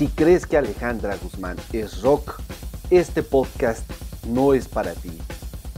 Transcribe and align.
Si 0.00 0.08
crees 0.08 0.46
que 0.46 0.56
Alejandra 0.56 1.14
Guzmán 1.22 1.58
es 1.74 2.00
rock, 2.00 2.40
este 2.88 3.22
podcast 3.22 3.84
no 4.26 4.54
es 4.54 4.66
para 4.66 4.94
ti. 4.94 5.12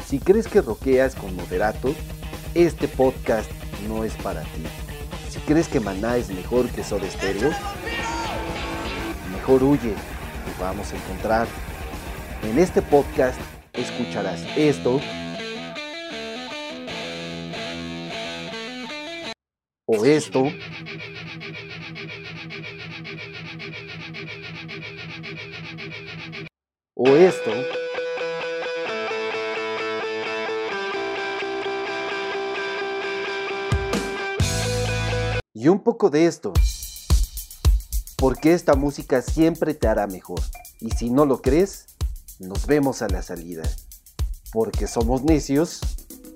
Si 0.06 0.20
crees 0.20 0.46
que 0.46 0.60
rockeas 0.60 1.16
con 1.16 1.34
moderato, 1.34 1.92
este 2.54 2.86
podcast 2.86 3.50
no 3.88 4.04
es 4.04 4.14
para 4.14 4.42
ti. 4.42 4.62
Si 5.28 5.40
crees 5.40 5.66
que 5.66 5.80
Maná 5.80 6.18
es 6.18 6.28
mejor 6.28 6.68
que 6.68 6.84
Soda 6.84 7.10
Stereo, 7.10 7.50
mejor 9.32 9.64
huye 9.64 9.90
y 9.90 10.60
vamos 10.60 10.92
a 10.92 10.96
encontrar. 10.98 11.48
En 12.44 12.60
este 12.60 12.80
podcast 12.80 13.40
escucharás 13.72 14.40
esto 14.56 15.00
o 19.86 20.04
esto 20.04 20.44
o 27.04 27.16
esto 27.16 27.50
y 35.52 35.66
un 35.66 35.80
poco 35.80 36.10
de 36.10 36.26
esto 36.26 36.52
porque 38.18 38.52
esta 38.52 38.74
música 38.74 39.20
siempre 39.20 39.74
te 39.74 39.88
hará 39.88 40.06
mejor 40.06 40.40
y 40.78 40.90
si 40.90 41.10
no 41.10 41.26
lo 41.26 41.42
crees 41.42 41.86
nos 42.38 42.66
vemos 42.66 43.02
a 43.02 43.08
la 43.08 43.22
salida 43.22 43.64
porque 44.52 44.86
somos 44.86 45.24
necios 45.24 45.80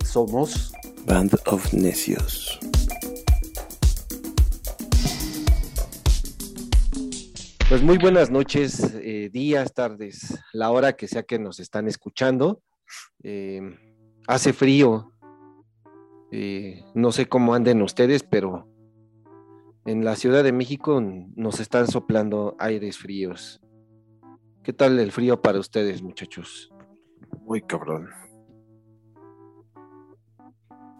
somos 0.04 0.72
Band 1.04 1.38
of 1.46 1.72
Necios. 1.72 2.58
Pues 7.68 7.82
muy 7.82 7.98
buenas 7.98 8.30
noches, 8.30 8.94
eh, 9.02 9.28
días, 9.32 9.74
tardes, 9.74 10.38
la 10.52 10.70
hora 10.70 10.92
que 10.92 11.08
sea 11.08 11.24
que 11.24 11.40
nos 11.40 11.58
están 11.58 11.88
escuchando. 11.88 12.62
Eh, 13.24 13.60
hace 14.28 14.52
frío, 14.52 15.12
eh, 16.30 16.84
no 16.94 17.10
sé 17.10 17.26
cómo 17.26 17.54
anden 17.54 17.82
ustedes, 17.82 18.22
pero 18.22 18.68
en 19.84 20.04
la 20.04 20.14
Ciudad 20.14 20.44
de 20.44 20.52
México 20.52 21.02
nos 21.34 21.58
están 21.58 21.88
soplando 21.88 22.54
aires 22.60 22.98
fríos. 22.98 23.60
¿Qué 24.62 24.72
tal 24.72 25.00
el 25.00 25.10
frío 25.10 25.42
para 25.42 25.58
ustedes, 25.58 26.02
muchachos? 26.02 26.72
Muy 27.40 27.62
cabrón. 27.62 28.10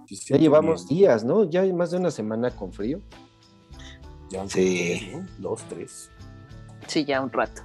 Ya 0.08 0.36
llevamos 0.36 0.88
días, 0.88 1.24
¿no? 1.24 1.48
Ya 1.48 1.60
hay 1.60 1.72
más 1.72 1.92
de 1.92 1.98
una 1.98 2.10
semana 2.10 2.50
con 2.50 2.72
frío. 2.72 3.00
Ya 4.30 4.48
Sí. 4.48 4.98
tres, 4.98 5.12
¿no? 5.12 5.26
Dos, 5.38 5.64
tres. 5.68 6.10
Sí, 6.86 7.04
ya 7.04 7.20
un 7.20 7.30
rato. 7.32 7.62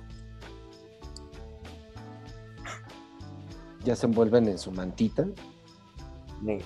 Ya 3.83 3.95
se 3.95 4.05
envuelven 4.05 4.47
en 4.47 4.58
su 4.59 4.72
mantita. 4.72 5.25
No. 6.41 6.58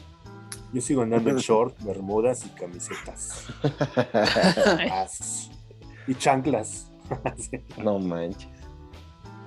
Yo 0.74 0.82
sigo 0.82 1.04
andando 1.04 1.30
en 1.30 1.38
short, 1.38 1.78
bermudas 1.84 2.46
y 2.46 2.50
camisetas. 2.50 3.46
As- 4.92 5.50
y 6.08 6.16
chanclas. 6.16 6.92
No 7.84 8.00
manches. 8.00 8.50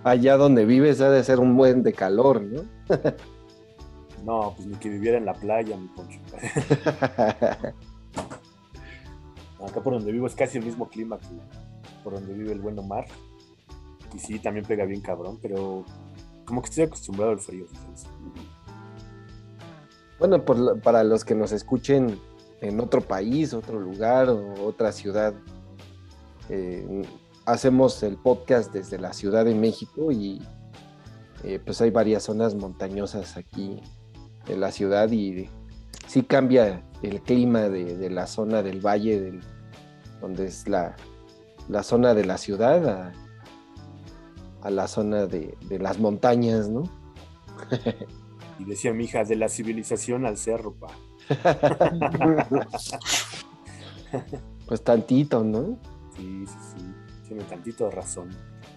Allá 0.05 0.37
donde 0.37 0.65
vives 0.65 1.01
ha 1.01 1.11
de 1.11 1.25
ser 1.25 1.41
un 1.41 1.57
buen 1.57 1.83
de 1.83 1.93
calor, 1.93 2.41
¿no? 2.43 2.63
No, 4.25 4.53
pues 4.57 4.67
ni 4.67 4.77
que 4.77 4.89
viviera 4.89 5.17
en 5.17 5.25
la 5.25 5.33
playa, 5.33 5.77
mi 5.77 5.87
poncho. 5.89 6.19
Acá 9.65 9.81
por 9.83 9.93
donde 9.95 10.11
vivo 10.13 10.27
es 10.27 10.35
casi 10.35 10.59
el 10.59 10.65
mismo 10.65 10.89
clima 10.89 11.19
que 11.19 11.27
por 12.09 12.15
donde 12.19 12.33
vive 12.33 12.53
el 12.53 12.61
buen 12.61 12.79
Omar. 12.79 13.05
Y 14.15 14.19
sí, 14.19 14.39
también 14.39 14.65
pega 14.65 14.87
bien 14.87 15.03
cabrón, 15.03 15.39
pero 15.43 15.85
como 16.47 16.63
que 16.63 16.71
estoy 16.71 16.85
acostumbrado 16.85 17.33
al 17.33 17.39
frío. 17.39 17.67
fíjense. 17.67 18.07
Bueno, 20.19 20.43
por 20.43 20.81
para 20.81 21.05
los 21.05 21.23
que 21.23 21.35
nos 21.35 21.53
escuchen 21.53 22.19
en 22.63 22.81
otro 22.81 23.03
país, 23.03 23.53
otro 23.53 23.79
lugar 23.79 24.31
o 24.31 24.65
otra 24.65 24.91
ciudad, 24.93 25.35
eh, 26.49 27.03
hacemos 27.45 28.03
el 28.03 28.17
podcast 28.17 28.73
desde 28.73 28.99
la 28.99 29.13
Ciudad 29.13 29.45
de 29.45 29.55
México 29.55 30.11
y 30.11 30.41
eh, 31.45 31.61
pues 31.63 31.83
hay 31.83 31.91
varias 31.91 32.23
zonas 32.23 32.55
montañosas 32.55 33.37
aquí 33.37 33.83
en 34.47 34.61
la 34.61 34.73
ciudad 34.73 35.11
y 35.13 35.51
sí 36.07 36.23
cambia 36.23 36.83
el 37.03 37.21
clima 37.21 37.69
de, 37.69 37.99
de 37.99 38.09
la 38.09 38.27
zona 38.27 38.63
del 38.63 38.81
valle, 38.81 39.21
del- 39.21 39.41
donde 40.23 40.47
es 40.47 40.67
la, 40.67 40.97
la 41.69 41.83
zona 41.83 42.15
de 42.15 42.25
la 42.25 42.39
ciudad, 42.39 42.89
a, 42.89 43.13
a 44.63 44.71
la 44.71 44.89
zona 44.89 45.27
de, 45.27 45.57
de 45.69 45.79
las 45.79 45.99
montañas, 45.99 46.69
¿no? 46.69 46.85
Y 48.59 48.65
decía 48.65 48.93
mi 48.93 49.05
hija, 49.05 49.25
de 49.25 49.37
la 49.37 49.49
civilización 49.49 50.27
al 50.27 50.37
cerro, 50.37 50.75
pa. 50.75 50.89
Pues 54.67 54.83
tantito, 54.83 55.43
¿no? 55.45 55.79
Sí, 56.17 56.45
sí, 56.47 56.57
sí. 56.77 56.95
Tiene 57.27 57.45
tantito 57.45 57.85
de 57.87 57.91
razón. 57.91 58.29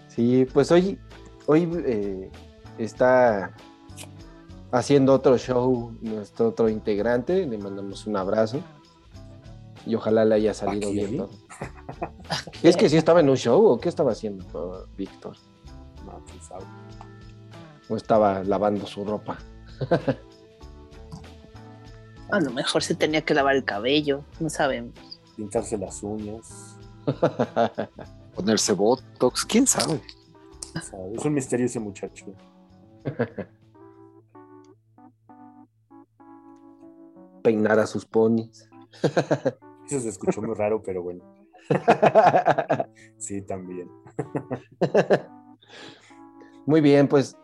Sí, 0.07 0.45
pues 0.53 0.71
hoy, 0.71 0.99
hoy 1.47 1.69
eh, 1.85 2.29
está 2.77 3.53
haciendo 4.71 5.13
otro 5.13 5.37
show 5.37 5.93
nuestro 6.01 6.49
otro 6.49 6.69
integrante, 6.69 7.45
le 7.45 7.57
mandamos 7.57 8.07
un 8.07 8.15
abrazo 8.17 8.61
y 9.85 9.95
ojalá 9.95 10.23
le 10.25 10.35
haya 10.35 10.53
salido 10.53 10.89
¿A 10.89 10.91
bien 10.91 11.17
todo. 11.17 11.29
¿Es 12.63 12.77
que 12.77 12.89
sí 12.89 12.97
estaba 12.97 13.19
en 13.19 13.29
un 13.29 13.37
show 13.37 13.65
o 13.65 13.79
qué 13.79 13.89
estaba 13.89 14.11
haciendo 14.11 14.87
Víctor? 14.97 15.35
No. 16.05 16.23
¿O 17.89 17.97
estaba 17.97 18.43
lavando 18.43 18.85
su 18.85 19.03
ropa? 19.03 19.37
A 22.31 22.39
lo 22.39 22.51
mejor 22.51 22.81
se 22.81 22.95
tenía 22.95 23.21
que 23.23 23.33
lavar 23.33 23.55
el 23.55 23.65
cabello, 23.65 24.23
no 24.39 24.49
sabemos. 24.49 24.93
Pintarse 25.35 25.77
las 25.77 26.01
uñas. 26.01 26.77
Ponerse 28.35 28.73
Botox, 28.73 29.43
quién 29.45 29.67
sabe. 29.67 30.01
¿sabe? 30.81 31.13
Es 31.15 31.25
un 31.25 31.33
misterio 31.33 31.65
ese 31.65 31.79
muchacho. 31.79 32.25
Peinar 37.43 37.79
a 37.79 37.87
sus 37.87 38.05
ponis. 38.05 38.69
Eso 39.87 39.99
se 39.99 40.09
escuchó 40.09 40.41
muy 40.41 40.55
raro, 40.55 40.81
pero 40.81 41.03
bueno. 41.03 41.40
Sí, 43.17 43.41
también. 43.41 43.89
Muy 46.65 46.81
bien, 46.81 47.07
pues 47.07 47.35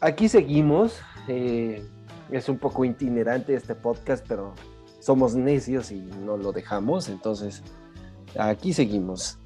aquí 0.00 0.28
seguimos. 0.28 1.00
eh, 1.28 1.86
es 2.30 2.48
un 2.48 2.58
poco 2.58 2.84
itinerante 2.84 3.54
este 3.54 3.74
podcast, 3.74 4.24
pero 4.26 4.54
somos 5.00 5.34
necios 5.34 5.92
y 5.92 6.00
no 6.00 6.36
lo 6.38 6.50
dejamos. 6.52 7.08
Entonces, 7.10 7.62
aquí 8.38 8.72
seguimos. 8.72 9.38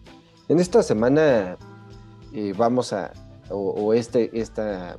En 0.49 0.61
esta 0.61 0.83
semana 0.85 1.57
eh, 2.33 2.55
vamos 2.57 2.93
a, 2.93 3.13
o, 3.51 3.93
este, 3.93 4.31
esta, 4.39 4.97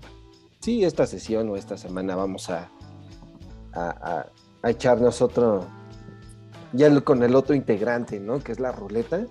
sí, 0.60 0.84
esta 0.84 1.06
sesión 1.08 1.50
o 1.50 1.56
esta 1.56 1.78
semana 1.78 2.16
vamos 2.18 2.50
a, 2.50 2.70
a, 3.74 3.90
a- 3.90 4.26
a 4.64 4.70
echarnos 4.72 5.22
otro, 5.22 5.66
ya 6.78 7.02
con 7.02 7.24
el 7.24 7.36
otro 7.36 7.56
integrante, 7.56 8.20
¿no? 8.20 8.40
Que 8.40 8.54
es 8.54 8.60
la 8.60 8.72
ruleta. 8.72 9.26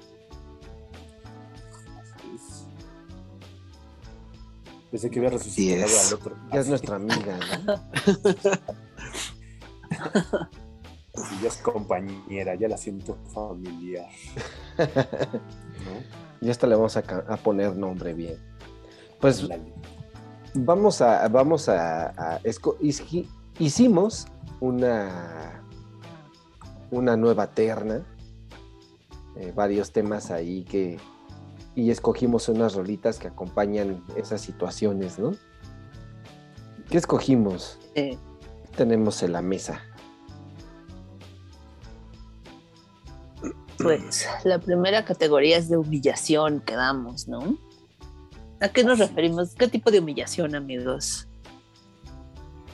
Pensé 4.91 5.11
que 5.11 5.19
había 5.19 5.31
resucitado 5.31 5.93
al 6.07 6.15
otro. 6.15 6.37
Ya 6.53 6.61
es 6.61 6.69
nuestra 6.69 6.97
amiga, 6.97 7.39
¿no? 7.65 7.75
así, 11.27 11.37
ya 11.43 11.49
es 11.49 11.57
compañera, 11.59 12.55
ya 12.55 12.69
la 12.69 12.77
siento 12.77 13.17
familiar. 13.33 14.09
¿no? 14.79 16.17
Y 16.41 16.51
esta 16.51 16.67
le 16.67 16.75
vamos 16.75 16.97
a, 16.97 17.03
poner 17.43 17.77
nombre 17.77 18.13
bien. 18.13 18.37
Pues 19.21 19.49
vamos 20.55 21.01
a, 21.01 21.27
vamos 21.29 21.69
a, 21.69 22.41
hicimos 23.59 24.27
una, 24.61 25.63
una 26.91 27.17
nueva 27.17 27.49
terna, 27.49 28.05
eh, 29.37 29.53
varios 29.55 29.93
temas 29.93 30.31
ahí 30.31 30.65
que, 30.65 30.99
y 31.75 31.91
escogimos 31.91 32.49
unas 32.49 32.75
rolitas 32.75 33.19
que 33.19 33.29
acompañan 33.29 34.05
esas 34.17 34.41
situaciones, 34.41 35.19
¿no? 35.19 35.33
¿Qué 36.89 36.99
escogimos? 36.99 37.79
Eh, 37.95 38.17
Tenemos 38.77 39.23
en 39.23 39.33
la 39.33 39.43
mesa. 39.43 39.83
pues 43.79 44.27
la 44.45 44.59
primera 44.59 45.05
categoría 45.05 45.59
es 45.59 45.69
de 45.69 45.77
humillación 45.77 46.61
que 46.61 46.75
damos, 46.75 47.29
¿no? 47.29 47.59
¿A 48.61 48.69
qué 48.69 48.83
nos 48.83 48.99
referimos? 48.99 49.55
¿Qué 49.55 49.69
tipo 49.69 49.91
de 49.91 49.99
humillación, 49.99 50.55
amigos? 50.55 51.29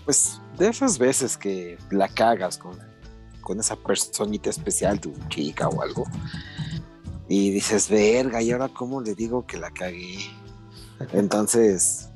Pues 0.05 0.41
de 0.59 0.69
esas 0.69 0.99
veces 0.99 1.37
que 1.37 1.77
la 1.91 2.09
cagas 2.09 2.57
con, 2.57 2.79
con 3.43 3.61
esa 3.61 3.77
personita 3.77 4.51
especial, 4.51 5.01
tu 5.01 5.13
chica 5.29 5.69
o 5.69 5.83
algo. 5.83 6.05
Y 7.29 7.51
dices, 7.51 7.89
verga, 7.89 8.41
¿y 8.41 8.53
ahora 8.53 8.69
cómo 8.69 9.01
le 9.01 9.15
digo 9.15 9.47
que 9.47 9.59
la 9.59 9.71
cagué? 9.71 10.19
Entonces, 11.13 12.09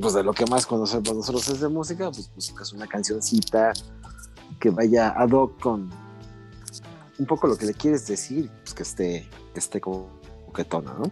pues 0.00 0.14
de 0.14 0.22
lo 0.22 0.32
que 0.32 0.46
más 0.46 0.66
conocemos 0.66 1.14
nosotros 1.14 1.48
es 1.48 1.60
de 1.60 1.68
música, 1.68 2.10
pues 2.10 2.30
buscas 2.34 2.72
una 2.72 2.86
cancioncita 2.86 3.72
que 4.60 4.70
vaya 4.70 5.10
ad 5.10 5.30
hoc 5.30 5.60
con 5.60 5.90
un 7.18 7.26
poco 7.26 7.46
lo 7.46 7.56
que 7.56 7.66
le 7.66 7.74
quieres 7.74 8.06
decir, 8.06 8.50
pues 8.62 8.74
que 8.74 8.82
esté, 8.82 9.28
que 9.52 9.58
esté 9.58 9.80
como 9.80 10.08
coquetona, 10.46 10.94
¿no? 10.94 11.10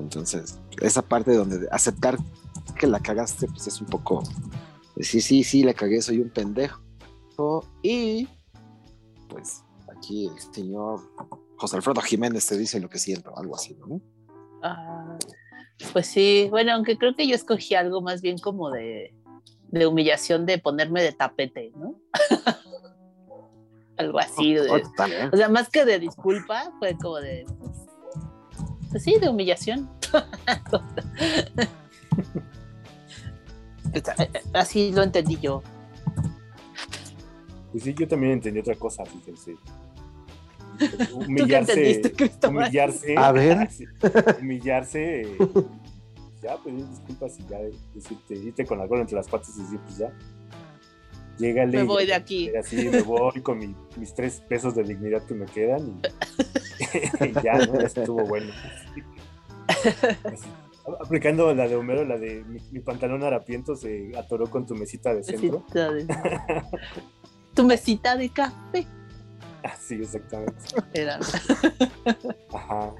Entonces, 0.00 0.58
esa 0.80 1.02
parte 1.02 1.34
donde 1.34 1.68
aceptar 1.70 2.18
que 2.78 2.86
la 2.86 3.00
cagaste, 3.00 3.46
pues 3.46 3.66
es 3.66 3.80
un 3.80 3.86
poco 3.86 4.22
decir, 4.96 5.22
sí, 5.22 5.44
sí, 5.44 5.62
la 5.62 5.74
cagué, 5.74 6.00
soy 6.02 6.20
un 6.20 6.30
pendejo. 6.30 6.80
Y 7.82 8.28
pues 9.28 9.62
aquí 9.96 10.26
el 10.28 10.38
señor 10.54 11.00
José 11.56 11.76
Alfredo 11.76 12.00
Jiménez 12.00 12.46
te 12.46 12.56
dice 12.56 12.80
lo 12.80 12.88
que 12.88 12.98
siento, 12.98 13.36
algo 13.36 13.54
así, 13.56 13.74
¿no? 13.74 14.00
Ah, 14.62 15.18
pues 15.92 16.06
sí, 16.06 16.48
bueno, 16.50 16.72
aunque 16.72 16.96
creo 16.98 17.14
que 17.14 17.26
yo 17.26 17.34
escogí 17.34 17.74
algo 17.74 18.00
más 18.00 18.22
bien 18.22 18.38
como 18.38 18.70
de, 18.70 19.14
de 19.68 19.86
humillación 19.86 20.46
de 20.46 20.58
ponerme 20.58 21.02
de 21.02 21.12
tapete, 21.12 21.72
¿no? 21.76 21.96
algo 23.98 24.18
así. 24.18 24.54
de- 24.54 24.70
Oh, 24.70 24.80
o 25.32 25.36
sea, 25.36 25.48
más 25.48 25.68
que 25.68 25.84
de 25.84 25.98
disculpa, 25.98 26.72
fue 26.78 26.96
como 26.96 27.16
de. 27.16 27.44
Pues 28.90 29.02
sí, 29.02 29.18
de 29.18 29.28
humillación. 29.28 29.90
Así 34.52 34.92
lo 34.92 35.02
entendí 35.02 35.36
yo. 35.38 35.62
Pues 37.76 37.84
sí, 37.84 37.94
yo 37.94 38.08
también 38.08 38.32
entendí 38.32 38.58
otra 38.60 38.74
cosa, 38.74 39.04
fíjense. 39.04 39.54
¿Tú 41.10 41.18
qué 41.46 41.56
entendiste, 41.58 42.10
Cristóbal? 42.12 42.56
humillarse. 42.64 43.14
A 43.18 43.32
ver. 43.32 43.68
humillarse. 44.40 45.20
eh, 45.22 45.36
ya, 46.42 46.56
pedir 46.56 46.88
disculpas 46.88 47.38
y 47.38 47.46
ya 47.50 47.58
decirte, 47.94 48.34
irte 48.34 48.64
con 48.64 48.78
la 48.78 48.88
cola 48.88 49.02
entre 49.02 49.16
las 49.16 49.28
patas 49.28 49.54
y 49.58 49.62
decir, 49.62 49.78
pues 49.80 49.98
ya. 49.98 50.10
Llégale. 51.38 51.76
Me 51.76 51.82
voy 51.84 52.06
de 52.06 52.14
aquí. 52.14 52.50
Así 52.56 52.88
me 52.88 53.02
voy 53.02 53.42
con 53.42 53.58
mi- 53.58 53.76
mis 53.98 54.14
tres 54.14 54.40
pesos 54.48 54.74
de 54.74 54.82
dignidad 54.84 55.22
que 55.26 55.34
me 55.34 55.44
quedan 55.44 56.00
y, 57.20 57.24
y 57.26 57.32
ya, 57.42 57.58
¿no? 57.58 57.78
Ya 57.78 57.86
estuvo 57.88 58.24
bueno. 58.24 58.50
Así. 60.24 60.48
Aplicando 61.04 61.52
la 61.54 61.68
de 61.68 61.76
Homero, 61.76 62.06
la 62.06 62.16
de 62.16 62.42
mi, 62.44 62.58
mi 62.70 62.80
pantalón 62.80 63.22
harapiento 63.22 63.76
se 63.76 64.12
atoró 64.16 64.46
con 64.48 64.64
tu 64.64 64.74
mesita 64.74 65.14
de 65.14 65.22
centro. 65.24 65.60
Mesita 65.74 65.92
de- 65.92 66.06
Tu 67.56 67.64
mesita 67.64 68.16
de 68.16 68.28
café. 68.28 68.86
Así, 69.64 69.94
exactamente. 69.94 70.54
Era. 70.94 71.18
Ajá. 72.54 72.92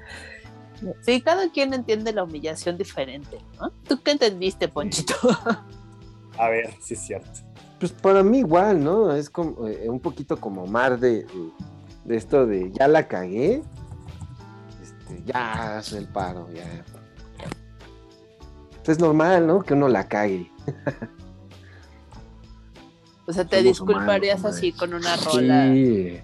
Sí, 1.01 1.21
cada 1.21 1.49
quien 1.51 1.73
entiende 1.73 2.11
la 2.11 2.23
humillación 2.23 2.77
diferente, 2.77 3.37
¿no? 3.59 3.71
¿Tú 3.87 4.01
qué 4.01 4.11
entendiste, 4.11 4.67
Ponchito? 4.67 5.15
A 6.37 6.49
ver, 6.49 6.73
sí 6.81 6.95
es 6.95 6.99
cierto. 7.01 7.29
Pues 7.79 7.91
para 7.91 8.23
mí 8.23 8.39
igual, 8.39 8.83
¿no? 8.83 9.13
Es 9.13 9.29
como 9.29 9.67
eh, 9.67 9.87
un 9.89 9.99
poquito 9.99 10.37
como 10.39 10.65
Mar 10.67 10.99
de, 10.99 11.23
de, 11.23 11.51
de 12.05 12.15
esto 12.15 12.45
de 12.45 12.71
ya 12.71 12.87
la 12.87 13.07
cagué. 13.07 13.61
Este, 14.81 15.23
ya 15.25 15.77
haz 15.77 15.93
el 15.93 16.07
paro, 16.07 16.47
ya. 16.51 16.65
Pues 18.83 18.97
Es 18.97 18.99
normal, 18.99 19.45
¿no? 19.45 19.61
Que 19.61 19.73
uno 19.73 19.87
la 19.87 20.07
cague. 20.07 20.51
O 23.27 23.33
sea, 23.33 23.45
te 23.45 23.57
Somos 23.57 23.71
disculparías 23.71 24.39
humanos, 24.39 24.57
así 24.57 24.71
con 24.71 24.93
una 24.93 25.15
rola 25.17 25.73
Sí. 25.73 26.19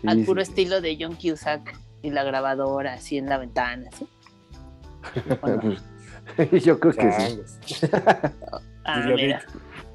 Sí, 0.00 0.08
al 0.08 0.24
puro 0.24 0.44
sí. 0.44 0.50
estilo 0.50 0.80
de 0.80 0.96
John 1.00 1.16
Cusack 1.16 1.78
y 2.02 2.10
la 2.10 2.24
grabadora 2.24 2.94
así 2.94 3.18
en 3.18 3.26
la 3.26 3.38
ventana, 3.38 3.88
¿sí? 3.96 4.06
Yo 6.64 6.80
creo 6.80 6.92
que 6.94 7.12
sí. 7.12 7.86
Ah, 8.84 9.06
mira. 9.14 9.42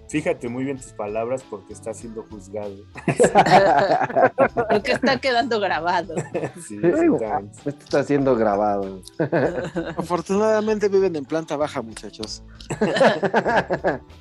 Fíjate 0.09 0.49
muy 0.49 0.63
bien 0.63 0.77
tus 0.77 0.91
palabras 0.93 1.43
porque 1.47 1.71
está 1.73 1.93
siendo 1.93 2.23
juzgado. 2.23 2.75
Porque 4.69 4.93
está 4.93 5.19
quedando 5.19 5.59
grabado. 5.59 6.15
Sí, 6.67 6.77
Esto 6.81 7.15
exactamente. 7.15 7.69
está 7.69 8.03
siendo 8.03 8.35
grabado. 8.35 9.01
Afortunadamente 9.97 10.89
viven 10.89 11.15
en 11.15 11.25
planta 11.25 11.55
baja, 11.57 11.81
muchachos. 11.81 12.43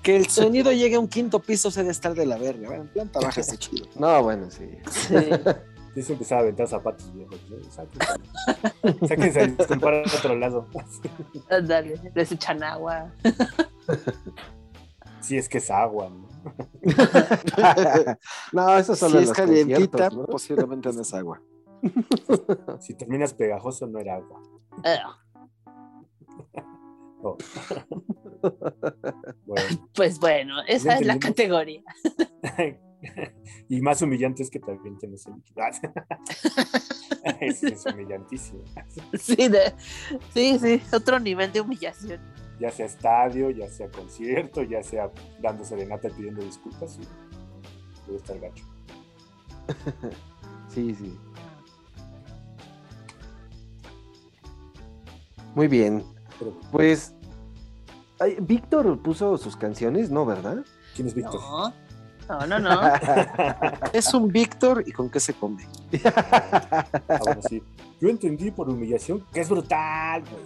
Que 0.03 0.17
el 0.17 0.27
sonido 0.29 0.73
llegue 0.73 0.97
a 0.97 1.01
un 1.01 1.09
quinto 1.09 1.39
piso 1.41 1.71
se 1.71 1.81
debe 1.81 1.93
estar 1.93 2.15
de 2.15 2.27
la 2.27 2.37
verga. 2.37 2.69
Bueno, 2.69 2.83
en 2.83 2.89
planta 2.89 3.21
baja 3.21 3.41
está 3.41 3.57
chido. 3.57 3.87
No, 3.99 4.23
bueno, 4.23 4.51
sí. 4.51 4.69
Sí. 4.91 5.15
Sí, 5.95 6.03
se 6.03 6.13
empezaba 6.13 6.41
a 6.41 6.45
aventar 6.45 6.69
zapatos 6.69 7.13
viejos. 7.15 7.41
¿no? 7.49 9.07
Sáquense, 9.09 9.41
a 9.41 10.19
otro 10.19 10.37
lado. 10.37 10.69
Ándale, 11.51 12.01
les 12.15 12.33
echan 12.33 12.63
agua. 12.63 13.11
Si 15.29 15.37
es 15.37 15.47
que 15.47 15.59
es 15.59 15.71
agua, 15.71 16.09
¿no? 16.09 16.27
no, 18.53 18.79
eso 18.79 18.97
solo 18.97 19.19
si 19.19 19.19
es 19.19 19.29
los 19.29 19.37
calientita, 19.37 20.09
posiblemente 20.11 20.91
no 20.91 21.03
es 21.03 21.13
agua. 21.13 21.43
Si 22.81 22.95
terminas 22.95 23.35
pegajoso, 23.35 23.87
no 23.87 23.99
era 23.99 24.17
agua. 24.17 24.41
Oh. 27.21 27.37
Bueno. 29.45 29.89
Pues 29.93 30.21
bueno, 30.21 30.63
esa 30.69 30.99
es 30.99 31.05
la 31.05 31.19
categoría. 31.19 31.83
y 33.69 33.81
más 33.81 34.01
humillante 34.03 34.45
es 34.45 34.51
que 34.51 34.61
también 34.61 34.97
tienes 34.99 35.27
el 35.27 35.35
líquido. 35.35 35.65
es, 37.41 37.65
es 37.65 37.85
humillantísimo. 37.87 38.63
Sí, 39.19 39.49
de- 39.49 39.75
sí, 40.33 40.61
sí, 40.61 40.81
otro 40.95 41.19
nivel 41.19 41.51
de 41.53 41.61
humillación. 41.61 42.21
Ya 42.59 42.71
sea 42.71 42.87
estadio, 42.87 43.51
ya 43.51 43.69
sea 43.69 43.89
concierto, 43.91 44.63
ya 44.63 44.83
sea 44.83 45.11
dando 45.41 45.65
serenata 45.65 46.09
y 46.09 46.11
pidiendo 46.13 46.43
disculpas. 46.43 46.93
sí. 46.95 47.03
Debe 48.07 48.19
estar 48.19 48.39
gacho. 48.39 48.65
Sí, 50.69 50.95
sí. 50.95 51.17
Muy 55.55 55.67
bien. 55.67 56.05
Pero, 56.39 56.53
Pues, 56.71 57.15
ay, 58.21 58.37
Víctor 58.41 58.99
puso 59.03 59.37
sus 59.39 59.57
canciones, 59.57 60.11
¿no, 60.11 60.25
verdad? 60.27 60.59
¿quién 60.95 61.09
es 61.09 61.15
Víctor? 61.15 61.41
No, 62.29 62.47
no, 62.47 62.47
no, 62.47 62.59
no. 62.61 62.81
Es 63.93 64.13
un 64.13 64.29
Víctor 64.29 64.85
y 64.87 64.93
con 64.93 65.09
qué 65.11 65.21
se 65.21 65.33
come. 65.35 65.67
Ah, 66.05 67.19
bueno, 67.25 67.41
sí. 67.49 67.63
Yo 68.01 68.09
entendí 68.09 68.51
por 68.51 68.69
humillación 68.69 69.25
que 69.33 69.41
es 69.41 69.49
brutal, 69.49 70.23
güey. 70.31 70.45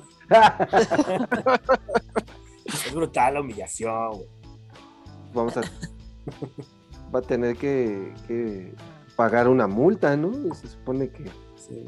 Es 2.65 2.95
brutal 2.95 3.35
la 3.35 3.41
humillación, 3.41 4.11
güey. 4.13 4.27
Vamos 5.35 5.57
a. 5.57 5.63
Va 7.15 7.19
a 7.19 7.23
tener 7.23 7.57
que, 7.57 8.13
que 8.27 8.75
pagar 9.17 9.49
una 9.49 9.67
multa, 9.67 10.17
¿no? 10.17 10.55
Se 10.55 10.69
supone 10.69 11.11
que. 11.11 11.25
Sí. 11.57 11.85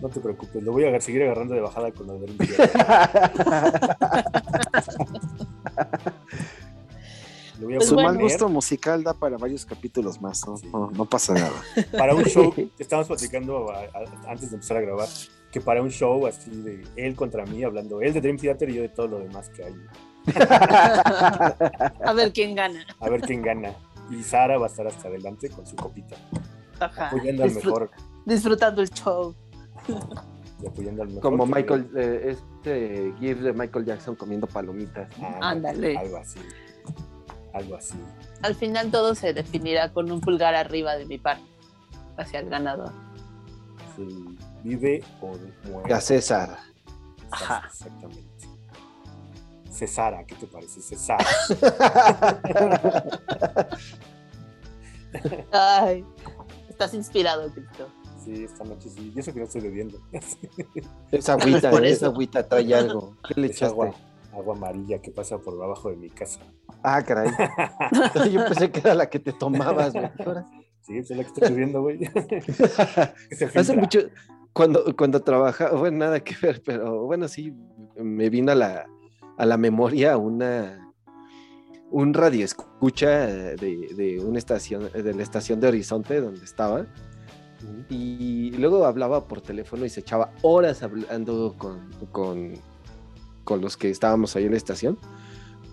No 0.00 0.08
te 0.08 0.18
preocupes, 0.20 0.62
lo 0.62 0.72
voy 0.72 0.84
a 0.84 1.00
seguir 1.00 1.22
agarrando 1.22 1.54
de 1.54 1.60
bajada 1.60 1.92
con 1.92 2.08
la 2.08 2.14
de 2.14 2.26
Lo 7.60 7.66
voy 7.66 7.74
a 7.74 7.78
Pues 7.78 7.88
Su 7.88 7.94
mal 7.96 8.18
gusto 8.18 8.48
musical 8.48 9.04
da 9.04 9.14
para 9.14 9.36
varios 9.36 9.64
capítulos 9.64 10.20
más, 10.20 10.46
¿no? 10.46 10.56
Sí. 10.56 10.68
No, 10.72 10.90
no 10.90 11.04
pasa 11.04 11.34
nada. 11.34 11.52
para 11.96 12.14
un 12.14 12.24
show. 12.24 12.52
Estábamos 12.78 13.08
platicando 13.08 13.70
a- 13.70 13.80
a- 13.82 14.30
antes 14.30 14.50
de 14.50 14.56
empezar 14.56 14.78
a 14.78 14.80
grabar 14.80 15.08
que 15.52 15.60
para 15.60 15.82
un 15.82 15.90
show 15.90 16.26
así 16.26 16.50
de 16.50 16.82
él 16.96 17.14
contra 17.14 17.44
mí, 17.44 17.62
hablando 17.62 18.00
él 18.00 18.14
de 18.14 18.22
Dream 18.22 18.38
Theater 18.38 18.70
y 18.70 18.74
yo 18.74 18.82
de 18.82 18.88
todo 18.88 19.06
lo 19.06 19.18
demás 19.18 19.50
que 19.50 19.64
hay. 19.64 19.74
A 22.04 22.12
ver 22.14 22.32
quién 22.32 22.54
gana. 22.54 22.86
A 22.98 23.10
ver 23.10 23.20
quién 23.20 23.42
gana. 23.42 23.74
Y 24.10 24.22
Sara 24.22 24.56
va 24.56 24.66
a 24.66 24.68
estar 24.70 24.86
hasta 24.86 25.08
adelante 25.08 25.50
con 25.50 25.66
su 25.66 25.76
copita, 25.76 26.16
Ajá. 26.80 27.08
apoyando 27.08 27.44
al 27.44 27.54
mejor. 27.54 27.90
Disfrutando 28.24 28.80
el 28.82 28.90
show. 28.90 29.34
Y 30.62 30.66
apoyando 30.66 31.02
al 31.02 31.08
mejor. 31.08 31.22
Como 31.22 31.46
Michael, 31.46 31.90
eh, 31.96 32.36
este 32.62 33.12
GIF 33.20 33.40
de 33.40 33.52
Michael 33.52 33.84
Jackson 33.84 34.16
comiendo 34.16 34.46
palomitas. 34.46 35.08
Ándale. 35.40 35.96
Algo 35.98 36.16
así. 36.16 36.40
Algo 37.52 37.76
así. 37.76 37.98
Al 38.40 38.54
final 38.54 38.90
todo 38.90 39.14
se 39.14 39.34
definirá 39.34 39.92
con 39.92 40.10
un 40.10 40.20
pulgar 40.20 40.54
arriba 40.54 40.96
de 40.96 41.04
mi 41.04 41.18
parte 41.18 41.44
hacia 42.16 42.40
el 42.40 42.48
ganador. 42.48 42.92
Sí. 43.96 44.38
Vive 44.62 45.02
o 45.20 45.32
muere. 45.68 45.94
A 45.94 46.00
César. 46.00 46.56
Ajá. 47.30 47.62
Exactamente. 47.66 48.30
Cesara, 49.70 50.24
¿qué 50.24 50.34
te 50.34 50.46
parece? 50.46 50.80
Cesara. 50.82 51.24
Ay, 55.52 56.04
estás 56.68 56.94
inspirado, 56.94 57.50
Cristo. 57.52 57.88
Sí, 58.24 58.44
esta 58.44 58.64
noche 58.64 58.88
sí. 58.88 59.12
Y 59.14 59.18
eso 59.18 59.32
que 59.32 59.40
no 59.40 59.46
estoy 59.46 59.62
bebiendo. 59.62 59.98
Esa 61.10 61.32
agüita, 61.34 61.70
Por 61.70 61.84
eh, 61.84 61.90
esa 61.90 62.06
agüita 62.06 62.48
trae 62.48 62.72
algo. 62.74 63.16
¿Qué 63.26 63.40
le 63.40 63.48
Es 63.48 63.56
echaste? 63.56 63.72
agua, 63.72 63.94
agua 64.32 64.56
amarilla 64.56 65.00
que 65.02 65.10
pasa 65.10 65.38
por 65.38 65.60
abajo 65.62 65.90
de 65.90 65.96
mi 65.96 66.08
casa. 66.10 66.40
Ah, 66.84 67.02
caray. 67.02 67.30
Yo 68.30 68.44
pensé 68.46 68.70
que 68.70 68.80
era 68.80 68.94
la 68.94 69.10
que 69.10 69.18
te 69.18 69.32
tomabas, 69.32 69.92
güey. 69.92 70.08
Sí, 70.82 70.98
es 70.98 71.10
la 71.10 71.22
que 71.24 71.28
estoy 71.28 71.48
subiendo, 71.48 71.82
güey. 71.82 71.98
Hace 73.54 73.76
mucho, 73.76 74.00
cuando, 74.52 74.96
cuando 74.96 75.20
trabajaba, 75.20 75.70
bueno, 75.78 75.98
nada 75.98 76.20
que 76.20 76.34
ver, 76.40 76.62
pero 76.64 77.04
bueno, 77.04 77.28
sí, 77.28 77.54
me 77.96 78.30
vino 78.30 78.52
a 78.52 78.54
la, 78.54 78.86
a 79.38 79.46
la 79.46 79.56
memoria 79.56 80.16
una, 80.16 80.92
un 81.90 82.14
radio 82.14 82.44
escucha 82.44 83.26
de, 83.26 83.56
de 83.56 84.20
una 84.24 84.38
estación, 84.38 84.90
de 84.92 85.14
la 85.14 85.22
estación 85.22 85.60
de 85.60 85.68
Horizonte 85.68 86.20
donde 86.20 86.44
estaba, 86.44 86.86
y 87.88 88.50
luego 88.52 88.84
hablaba 88.86 89.26
por 89.26 89.40
teléfono 89.40 89.84
y 89.84 89.88
se 89.88 90.00
echaba 90.00 90.32
horas 90.42 90.82
hablando 90.82 91.54
con, 91.56 91.90
con, 92.10 92.54
con 93.44 93.60
los 93.60 93.76
que 93.76 93.90
estábamos 93.90 94.34
ahí 94.36 94.44
en 94.44 94.52
la 94.52 94.56
estación. 94.56 94.98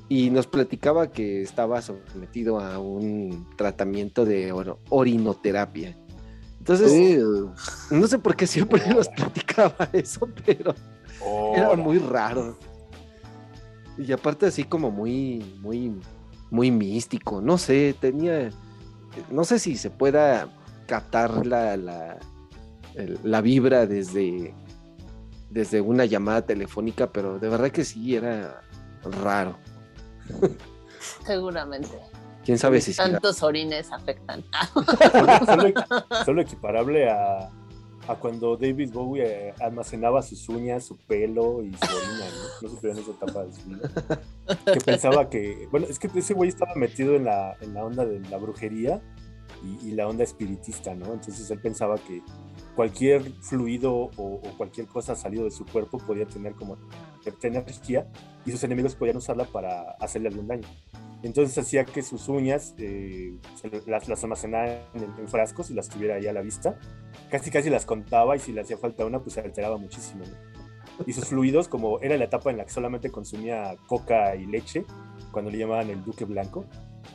Y 0.07 0.31
nos 0.31 0.47
platicaba 0.47 1.11
que 1.11 1.41
estaba 1.43 1.81
sometido 1.81 2.59
a 2.59 2.79
un 2.79 3.47
tratamiento 3.55 4.25
de 4.25 4.51
orinoterapia. 4.89 5.95
Entonces, 6.59 6.91
Sí, 6.91 7.17
no 7.91 8.07
sé 8.07 8.19
por 8.19 8.35
qué 8.35 8.45
siempre 8.45 8.81
nos 8.93 9.07
platicaba 9.09 9.89
eso, 9.93 10.27
pero 10.45 10.73
era 11.55 11.67
Ahora. 11.67 11.81
muy 11.81 11.97
raro. 11.97 12.57
Y 13.97 14.11
aparte 14.11 14.45
así 14.45 14.63
como 14.63 14.91
muy, 14.91 15.57
muy, 15.61 15.99
muy 16.51 16.71
místico. 16.71 17.41
No 17.41 17.57
sé, 17.57 17.95
tenía, 17.99 18.49
no 19.29 19.43
sé 19.43 19.59
si 19.59 19.75
se 19.77 19.89
pueda 19.89 20.47
captar 20.85 21.45
la, 21.45 21.75
la, 21.77 22.17
la 23.23 23.41
vibra 23.41 23.85
desde, 23.85 24.53
desde 25.49 25.81
una 25.81 26.05
llamada 26.05 26.45
telefónica, 26.45 27.11
pero 27.11 27.39
de 27.39 27.49
verdad 27.49 27.71
que 27.71 27.83
sí 27.83 28.15
era 28.15 28.61
raro. 29.21 29.57
Seguramente. 31.25 31.97
Quién 32.49 32.57
sabe 32.57 32.81
si 32.81 32.93
será. 32.93 33.11
Tantos 33.11 33.43
orines 33.43 33.91
afectan. 33.91 34.43
Solo, 34.73 35.45
solo- 35.45 35.73
solo 36.25 36.41
equiparable 36.41 37.07
a, 37.07 37.51
a 38.07 38.15
cuando 38.15 38.57
David 38.57 38.91
Bowie 38.91 39.23
eh, 39.49 39.53
almacenaba 39.59 40.23
sus 40.23 40.49
uñas, 40.49 40.83
su 40.83 40.97
pelo 40.97 41.61
y 41.63 41.71
su 41.75 41.95
orina, 41.95 42.25
¿no? 42.25 42.61
No 42.63 42.69
supieron 42.69 42.97
esa 42.97 43.11
etapa 43.11 43.45
de 43.45 43.53
su 43.53 43.69
vida. 43.69 43.91
Que 44.73 44.79
pensaba 44.79 45.29
que, 45.29 45.67
bueno, 45.69 45.85
es 45.87 45.99
que 45.99 46.09
ese 46.15 46.33
güey 46.33 46.49
estaba 46.49 46.73
metido 46.73 47.15
en 47.15 47.25
la, 47.25 47.55
en 47.61 47.75
la 47.75 47.85
onda 47.85 48.03
de 48.03 48.19
la 48.19 48.37
brujería 48.37 48.99
y, 49.63 49.89
y 49.89 49.91
la 49.91 50.07
onda 50.07 50.23
espiritista, 50.23 50.95
¿no? 50.95 51.13
Entonces 51.13 51.51
él 51.51 51.59
pensaba 51.59 51.97
que 51.99 52.23
cualquier 52.75 53.21
fluido 53.41 53.93
o, 53.93 54.09
o 54.17 54.41
cualquier 54.57 54.87
cosa 54.87 55.15
salido 55.15 55.43
de 55.43 55.51
su 55.51 55.65
cuerpo 55.67 55.99
podía 55.99 56.25
tener 56.25 56.53
como 56.53 56.77
cierta 57.21 57.47
energía 57.47 58.07
y 58.43 58.51
sus 58.51 58.63
enemigos 58.63 58.95
podían 58.95 59.17
usarla 59.17 59.43
para 59.45 59.91
hacerle 59.99 60.29
algún 60.29 60.47
daño. 60.47 60.67
Entonces 61.21 61.57
hacía 61.57 61.85
que 61.85 62.01
sus 62.01 62.29
uñas 62.29 62.75
eh, 62.77 63.37
las, 63.85 64.07
las 64.07 64.23
almacenara 64.23 64.87
en, 64.93 65.03
en 65.03 65.27
frascos 65.27 65.69
y 65.69 65.73
las 65.73 65.89
tuviera 65.89 66.15
ahí 66.15 66.27
a 66.27 66.33
la 66.33 66.41
vista. 66.41 66.79
Casi 67.29 67.51
casi 67.51 67.69
las 67.69 67.85
contaba 67.85 68.35
y 68.35 68.39
si 68.39 68.53
le 68.53 68.61
hacía 68.61 68.77
falta 68.77 69.05
una, 69.05 69.19
pues 69.19 69.33
se 69.33 69.41
alteraba 69.41 69.77
muchísimo. 69.77 70.23
¿no? 70.25 70.59
Y 71.05 71.13
sus 71.13 71.25
fluidos, 71.25 71.67
como 71.67 71.99
era 72.01 72.17
la 72.17 72.25
etapa 72.25 72.51
en 72.51 72.57
la 72.57 72.65
que 72.65 72.71
solamente 72.71 73.09
consumía 73.09 73.75
coca 73.87 74.35
y 74.35 74.45
leche, 74.45 74.85
cuando 75.31 75.51
le 75.51 75.57
llamaban 75.57 75.89
el 75.89 76.03
duque 76.03 76.25
blanco, 76.25 76.65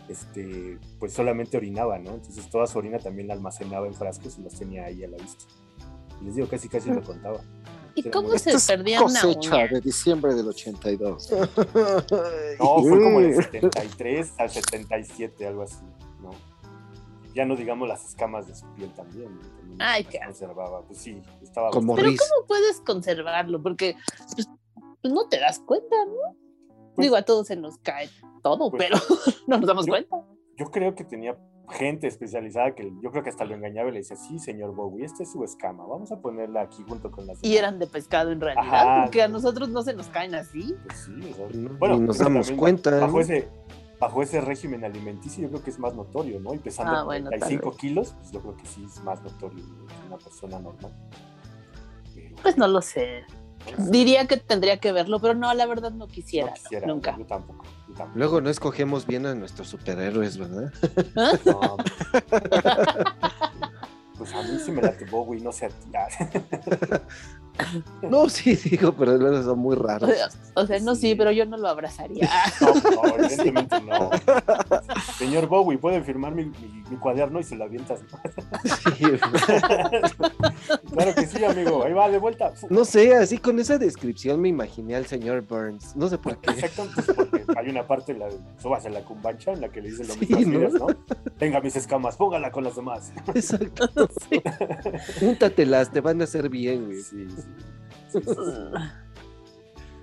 este, 0.08 0.78
pues 0.98 1.12
solamente 1.12 1.56
orinaba, 1.56 1.98
¿no? 1.98 2.14
Entonces 2.14 2.48
toda 2.48 2.66
su 2.66 2.78
orina 2.78 2.98
también 2.98 3.28
la 3.28 3.34
almacenaba 3.34 3.86
en 3.86 3.94
frascos 3.94 4.38
y 4.38 4.42
las 4.42 4.58
tenía 4.58 4.84
ahí 4.84 5.04
a 5.04 5.08
la 5.08 5.16
vista. 5.16 5.44
Y 6.20 6.24
les 6.24 6.34
digo, 6.34 6.48
casi 6.48 6.68
casi 6.68 6.90
lo 6.90 7.02
contaba. 7.02 7.40
¿Y 7.96 8.10
cómo 8.10 8.28
se 8.30 8.36
Esta 8.36 8.50
es 8.56 8.66
perdía 8.66 9.02
una 9.02 9.20
cosecha 9.20 9.54
uña? 9.56 9.68
de 9.68 9.80
diciembre 9.80 10.34
del 10.34 10.48
82. 10.48 11.30
No, 12.58 12.78
fue 12.82 13.02
como 13.02 13.20
del 13.20 13.36
Mm. 13.36 13.42
73 13.42 14.32
al 14.38 14.50
77, 14.50 15.46
algo 15.46 15.62
así, 15.62 15.84
¿no? 16.22 16.30
Ya 17.34 17.44
no 17.44 17.56
digamos 17.56 17.88
las 17.88 18.04
escamas 18.04 18.46
de 18.46 18.54
su 18.54 18.66
piel 18.74 18.92
también. 18.94 19.38
Ay, 19.80 20.04
qué 20.04 20.20
conservaba, 20.24 20.82
pues 20.82 20.98
sí, 21.00 21.20
estaba 21.42 21.70
Como 21.70 21.94
Pero 21.96 22.08
Riz. 22.08 22.20
¿cómo 22.20 22.46
puedes 22.46 22.80
conservarlo? 22.80 23.60
Porque 23.62 23.96
pues, 24.36 24.48
pues, 25.02 25.12
no 25.12 25.28
te 25.28 25.40
das 25.40 25.58
cuenta, 25.60 25.96
¿no? 26.06 26.36
Pues- 26.94 27.06
Digo, 27.06 27.16
a 27.16 27.22
todos 27.22 27.48
se 27.48 27.56
nos 27.56 27.78
cae 27.78 28.08
todo, 28.42 28.70
Pues- 28.70 28.84
pero 28.88 28.96
no 29.48 29.58
nos 29.58 29.66
damos 29.66 29.86
Yo- 29.86 29.92
cuenta. 29.92 30.16
Yo 30.56 30.66
creo 30.70 30.94
que 30.94 31.02
tenía 31.04 31.36
gente 31.70 32.06
especializada 32.06 32.74
que 32.74 32.92
yo 33.02 33.10
creo 33.10 33.22
que 33.22 33.30
hasta 33.30 33.44
lo 33.44 33.54
engañaba 33.54 33.88
y 33.88 33.92
le 33.92 33.98
decía, 34.00 34.16
sí, 34.16 34.38
señor 34.38 34.74
Bowie, 34.74 35.04
esta 35.04 35.22
es 35.22 35.32
su 35.32 35.42
escama, 35.44 35.86
vamos 35.86 36.12
a 36.12 36.20
ponerla 36.20 36.62
aquí 36.62 36.84
junto 36.86 37.10
con 37.10 37.26
las 37.26 37.38
Y 37.42 37.48
demás". 37.54 37.58
eran 37.58 37.78
de 37.78 37.86
pescado 37.86 38.30
en 38.32 38.40
realidad, 38.40 38.66
Ajá. 38.74 39.04
porque 39.04 39.22
a 39.22 39.28
nosotros 39.28 39.68
no 39.70 39.82
se 39.82 39.94
nos 39.94 40.08
caen 40.08 40.34
así. 40.34 40.74
Pues 40.84 40.98
sí, 40.98 41.12
o 41.32 41.34
sea, 41.34 41.46
No, 41.54 41.70
bueno, 41.78 41.98
nos 41.98 42.18
damos 42.18 42.46
también 42.48 42.58
cuenta, 42.58 42.90
Bajo 43.00 43.12
¿no? 43.14 43.20
ese, 43.20 43.48
bajo 43.98 44.22
ese 44.22 44.40
régimen 44.42 44.84
alimenticio 44.84 45.44
yo 45.44 45.48
creo 45.48 45.62
que 45.64 45.70
es 45.70 45.78
más 45.78 45.94
notorio, 45.94 46.38
¿no? 46.40 46.52
Y 46.52 46.58
pesando 46.58 46.92
Ah, 46.92 47.04
bueno, 47.04 47.30
tal 47.30 47.38
35 47.40 47.70
vez. 47.70 47.78
kilos, 47.80 48.14
pues 48.18 48.30
yo 48.32 48.40
creo 48.42 48.56
que 48.56 48.66
sí 48.66 48.84
es 48.84 49.02
más 49.02 49.22
notorio 49.22 49.64
que 49.64 50.06
una 50.06 50.18
persona 50.18 50.58
normal. 50.58 50.92
Pero, 52.14 52.36
Pues 52.42 52.56
no 52.58 52.68
lo 52.68 52.82
sé. 52.82 53.22
Diría 53.78 54.26
que 54.26 54.36
tendría 54.36 54.78
que 54.78 54.92
verlo, 54.92 55.20
pero 55.20 55.34
no, 55.34 55.52
la 55.54 55.66
verdad 55.66 55.90
no 55.90 56.06
No 56.06 56.08
quisiera, 56.08 56.54
nunca. 56.86 57.16
Yo 57.18 57.26
tampoco. 57.26 57.64
Yo 57.88 57.94
tampoco. 57.94 58.18
Luego 58.18 58.40
no 58.40 58.50
escogemos 58.50 59.06
bien 59.06 59.26
a 59.26 59.34
nuestros 59.34 59.68
superhéroes, 59.68 60.38
¿verdad? 60.38 60.72
No, 61.44 61.76
pues 64.16 64.32
a 64.32 64.42
mí 64.42 64.58
sí 64.64 64.70
me 64.70 64.80
late 64.80 65.04
Bowie, 65.06 65.40
no 65.40 65.50
sé 65.50 65.66
a 65.66 65.68
ti. 65.68 65.88
No, 68.02 68.28
sí, 68.28 68.54
digo, 68.56 68.92
pero 68.92 69.16
luego 69.16 69.42
son 69.42 69.58
muy 69.58 69.76
O 69.76 69.82
raros. 69.82 70.10
sea, 70.10 70.28
o 70.54 70.66
sea, 70.66 70.78
no, 70.80 70.94
sí, 70.94 71.10
Sí. 71.10 71.14
pero 71.14 71.30
yo 71.32 71.46
no 71.46 71.56
lo 71.56 71.68
abrazaría. 71.68 72.28
No, 72.60 72.74
no, 73.02 73.16
evidentemente 73.16 73.80
no. 73.82 74.10
Señor 75.18 75.46
Bowie, 75.48 75.78
¿puede 75.78 76.02
firmar 76.02 76.34
mi, 76.34 76.44
mi- 76.46 76.84
mi 76.90 76.96
cuaderno 76.96 77.40
y 77.40 77.44
se 77.44 77.56
lo 77.56 77.64
avientas? 77.64 78.00
Sí. 78.96 79.04
claro 80.92 81.14
que 81.14 81.26
sí, 81.26 81.44
amigo. 81.44 81.84
Ahí 81.84 81.92
va, 81.92 82.08
de 82.08 82.18
vuelta. 82.18 82.52
No 82.70 82.84
sé, 82.84 83.14
así 83.14 83.38
con 83.38 83.58
esa 83.58 83.78
descripción 83.78 84.40
me 84.40 84.48
imaginé 84.48 84.94
al 84.96 85.06
señor 85.06 85.42
Burns. 85.42 85.96
No 85.96 86.08
sé 86.08 86.18
por 86.18 86.38
qué. 86.38 86.50
Exacto, 86.50 86.86
pues 86.94 87.06
porque 87.16 87.44
hay 87.56 87.68
una 87.68 87.86
parte 87.86 88.12
en 88.12 88.18
la 88.20 88.26
de 88.26 88.38
Subas 88.60 88.84
en 88.84 88.94
la 88.94 89.00
cumbancha 89.02 89.52
en 89.52 89.60
la 89.60 89.68
que 89.68 89.80
le 89.80 89.90
dice 89.90 90.04
lo 90.04 90.14
Sí, 90.14 90.26
mismo 90.34 90.58
¿no? 90.58 90.68
¿no? 90.70 90.86
Tenga 91.38 91.60
mis 91.60 91.76
escamas, 91.76 92.16
póngala 92.16 92.50
con 92.50 92.64
las 92.64 92.76
demás. 92.76 93.12
Exacto. 93.34 93.88
Sí. 94.30 94.40
Júntatelas, 95.20 95.90
te 95.90 96.00
van 96.00 96.20
a 96.20 96.24
hacer 96.24 96.48
bien, 96.48 96.86
güey. 96.86 97.00
Sí, 97.02 97.26
Sí. 98.12 98.20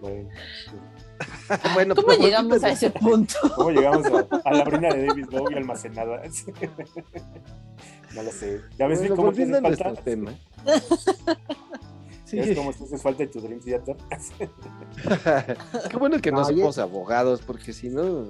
Bueno, 0.01 0.29
Bueno, 1.73 1.95
¿Cómo 1.95 2.11
llegamos 2.13 2.63
a 2.63 2.69
ese 2.71 2.89
punto? 2.89 3.35
¿cómo 3.55 3.69
llegamos 3.71 4.05
a, 4.07 4.49
a 4.49 4.53
la 4.53 4.63
orina 4.63 4.89
de 4.89 5.05
David 5.07 5.25
Bowie 5.31 5.57
almacenada? 5.57 6.21
No 8.13 8.23
lo 8.23 8.31
sé. 8.31 8.59
¿Ya 8.77 8.87
ves 8.87 8.99
Bueno, 8.99 9.15
cómo 9.15 9.31
te 9.31 9.45
nuestro 9.45 9.85
falta? 9.85 10.01
tema. 10.01 10.33
Sí. 12.25 12.35
¿Ya 12.37 12.43
ves 12.45 12.57
cómo 12.57 12.73
te 12.73 12.83
haces 12.83 13.01
falta 13.01 13.25
tu 13.29 13.39
Dream 13.39 13.61
Theater? 13.61 13.95
Qué 15.89 15.97
bueno 15.97 16.19
que 16.19 16.29
no 16.31 16.41
Oye. 16.41 16.57
somos 16.59 16.77
abogados, 16.77 17.41
porque 17.41 17.71
si 17.71 17.89
no 17.89 18.25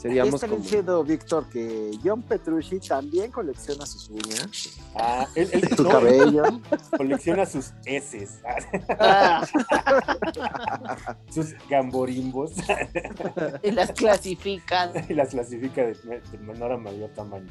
seríamos 0.00 0.34
está 0.34 0.48
como. 0.48 0.62
diciendo, 0.62 1.04
Víctor, 1.04 1.48
que 1.48 1.90
John 2.02 2.22
Petrucci 2.22 2.80
también 2.80 3.30
colecciona 3.30 3.84
sus 3.86 4.08
uñas, 4.10 4.78
Ah, 4.94 5.26
él, 5.34 5.48
él- 5.52 5.68
su 5.76 5.82
no, 5.84 5.88
cabello. 5.90 6.42
colecciona 6.96 7.46
sus 7.46 7.72
heces, 7.84 8.40
Ah, 8.98 9.46
sus 11.30 11.54
gamborimbos 11.68 12.52
y 13.62 13.70
las 13.70 13.92
clasifican. 13.92 14.90
y 15.08 15.14
las 15.14 15.28
clasifica 15.28 15.82
de, 15.82 15.94
de 15.94 16.38
menor 16.38 16.72
a 16.72 16.76
mayor 16.76 17.10
tamaño. 17.10 17.46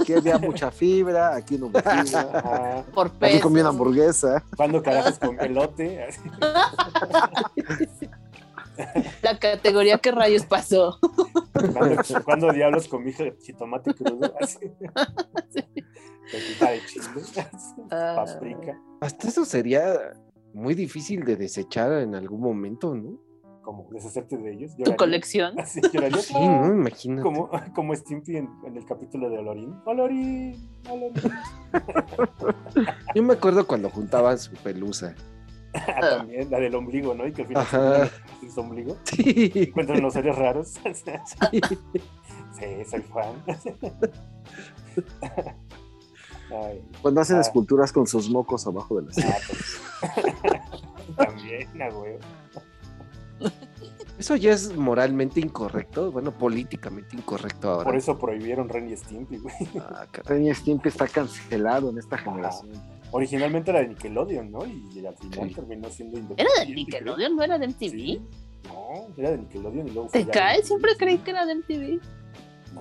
Aquí 0.00 0.12
había 0.14 0.38
mucha 0.38 0.70
fibra, 0.70 1.34
aquí 1.34 1.58
no 1.58 1.66
hubo 1.66 1.78
fibra. 1.80 2.30
Ah, 2.44 2.82
Por 2.94 3.06
Aquí 3.08 3.16
peso. 3.18 3.40
comí 3.42 3.60
una 3.60 3.70
hamburguesa. 3.70 4.44
¿Cuándo 4.56 4.82
carajos 4.82 5.18
con 5.18 5.40
elote? 5.40 6.06
La 9.22 9.38
categoría 9.38 9.96
que 9.98 10.12
rayos 10.12 10.44
pasó. 10.44 10.98
¿Cuándo, 11.72 12.02
cuándo 12.24 12.52
diablos 12.52 12.88
comí 12.88 13.12
jitomate 13.12 13.94
crudo? 13.94 14.32
Así. 14.40 14.58
Pepita 16.30 16.70
de 16.70 16.80
chile, 16.86 17.06
Ah. 17.90 18.24
paprika, 18.26 18.80
Hasta 19.00 19.28
eso 19.28 19.44
sería 19.44 20.12
muy 20.52 20.74
difícil 20.74 21.24
de 21.24 21.36
desechar 21.36 21.92
en 21.92 22.14
algún 22.14 22.40
momento, 22.40 22.94
¿no? 22.94 23.18
como 23.62 23.88
deshacerte 23.90 24.36
de 24.38 24.52
ellos. 24.52 24.76
Tu 24.76 24.94
colección. 24.94 25.58
Así, 25.58 25.80
lloraría. 25.92 26.18
Sí, 26.18 26.34
¿no? 26.34 26.66
Imagínate. 26.66 27.22
Como, 27.22 27.50
como 27.74 27.96
Stimpy 27.96 28.36
en, 28.36 28.48
en 28.64 28.76
el 28.76 28.86
capítulo 28.86 29.28
de 29.28 29.38
Olorín. 29.38 29.74
Olorín, 29.84 30.54
Olorín. 30.88 31.32
Yo 33.12 33.22
me 33.24 33.34
acuerdo 33.34 33.66
cuando 33.66 33.90
juntaban 33.90 34.38
su 34.38 34.52
pelusa. 34.54 35.16
Ah, 35.88 36.00
También, 36.18 36.50
la 36.50 36.58
del 36.58 36.74
ombligo, 36.74 37.14
¿no? 37.14 37.26
Y 37.26 37.32
que 37.32 37.42
al 37.42 37.48
final 37.48 37.62
Ajá. 37.62 38.10
su 38.52 38.60
ombligo. 38.60 38.96
Sí. 39.04 39.50
Encuentran 39.54 40.00
los 40.02 40.12
seres 40.14 40.36
raros. 40.36 40.68
sí. 40.94 41.60
Sí, 42.58 42.84
soy 42.90 43.02
fan. 43.02 43.34
Ay, 46.50 46.82
Cuando 47.02 47.20
hacen 47.20 47.36
Ah. 47.38 47.40
esculturas 47.40 47.92
con 47.92 48.06
sus 48.06 48.30
mocos 48.30 48.66
abajo 48.66 49.00
de 49.00 49.06
las 49.06 49.18
ah, 49.18 49.36
pues. 49.46 49.80
También, 51.16 51.68
ah, 51.82 51.90
güey. 51.90 52.16
Eso 54.18 54.34
ya 54.36 54.52
es 54.52 54.74
moralmente 54.74 55.40
incorrecto, 55.40 56.10
bueno, 56.10 56.30
políticamente 56.32 57.16
incorrecto 57.16 57.70
ahora. 57.70 57.84
Por 57.84 57.96
eso 57.96 58.18
prohibieron 58.18 58.68
Ren 58.68 58.88
y 58.90 58.96
Stimpy, 58.96 59.38
güey. 59.38 59.54
Ah. 59.78 60.06
Ren 60.24 60.46
y 60.46 60.54
Stimpy 60.54 60.88
está 60.88 61.06
cancelado 61.06 61.90
en 61.90 61.98
esta 61.98 62.16
generación. 62.16 62.70
Originalmente 63.16 63.70
era 63.70 63.80
de 63.80 63.88
Nickelodeon, 63.88 64.50
¿no? 64.52 64.64
Y 64.66 65.04
al 65.06 65.16
final 65.16 65.48
Sí. 65.48 65.54
terminó 65.54 65.88
siendo 65.90 66.16
¿Era 66.18 66.22
independiente. 66.22 66.66
de 66.66 66.74
Nickelodeon? 66.74 67.36
¿No 67.36 67.42
era 67.42 67.58
de 67.58 67.66
MTV? 67.68 67.90
Sí. 67.90 68.22
No, 68.68 69.06
era 69.16 69.30
de 69.30 69.38
Nickelodeon 69.38 69.88
y 69.88 69.90
luego 69.92 70.08
fue 70.08 70.24
¿Te 70.24 70.30
cae? 70.30 70.62
Siempre 70.62 70.92
creí 70.98 71.18
que 71.18 71.30
era 71.30 71.46
de 71.46 71.54
MTV. 71.54 72.00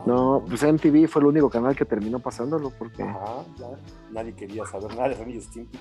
No, 0.05 0.43
pues 0.47 0.61
MTV 0.63 1.07
fue 1.07 1.21
el 1.21 1.27
único 1.27 1.49
canal 1.49 1.75
que 1.75 1.85
terminó 1.85 2.19
pasándolo 2.19 2.69
porque, 2.71 3.01
Ajá, 3.03 3.43
ya. 3.57 3.67
Nadie 4.11 4.33
quería 4.33 4.65
saber 4.65 4.89
nada 4.95 5.09
de 5.09 5.15
Ren 5.15 5.41
Stimpy. 5.41 5.79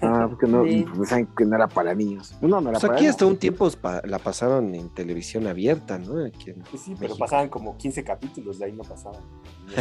ah, 0.00 0.26
porque 0.30 0.46
no, 0.46 0.64
Sí. 0.64 0.86
pues 0.96 1.10
que 1.36 1.44
no 1.44 1.56
era 1.56 1.68
para 1.68 1.94
niños. 1.94 2.34
No, 2.40 2.48
no 2.60 2.70
era 2.70 2.72
Pues 2.72 2.82
para 2.82 2.94
aquí 2.94 3.06
hasta 3.06 3.26
un 3.26 3.36
tiempo 3.36 3.68
pa- 3.80 4.00
la 4.04 4.18
pasaron 4.18 4.74
en 4.74 4.88
televisión 4.94 5.46
abierta, 5.46 5.98
¿no? 5.98 6.24
Aquí 6.24 6.50
en 6.50 6.62
Pues 6.62 6.82
sí, 6.82 6.94
pero 6.98 7.16
pasaban 7.16 7.48
como 7.50 7.76
15 7.76 8.02
capítulos, 8.02 8.58
de 8.58 8.64
ahí 8.66 8.72
no 8.72 8.82
pasaban. 8.82 9.20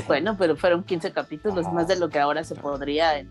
Bueno, 0.07 0.35
pero 0.37 0.57
fueron 0.57 0.83
15 0.83 1.13
capítulos, 1.13 1.65
Ajá. 1.65 1.73
más 1.73 1.87
de 1.87 1.95
lo 1.97 2.09
que 2.09 2.19
ahora 2.19 2.43
se 2.43 2.55
podría 2.55 3.17
en 3.19 3.29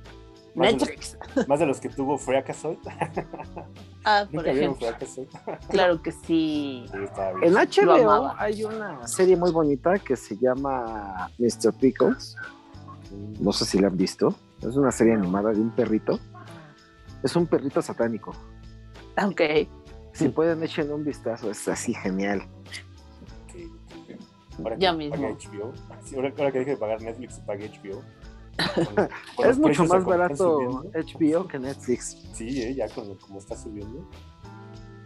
Más 0.55 0.67
de 0.69 0.73
los- 0.73 0.81
Netflix. 0.89 1.19
Más 1.49 1.59
de 1.61 1.67
los 1.67 1.81
que 1.81 1.89
tuvo 1.89 2.19
Freakazoid. 2.19 2.79
Ah, 4.05 4.27
por 4.33 4.47
ejemplo. 4.47 4.87
Claro 5.71 6.03
que 6.03 6.13
sí. 6.13 6.85
En 7.43 7.55
HBO 7.55 8.33
hay 8.39 8.65
una 8.65 9.07
serie 9.07 9.37
muy 9.37 9.51
bonita 9.51 9.99
que 9.99 10.17
se 10.17 10.37
llama 10.37 11.31
Mr. 11.39 11.73
Pickles. 11.79 12.37
No 13.41 13.53
sé 13.53 13.65
si 13.65 13.79
la 13.79 13.89
han 13.89 13.97
visto. 13.97 14.35
Es 14.61 14.77
una 14.77 14.93
serie 14.93 15.15
animada 15.15 15.51
de 15.53 15.61
un 15.61 15.71
perrito. 15.71 16.19
Es 17.23 17.35
un 17.37 17.47
perrito 17.47 17.81
satánico. 17.83 18.33
Ok. 19.23 19.41
Si 20.13 20.29
pueden, 20.29 20.63
echen 20.63 20.93
un 20.93 21.05
vistazo. 21.05 21.51
Es 21.51 21.67
así 21.69 21.95
genial. 21.95 22.43
Ok, 23.45 23.61
ok. 23.97 24.21
Ahora 24.59 24.77
Ya 24.79 24.91
que 24.93 24.97
mismo. 24.99 25.17
pague 25.17 25.35
HBO. 25.49 25.73
Ahora, 26.17 26.33
ahora 26.39 26.53
que 26.53 26.59
deje 26.59 26.71
de 26.73 26.77
pagar 26.77 27.01
Netflix 27.03 27.39
y 27.39 27.41
pague 27.43 27.69
HBO. 27.71 28.03
Es 29.45 29.59
mucho 29.59 29.85
más 29.85 30.05
barato. 30.05 30.85
HBO 30.93 31.47
que 31.47 31.59
Netflix. 31.59 32.17
Sí, 32.33 32.63
eh, 32.63 32.75
ya 32.75 32.89
con 32.89 33.15
como 33.17 33.39
está 33.39 33.57
subiendo. 33.57 34.09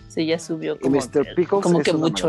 Sí, 0.08 0.26
ya 0.26 0.38
subió 0.38 0.76
Y 0.76 0.78
como, 0.78 0.96
Mr. 0.96 1.10
que, 1.10 1.34
Pickles 1.34 1.62
como 1.62 1.78
es 1.80 1.84
que 1.84 1.90
una 1.90 2.00
mucho. 2.00 2.28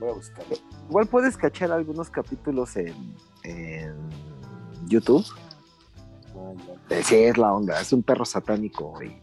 Voy 0.00 0.08
a 0.08 0.12
buscarlo. 0.12 0.56
Igual 0.88 1.06
puedes 1.06 1.36
cachar 1.36 1.70
algunos 1.70 2.10
capítulos 2.10 2.76
en, 2.76 3.14
en 3.44 3.94
YouTube. 4.88 5.24
Ah, 6.34 6.52
ya. 6.88 6.96
Eh, 6.96 7.02
Sí, 7.04 7.16
es 7.16 7.38
la 7.38 7.52
onda. 7.52 7.80
Es 7.80 7.92
un 7.92 8.02
perro 8.02 8.24
satánico 8.24 9.00
y 9.02 9.20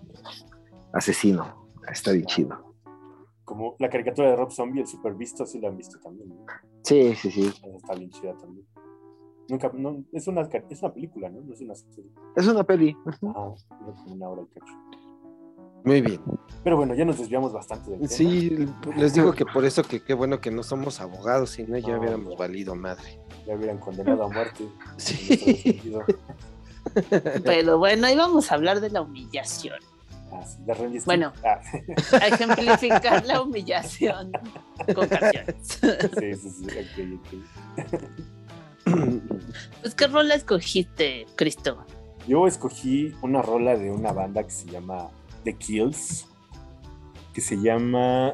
asesino. 0.93 1.67
Está 1.91 2.11
bien 2.11 2.25
chido. 2.25 2.73
Como 3.43 3.75
la 3.79 3.89
caricatura 3.89 4.29
de 4.29 4.35
Rob 4.35 4.51
Zombie, 4.51 4.81
el 4.81 4.87
super 4.87 5.13
visto, 5.13 5.45
sí 5.45 5.59
la 5.59 5.69
han 5.69 5.77
visto 5.77 5.99
también. 5.99 6.29
¿no? 6.29 6.45
Sí, 6.83 7.15
sí, 7.15 7.31
sí. 7.31 7.53
Está 7.75 7.95
bien 7.95 8.09
chida 8.11 8.33
también. 8.37 8.65
Nunca, 9.49 9.71
no, 9.73 10.03
es, 10.11 10.27
una, 10.27 10.41
es 10.41 10.81
una 10.81 10.93
película, 10.93 11.29
¿no? 11.29 11.41
No 11.41 11.53
es 11.53 11.61
una 11.61 11.75
serie. 11.75 12.11
Es 12.35 12.47
una 12.47 12.63
peli. 12.63 12.95
Como 13.19 13.55
una 14.07 14.29
hora 14.29 14.41
y 14.41 14.59
cacho. 14.59 14.73
Muy 15.83 16.01
bien. 16.01 16.19
Pero 16.65 16.75
bueno, 16.75 16.93
ya 16.95 17.05
nos 17.05 17.17
desviamos 17.17 17.53
bastante 17.53 17.91
del 17.91 17.99
tema. 17.99 18.11
Sí, 18.11 18.67
les 18.97 19.13
digo 19.13 19.31
que 19.31 19.45
por 19.45 19.63
eso 19.65 19.83
que 19.83 20.01
qué 20.03 20.13
bueno 20.13 20.41
que 20.41 20.51
no 20.51 20.63
somos 20.63 20.99
abogados, 20.99 21.51
si 21.51 21.63
no 21.63 21.77
ya 21.77 21.93
No, 21.93 21.99
hubiéramos 21.99 22.35
valido 22.35 22.75
madre. 22.75 23.21
Ya 23.45 23.55
hubieran 23.55 23.77
condenado 23.77 24.23
a 24.23 24.29
muerte. 24.29 24.65
Sí. 24.97 25.81
Pero 27.43 27.77
bueno, 27.77 28.07
ahí 28.07 28.15
vamos 28.15 28.51
a 28.51 28.55
hablar 28.55 28.81
de 28.81 28.89
la 28.89 29.01
humillación. 29.01 29.79
Ah, 30.31 30.43
sí. 30.45 30.59
Bueno. 31.05 31.31
Ah, 31.45 31.59
A 32.21 32.27
ejemplificar 32.27 33.25
la 33.25 33.41
humillación 33.41 34.31
con 34.93 35.07
canciones. 35.07 35.55
sí, 35.61 36.35
sí, 36.35 36.49
sí. 36.49 36.65
ok, 36.65 37.93
ok. 37.93 38.03
Pues, 39.81 39.95
¿qué 39.95 40.07
rola 40.07 40.35
escogiste, 40.35 41.25
Cristo? 41.35 41.85
Yo 42.27 42.45
escogí 42.47 43.13
una 43.21 43.41
rola 43.41 43.77
de 43.77 43.89
una 43.91 44.11
banda 44.11 44.43
que 44.43 44.51
se 44.51 44.65
llama 44.69 45.09
The 45.43 45.53
Kills, 45.55 46.25
que 47.33 47.41
se 47.41 47.55
llama 47.55 48.33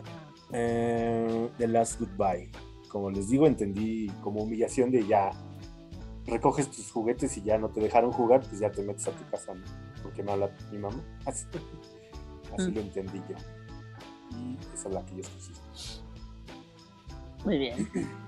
eh, 0.52 1.50
The 1.58 1.68
Last 1.68 2.00
Goodbye. 2.00 2.50
Como 2.90 3.10
les 3.12 3.30
digo, 3.30 3.46
entendí 3.48 4.08
como 4.22 4.44
humillación 4.44 4.92
de 4.92 5.06
ya 5.06 5.32
recoges 6.26 6.70
tus 6.72 6.90
juguetes 6.92 7.38
y 7.38 7.42
ya 7.44 7.58
no 7.58 7.70
te 7.70 7.82
dejaron 7.82 8.12
jugar, 8.12 8.42
pues 8.42 8.60
ya 8.60 8.72
te 8.72 8.82
metes 8.82 9.08
a 9.08 9.12
tu 9.12 9.30
casa, 9.30 9.54
¿no? 9.54 9.64
Porque 10.02 10.24
me 10.24 10.32
habla 10.32 10.50
mi 10.72 10.78
mamá. 10.78 11.02
Así, 11.26 11.46
así 12.58 12.72
Mm. 12.72 12.76
lo 12.76 12.82
entendí 12.82 13.22
yo. 13.30 13.36
Y 14.38 14.58
esa 14.74 14.88
es 14.90 14.94
la 14.96 15.06
que 15.06 15.16
yo 15.16 15.22
escogí. 15.22 15.52
Muy 17.46 17.58
bien. 17.58 17.90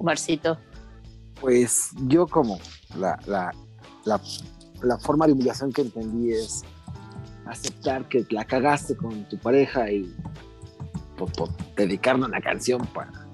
Marcito. 0.00 0.58
Pues 1.40 1.90
yo 2.06 2.26
como 2.26 2.58
la, 2.96 3.18
la, 3.26 3.52
la, 4.04 4.98
forma 4.98 5.26
de 5.26 5.32
humillación 5.32 5.72
que 5.72 5.82
entendí 5.82 6.32
es 6.32 6.62
aceptar 7.46 8.08
que 8.08 8.26
la 8.30 8.44
cagaste 8.44 8.96
con 8.96 9.24
tu 9.28 9.38
pareja 9.38 9.90
y 9.90 10.14
por, 11.16 11.30
por 11.32 11.50
una 12.14 12.40
canción 12.40 12.86
para 12.86 13.26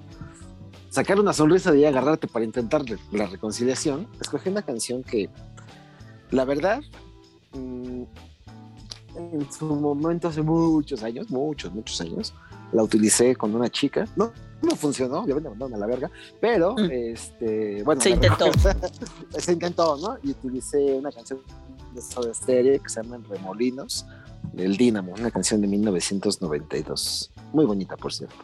sacar 0.93 1.19
una 1.19 1.33
sonrisa 1.33 1.75
y 1.75 1.85
agarrarte 1.85 2.27
para 2.27 2.45
intentar 2.45 2.83
la 3.11 3.25
reconciliación. 3.25 4.07
Escogí 4.21 4.49
una 4.49 4.61
canción 4.61 5.03
que, 5.03 5.27
la 6.29 6.45
verdad, 6.45 6.81
mm, 7.53 8.03
en 9.15 9.51
su 9.51 9.65
momento 9.65 10.27
hace 10.27 10.43
muchos 10.43 11.01
años, 11.01 11.31
muchos, 11.31 11.73
muchos 11.73 11.99
años, 12.01 12.33
la 12.71 12.83
utilicé 12.83 13.35
con 13.35 13.55
una 13.55 13.69
chica. 13.69 14.07
No, 14.15 14.33
no 14.63 14.75
funcionó, 14.75 15.19
obviamente 15.21 15.49
me 15.49 15.55
mandaron 15.55 15.73
a 15.75 15.77
la 15.77 15.85
verga, 15.87 16.11
pero 16.39 16.73
Mm. 16.75 16.89
este, 16.91 17.83
bueno, 17.83 18.01
Se 18.01 18.09
intentó. 18.11 18.45
se 19.37 19.51
intentó, 19.53 19.97
¿no? 19.97 20.17
Y 20.23 20.31
utilicé 20.31 20.93
una 20.95 21.11
canción 21.11 21.39
de 21.93 22.01
Soda 22.01 22.33
Stereo 22.33 22.81
que 22.81 22.89
se 22.89 23.01
llama 23.03 23.19
Remolinos 23.29 24.05
del 24.53 24.75
Dínamo, 24.77 25.13
una 25.13 25.31
canción 25.31 25.61
de 25.61 25.67
1992. 25.67 27.31
Muy 27.53 27.65
bonita, 27.65 27.95
por 27.97 28.13
cierto. 28.13 28.35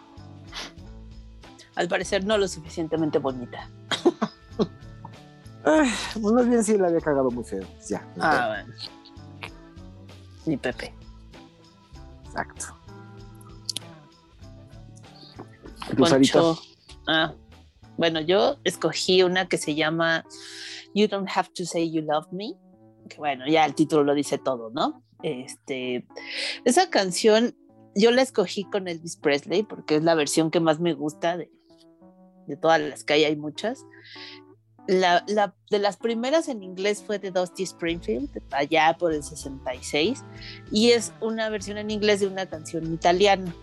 Al 1.76 1.88
parecer 1.88 2.26
no 2.26 2.38
lo 2.38 2.48
suficientemente 2.48 3.20
bonita. 3.20 3.70
Ay, 5.64 5.90
pues 6.22 6.34
más 6.34 6.48
bien 6.48 6.64
sí 6.64 6.78
la 6.78 6.88
había 6.88 7.02
cagado 7.02 7.30
muy 7.32 7.44
feo. 7.44 7.66
Ya. 7.88 8.06
Ah, 8.20 8.48
bueno. 8.66 8.74
Ni 10.46 10.58
Pepe. 10.58 10.94
Exacto. 12.26 12.76
Ah, 17.08 17.34
bueno, 17.98 18.22
yo 18.22 18.58
escogí 18.64 19.24
una 19.24 19.48
que 19.48 19.58
se 19.58 19.76
llama 19.76 20.26
You 20.94 21.08
Don't 21.08 21.30
Have 21.34 21.50
to 21.56 21.66
Say 21.66 21.92
You 21.92 22.02
Love 22.02 22.28
Me. 22.32 22.54
Que 23.10 23.18
bueno, 23.18 23.46
ya 23.48 23.66
el 23.66 23.74
título 23.76 24.04
lo 24.04 24.14
dice 24.14 24.38
todo, 24.38 24.70
¿no? 24.72 25.04
Este, 25.24 26.08
esa 26.66 26.90
canción 26.90 27.56
yo 27.96 28.12
la 28.12 28.22
escogí 28.22 28.64
con 28.66 28.88
Elvis 28.88 29.18
Presley 29.18 29.64
porque 29.64 29.96
es 29.98 30.04
la 30.04 30.16
versión 30.16 30.52
que 30.52 30.60
más 30.60 30.80
me 30.80 30.94
gusta 30.94 31.36
de, 31.38 31.50
de 32.48 32.56
todas 32.56 32.80
las 32.80 33.04
que 33.04 33.14
hay, 33.14 33.24
hay 33.26 33.36
muchas. 33.36 33.84
La, 34.88 35.24
la- 35.28 35.54
de 35.70 35.80
las 35.80 35.98
primeras 35.98 36.48
en 36.48 36.64
inglés 36.64 37.04
fue 37.06 37.20
de 37.20 37.32
Dusty 37.32 37.64
Springfield, 37.64 38.30
allá 38.52 38.96
por 38.98 39.14
el 39.14 39.22
66, 39.24 40.24
y 40.72 40.92
es 40.92 41.14
una 41.22 41.50
versión 41.50 41.78
en 41.78 41.92
inglés 41.92 42.22
de 42.22 42.28
una 42.28 42.46
canción 42.48 42.92
italiana. 42.94 43.54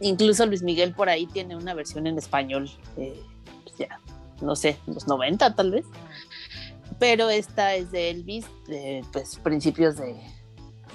Incluso 0.00 0.46
Luis 0.46 0.62
Miguel 0.62 0.94
por 0.94 1.08
ahí 1.08 1.26
tiene 1.26 1.56
una 1.56 1.74
versión 1.74 2.06
en 2.06 2.18
español, 2.18 2.70
eh, 2.96 3.20
ya, 3.78 4.00
no 4.40 4.56
sé, 4.56 4.78
los 4.86 5.06
90 5.06 5.54
tal 5.54 5.70
vez. 5.70 5.84
Pero 6.98 7.28
esta 7.30 7.74
es 7.74 7.90
de 7.90 8.10
Elvis, 8.10 8.46
pues 9.12 9.36
principios 9.36 9.96
de, 9.96 10.16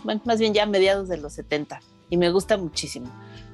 bueno, 0.03 0.21
más 0.25 0.39
bien 0.39 0.53
ya 0.53 0.65
mediados 0.65 1.09
de 1.09 1.17
los 1.17 1.33
70 1.33 1.79
y 2.09 2.17
me 2.17 2.31
gusta 2.31 2.57
muchísimo. 2.57 3.07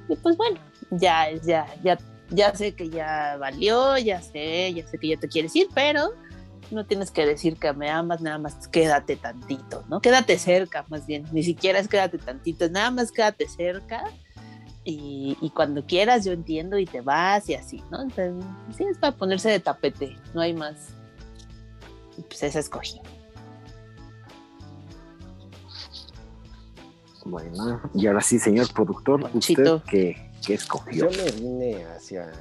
Y 0.08 0.16
pues 0.18 0.38
bueno, 0.38 0.60
ya, 0.92 1.28
ya, 1.44 1.66
ya, 1.84 1.98
ya 2.30 2.56
sé 2.56 2.74
que 2.76 2.90
ya 2.90 3.38
valió, 3.40 3.98
ya 3.98 4.22
sé, 4.22 4.74
ya 4.74 4.88
sé 4.88 4.98
que 4.98 5.10
ya 5.10 5.18
te 5.18 5.28
quieres 5.28 5.56
ir, 5.56 5.68
pero 5.74 6.12
no 6.72 6.86
tienes 6.86 7.12
que 7.12 7.26
decir 7.26 7.58
que 7.58 7.72
me 7.74 7.90
amas, 7.90 8.22
nada 8.22 8.38
más 8.38 8.68
quédate 8.68 9.16
tantito, 9.16 9.84
¿no? 9.88 10.02
Quédate 10.02 10.38
cerca, 10.38 10.86
más 10.90 11.06
bien, 11.06 11.26
ni 11.32 11.44
siquiera 11.44 11.80
es 11.80 11.88
quédate 11.88 12.18
tantito, 12.18 12.70
nada 12.70 12.92
más 12.92 13.12
quédate 13.12 13.48
cerca 13.48 14.04
y, 14.86 15.36
y 15.42 15.50
cuando 15.50 15.84
quieras 15.86 16.24
yo 16.24 16.32
entiendo 16.32 16.78
y 16.78 16.86
te 16.86 17.02
vas 17.02 17.50
y 17.50 17.56
así, 17.56 17.84
¿no? 17.92 18.04
Entonces, 18.04 18.36
sí, 18.78 18.84
es 18.84 18.98
para 19.00 19.18
ponerse 19.18 19.50
de 19.50 19.60
tapete, 19.60 20.16
no 20.34 20.42
hay 20.42 20.54
más. 20.54 20.90
Y 22.18 22.22
Pues 22.22 22.44
esa 22.44 22.60
escogí. 22.60 23.02
Bueno, 27.26 27.82
y 27.96 28.06
ahora 28.06 28.22
sí, 28.22 28.38
señor 28.38 28.72
productor, 28.72 29.30
Ponchito. 29.32 29.78
¿usted 29.78 29.90
qué, 29.90 30.32
qué 30.46 30.54
escogió? 30.54 31.10
Yo 31.10 31.24
me 31.24 31.32
vine 31.32 31.84
hacia, 31.86 32.32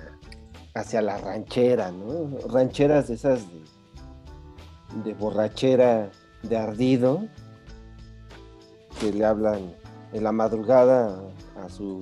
hacia 0.75 1.01
la 1.01 1.17
ranchera, 1.17 1.91
¿no? 1.91 2.39
Rancheras 2.51 3.09
de 3.09 3.15
esas 3.15 3.41
de, 3.51 5.03
de 5.05 5.15
borrachera, 5.15 6.11
de 6.43 6.57
ardido, 6.59 7.27
que 9.01 9.11
le 9.11 9.25
hablan 9.25 9.75
en 10.13 10.23
la 10.23 10.33
madrugada 10.33 11.19
a 11.57 11.71
su, 11.71 12.01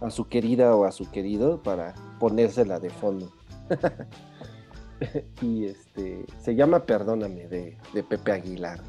a 0.00 0.10
su 0.10 0.26
querida 0.28 0.74
o 0.74 0.84
a 0.84 0.92
su 0.92 1.10
querido 1.10 1.62
para 1.62 1.94
ponérsela 2.18 2.78
de 2.78 2.90
fondo. 2.90 3.32
y 5.42 5.66
este 5.66 6.26
se 6.42 6.54
llama 6.54 6.84
Perdóname 6.84 7.46
de, 7.48 7.78
de 7.92 8.02
Pepe 8.02 8.32
Aguilar. 8.32 8.80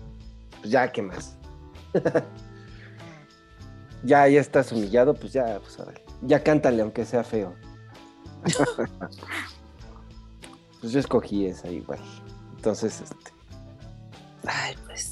Pues 0.60 0.71
ya, 0.71 0.91
¿qué 0.91 1.02
más? 1.02 1.38
ya, 4.04 4.28
ya 4.28 4.39
estás 4.39 4.71
humillado, 4.71 5.13
pues 5.13 5.34
ya, 5.34 5.60
pues 5.60 5.80
órale. 5.80 6.04
Ya 6.21 6.43
cántale, 6.43 6.82
aunque 6.82 7.06
sea 7.06 7.24
feo. 7.24 7.56
pues 10.82 10.91
yo 10.91 11.00
escogí 11.00 11.45
esa 11.45 11.69
igual. 11.69 12.00
Entonces, 12.56 13.02
este. 13.02 13.32
Ay, 14.45 14.76
pues. 14.86 15.12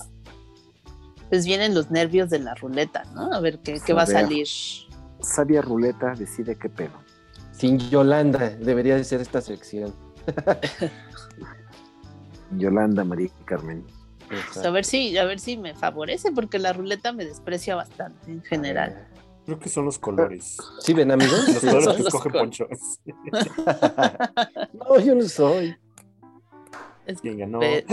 Pues 1.29 1.45
vienen 1.45 1.75
los 1.75 1.91
nervios 1.91 2.29
de 2.29 2.39
la 2.39 2.55
ruleta, 2.55 3.03
¿no? 3.13 3.31
A 3.33 3.39
ver 3.39 3.59
qué, 3.59 3.79
qué 3.85 3.93
va 3.93 4.03
a 4.03 4.07
salir. 4.07 4.47
Sabia 5.21 5.61
Ruleta 5.61 6.13
decide 6.17 6.55
qué 6.55 6.69
pedo. 6.69 6.93
Sin 7.51 7.77
Yolanda, 7.89 8.49
debería 8.51 8.95
de 8.95 9.03
ser 9.03 9.19
esta 9.21 9.41
sección. 9.41 9.93
Yolanda 12.57 13.03
María 13.03 13.29
Carmen. 13.45 13.85
Pues 14.27 14.57
a 14.65 14.69
ver 14.69 14.85
si, 14.85 15.17
a 15.17 15.25
ver 15.25 15.39
si 15.39 15.57
me 15.57 15.73
favorece, 15.75 16.31
porque 16.31 16.59
la 16.59 16.71
ruleta 16.71 17.11
me 17.11 17.25
desprecia 17.25 17.75
bastante 17.75 18.31
en 18.31 18.43
general. 18.43 19.07
Creo 19.45 19.59
que 19.59 19.69
son 19.69 19.85
los 19.85 19.97
colores. 19.97 20.57
¿Sí 20.79 20.93
ven, 20.93 21.11
amigos? 21.11 21.47
Los 21.47 21.59
colores 21.59 21.83
Son 21.85 21.95
que 21.97 22.03
los 22.03 22.13
escoge 22.13 22.29
col- 22.29 22.39
Poncho. 22.41 22.67
no, 24.73 24.99
yo 24.99 25.15
no 25.15 25.27
soy. 25.27 25.75
Es- 27.07 27.19
¿Quién 27.21 27.39
ganó? 27.39 27.57
Ves. 27.59 27.83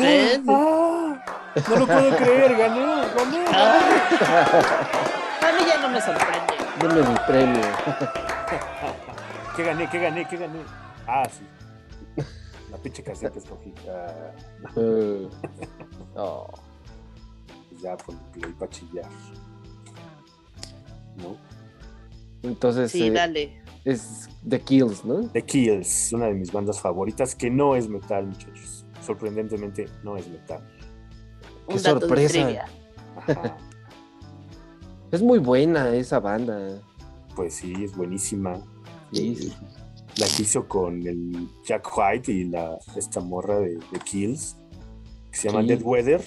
¡Ah! 0.49 1.25
No 1.71 1.77
lo 1.77 1.87
puedo 1.87 2.17
creer, 2.19 2.55
gané, 2.57 2.81
gané. 3.17 3.47
A 3.49 5.53
mí 5.59 5.65
ya 5.67 5.81
no 5.81 5.89
me 5.89 6.01
sorprende. 6.03 6.56
Denme 6.81 7.01
mi 7.09 7.17
premio. 7.27 7.61
¿Qué 9.57 9.63
gané? 9.65 9.89
¿Qué 9.91 9.99
gané? 9.99 10.29
¿Qué 10.29 10.37
gané? 10.37 10.59
Ah, 11.07 11.27
sí. 11.31 11.45
La 12.71 12.77
pinche 12.79 13.03
caseta 13.03 13.31
que 13.33 13.39
escogí. 13.39 13.73
Ah, 13.89 14.33
Eh, 14.77 15.29
oh, 16.17 16.47
pues 17.71 17.81
ya, 17.81 17.97
por 17.97 18.15
play 18.33 18.53
para 18.53 18.71
chillar. 18.71 19.07
¿No? 21.17 21.37
entonces 22.43 22.93
Sí, 22.93 23.07
eh, 23.07 23.11
dale. 23.11 23.63
es 23.85 24.29
The 24.47 24.61
Kills, 24.61 25.05
¿no? 25.05 25.27
The 25.29 25.43
Kills, 25.43 26.13
una 26.13 26.27
de 26.27 26.35
mis 26.35 26.53
bandas 26.53 26.81
favoritas, 26.81 27.35
que 27.35 27.49
no 27.51 27.75
es 27.75 27.89
metal, 27.89 28.27
muchachos. 28.27 28.85
Sorprendentemente, 29.05 29.87
no 30.03 30.17
es 30.17 30.29
metal. 30.29 30.61
qué 31.69 31.75
Un 31.75 31.83
dato 31.83 31.95
de 31.95 32.01
sorpresa. 32.01 32.33
trivia. 32.33 32.65
Ajá. 33.17 33.57
Es 35.13 35.23
muy 35.23 35.39
buena 35.39 35.95
esa 35.95 36.21
banda. 36.21 36.81
Pues 37.35 37.55
sí, 37.55 37.73
es 37.83 37.97
buenísima. 37.97 38.57
Sí, 39.13 39.33
Eh, 39.33 39.37
sí. 39.37 39.53
La 40.19 40.27
que 40.35 40.43
hizo 40.45 40.67
con 40.67 41.07
el 41.07 41.49
Jack 41.67 41.87
White 41.97 42.33
y 42.33 42.45
la, 42.45 42.79
esta 42.97 43.21
morra 43.21 43.59
de, 43.61 43.77
de 43.77 43.99
Kills, 44.05 44.57
que 45.31 45.37
se 45.37 45.49
llama 45.49 45.61
Sí. 45.63 45.69
Dead 45.69 45.83
Weather. 45.83 46.23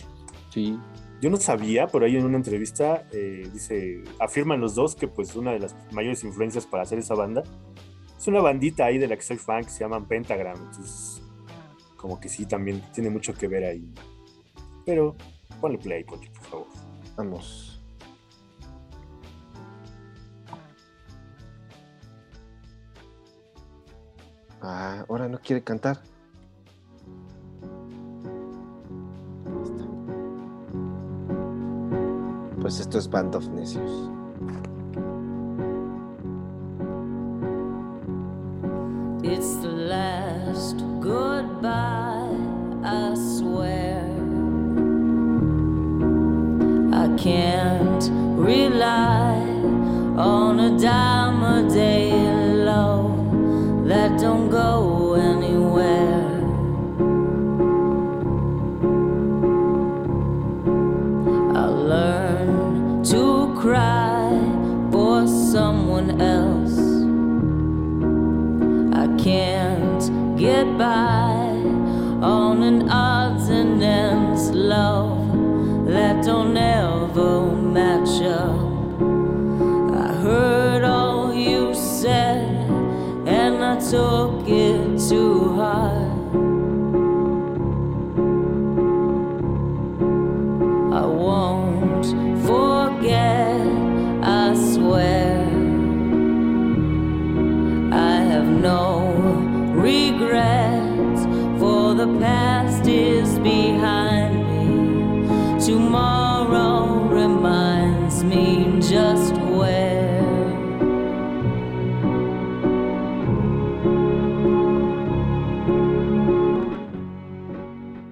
Sí. 0.54 0.80
Yo 1.22 1.30
no 1.30 1.38
sabía, 1.38 1.88
pero 1.88 2.06
ahí 2.06 2.16
en 2.16 2.24
una 2.26 2.38
entrevista 2.38 3.08
eh, 3.12 3.50
dice, 3.52 4.04
afirman 4.20 4.62
los 4.62 4.76
dos 4.76 4.96
que 4.96 5.08
pues 5.08 5.36
una 5.36 5.52
de 5.52 5.60
las 5.60 5.76
mayores 5.92 6.24
influencias 6.24 6.66
para 6.66 6.84
hacer 6.84 7.00
esa 7.00 7.14
banda 7.16 7.44
es 8.18 8.28
una 8.28 8.42
bandita 8.42 8.86
ahí 8.86 8.98
de 8.98 9.08
la 9.08 9.16
que 9.18 9.24
soy 9.24 9.38
fan 9.38 9.64
que 9.64 9.70
se 9.72 9.80
llaman 9.80 10.06
Pentagram. 10.08 10.56
Entonces, 10.58 11.22
como 11.98 12.20
que 12.20 12.30
sí, 12.30 12.46
también 12.46 12.82
tiene 12.94 13.10
mucho 13.10 13.34
que 13.34 13.48
ver 13.48 13.64
ahí. 13.66 13.92
Pero 14.86 15.16
ponle 15.60 15.78
play, 15.78 16.04
por 16.04 16.20
favor. 16.50 16.68
Vamos. 17.18 17.69
Ah, 24.62 25.06
ahora 25.08 25.28
no 25.30 25.40
quiere 25.40 25.64
cantar. 25.64 25.98
Pues 32.62 32.80
esto 32.80 32.98
es 32.98 33.10
Band 33.10 33.36
of 33.36 33.48
Necios. 33.50 34.10
It's 39.24 39.56
the 39.62 39.70
last 39.70 40.78
goodbye, 41.00 42.36
I 42.84 43.16
swear. 43.16 44.04
I 46.92 47.08
can't 47.18 48.10
rely 48.38 49.40
on 50.18 50.60
a 50.60 50.78
dime 50.78 51.44
a 51.44 51.70
day 51.70 52.39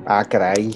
Ah, 0.10 0.24
caray. 0.24 0.74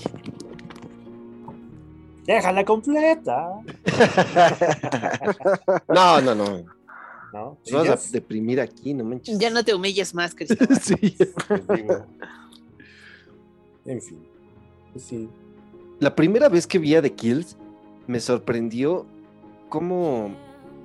¡Déjala 2.26 2.66
completa! 2.66 3.50
No, 5.88 6.22
no, 6.22 6.36
no. 6.36 6.66
¿No? 7.34 7.34
Nos 7.34 7.64
¿Chillas? 7.64 8.10
a 8.10 8.12
deprimir 8.12 8.60
aquí, 8.60 8.94
no 8.94 9.06
manches. 9.06 9.40
Ya 9.40 9.50
no 9.50 9.64
te 9.64 9.74
humilles 9.74 10.14
más, 10.14 10.36
Cristóbal. 10.36 10.78
Sí. 10.82 11.18
En 13.86 14.02
fin. 14.02 14.20
Pues 14.92 15.06
sí. 15.06 15.30
La 16.00 16.14
primera 16.14 16.50
vez 16.50 16.68
que 16.68 16.78
vi 16.78 16.96
a 16.96 17.02
The 17.02 17.14
Kills 17.14 17.56
me 18.08 18.20
sorprendió 18.20 19.06
cómo 19.70 20.36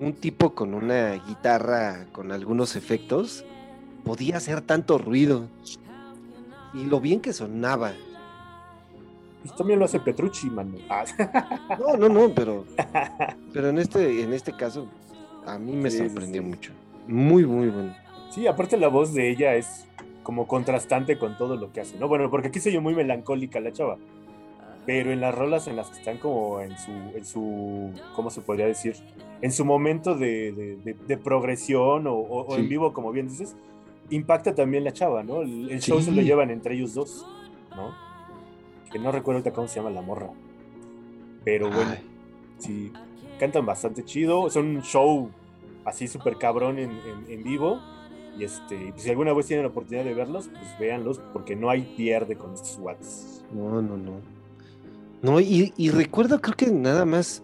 un 0.00 0.12
tipo 0.12 0.54
con 0.54 0.74
una 0.74 1.14
guitarra 1.26 2.06
con 2.12 2.30
algunos 2.30 2.76
efectos 2.76 3.44
podía 4.04 4.37
hacer 4.37 4.61
tanto 4.61 4.98
ruido 4.98 5.48
y 6.74 6.85
lo 6.85 7.00
bien 7.00 7.20
que 7.20 7.32
sonaba. 7.32 7.92
Pues 9.46 9.56
también 9.56 9.78
lo 9.78 9.85
hace 9.85 10.00
Petrucci, 10.00 10.50
mano. 10.50 10.76
Ah, 10.90 11.04
No, 11.78 11.96
no, 11.96 12.09
no, 12.09 12.35
pero 12.35 12.64
pero 13.52 13.68
en 13.68 13.78
este 13.78 14.22
en 14.22 14.32
este 14.32 14.52
caso 14.52 14.88
a 15.46 15.59
mí 15.59 15.72
me 15.76 15.90
Sí, 15.90 15.98
sorprendió 15.98 16.42
sí. 16.42 16.48
mucho. 16.48 16.72
Muy 17.06 17.46
muy 17.46 17.68
bueno. 17.68 17.94
Sí, 18.30 18.46
aparte 18.46 18.76
la 18.76 18.88
voz 18.88 19.14
de 19.14 19.30
ella 19.30 19.54
es 19.54 19.87
como 20.24 20.48
contrastante 20.48 21.18
con 21.18 21.37
todo 21.38 21.54
lo 21.56 21.72
que 21.72 21.80
hace, 21.80 21.96
¿no? 21.98 22.09
Bueno, 22.09 22.28
porque 22.30 22.48
aquí 22.48 22.59
soy 22.59 22.72
yo 22.72 22.80
muy 22.82 22.94
melancólica 22.94 23.61
la 23.61 23.72
chava. 23.72 23.96
Pero 24.85 25.11
en 25.12 25.20
las 25.20 25.35
rolas 25.35 25.66
en 25.68 25.76
las 25.76 25.88
que 25.90 25.98
están 25.98 26.18
como 26.18 26.61
en 26.61 26.76
su, 26.78 26.90
en 27.14 27.24
su 27.24 27.90
¿cómo 28.14 28.30
se 28.30 28.40
podría 28.40 28.66
decir? 28.66 28.96
En 29.42 29.52
su 29.52 29.64
momento 29.64 30.14
de, 30.16 30.52
de- 30.52 30.76
de- 30.76 30.94
de 30.94 31.16
progresión 31.16 32.06
o, 32.09 32.14
o- 32.14 32.46
o 32.46 32.54
Sí. 32.56 32.61
en 32.62 32.68
vivo, 32.68 32.92
como 32.92 33.11
bien 33.12 33.28
dices, 33.28 33.56
impacta 34.11 34.54
también 34.54 34.85
la 34.85 34.92
chava, 34.92 35.22
¿no? 35.24 35.42
El, 35.42 35.70
el 35.70 35.80
show 35.80 36.00
se 36.00 36.12
lo 36.12 36.22
llevan 36.22 36.50
entre 36.50 36.74
ellos 36.74 36.94
dos, 36.94 37.26
¿no? 37.74 37.92
Que 38.92 38.99
no 38.99 39.12
recuerdo 39.12 39.38
ahorita 39.38 39.53
cómo 39.53 39.68
se 39.68 39.77
llama 39.77 39.90
la 39.90 40.03
morra. 40.03 40.31
Pero 41.44 41.70
bueno, 41.70 41.92
Ay, 41.92 42.07
sí, 42.59 42.92
cantan 43.38 43.66
bastante 43.66 44.05
chido. 44.05 44.49
Son 44.51 44.66
un 44.77 44.83
show 44.83 45.31
así 45.85 46.09
súper 46.09 46.37
cabrón 46.37 46.79
en, 46.79 46.90
en- 46.90 47.25
en 47.31 47.42
vivo. 47.44 47.81
Y 48.38 48.44
este, 48.44 48.90
pues, 48.92 49.03
si 49.03 49.11
alguna 49.11 49.33
vez 49.33 49.46
tienen 49.46 49.64
la 49.64 49.70
oportunidad 49.70 50.05
de 50.05 50.12
verlos, 50.14 50.49
pues 50.49 50.79
véanlos, 50.79 51.20
porque 51.33 51.57
no 51.57 51.70
hay 51.70 51.83
pierde 51.96 52.37
con 52.37 52.53
estos 52.55 52.79
watts. 52.79 53.44
no, 53.53 53.81
no, 53.83 53.96
no. 53.96 54.20
No, 55.22 55.40
y, 55.40 55.72
y 55.79 55.90
recuerdo 55.90 56.40
creo 56.40 56.55
que 56.57 56.70
nada 56.70 57.05
más 57.07 57.42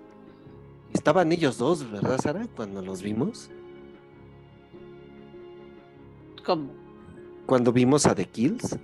Estaban 0.92 1.33
ellos 1.33 1.57
dos, 1.57 1.90
¿verdad, 1.90 2.18
Sara? 2.20 2.46
Cuando 2.55 2.83
los 2.83 3.00
vimos. 3.02 3.50
¿Cómo? 6.44 6.70
Cuando 7.46 7.72
vimos 7.72 8.05
a 8.07 8.14
The 8.14 8.26
Kills, 8.26 8.76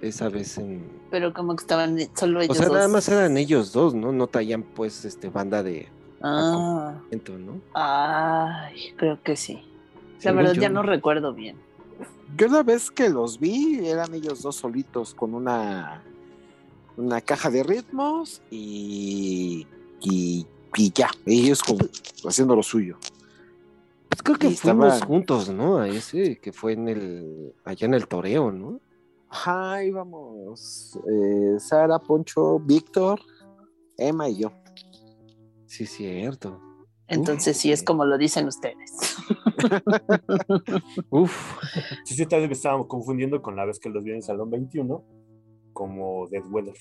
esa 0.00 0.28
vez 0.28 0.58
en... 0.58 0.88
Pero 1.10 1.32
como 1.32 1.54
que 1.56 1.62
estaban 1.62 1.98
solo 2.14 2.40
O 2.40 2.42
ellos 2.42 2.56
sea, 2.56 2.68
nada 2.68 2.88
más 2.88 3.08
eran 3.08 3.36
ellos 3.36 3.72
dos, 3.72 3.94
¿no? 3.94 4.12
No 4.12 4.26
traían 4.26 4.62
pues 4.62 5.04
este 5.04 5.28
banda 5.28 5.62
de 5.62 5.88
Ah, 6.22 6.98
¿no? 7.38 7.60
ay, 7.74 8.92
creo 8.96 9.22
que 9.22 9.36
sí. 9.36 9.62
La 10.22 10.32
verdad 10.32 10.54
yo, 10.54 10.62
ya 10.62 10.68
no 10.70 10.82
recuerdo 10.82 11.34
bien. 11.34 11.56
Yo 12.36 12.48
la 12.48 12.62
vez 12.62 12.90
que 12.90 13.08
los 13.10 13.38
vi, 13.38 13.86
eran 13.86 14.12
ellos 14.14 14.42
dos 14.42 14.56
solitos 14.56 15.14
con 15.14 15.34
una, 15.34 16.02
una 16.96 17.20
caja 17.20 17.50
de 17.50 17.62
ritmos 17.62 18.42
y, 18.50 19.66
y, 20.00 20.46
y 20.74 20.92
ya, 20.92 21.10
ellos 21.26 21.62
como 21.62 21.80
haciendo 22.26 22.56
lo 22.56 22.62
suyo. 22.62 22.98
Pues 24.08 24.22
creo 24.22 24.36
que 24.38 24.48
y 24.48 24.56
fuimos 24.56 24.94
estaba- 24.94 25.06
juntos, 25.06 25.50
¿no? 25.50 25.78
A 25.78 25.88
ese 25.88 26.38
que 26.38 26.52
fue 26.52 26.72
en 26.72 26.88
el... 26.88 27.52
allá 27.64 27.86
en 27.86 27.94
el 27.94 28.08
toreo, 28.08 28.50
¿no? 28.50 28.80
Ajá, 29.28 29.82
íbamos 29.84 30.98
eh, 31.10 31.56
Sara, 31.58 31.98
Poncho, 31.98 32.58
Víctor, 32.60 33.20
Emma 33.98 34.28
y 34.28 34.38
yo. 34.42 34.52
Sí, 35.66 35.86
cierto. 35.86 36.60
Entonces 37.08 37.56
sí 37.56 37.70
es 37.70 37.82
como 37.82 38.04
lo 38.04 38.18
dicen 38.18 38.46
ustedes. 38.48 39.16
Uf. 41.10 41.58
Sí, 42.04 42.14
sí, 42.14 42.26
tal 42.26 42.40
vez 42.40 42.48
me 42.48 42.54
estábamos 42.54 42.86
confundiendo 42.86 43.40
con 43.42 43.56
la 43.56 43.64
vez 43.64 43.78
que 43.78 43.88
los 43.88 44.02
vi 44.02 44.12
en 44.12 44.22
Salón 44.22 44.50
21, 44.50 45.04
como 45.72 46.26
Dead 46.28 46.44
Weather. 46.50 46.74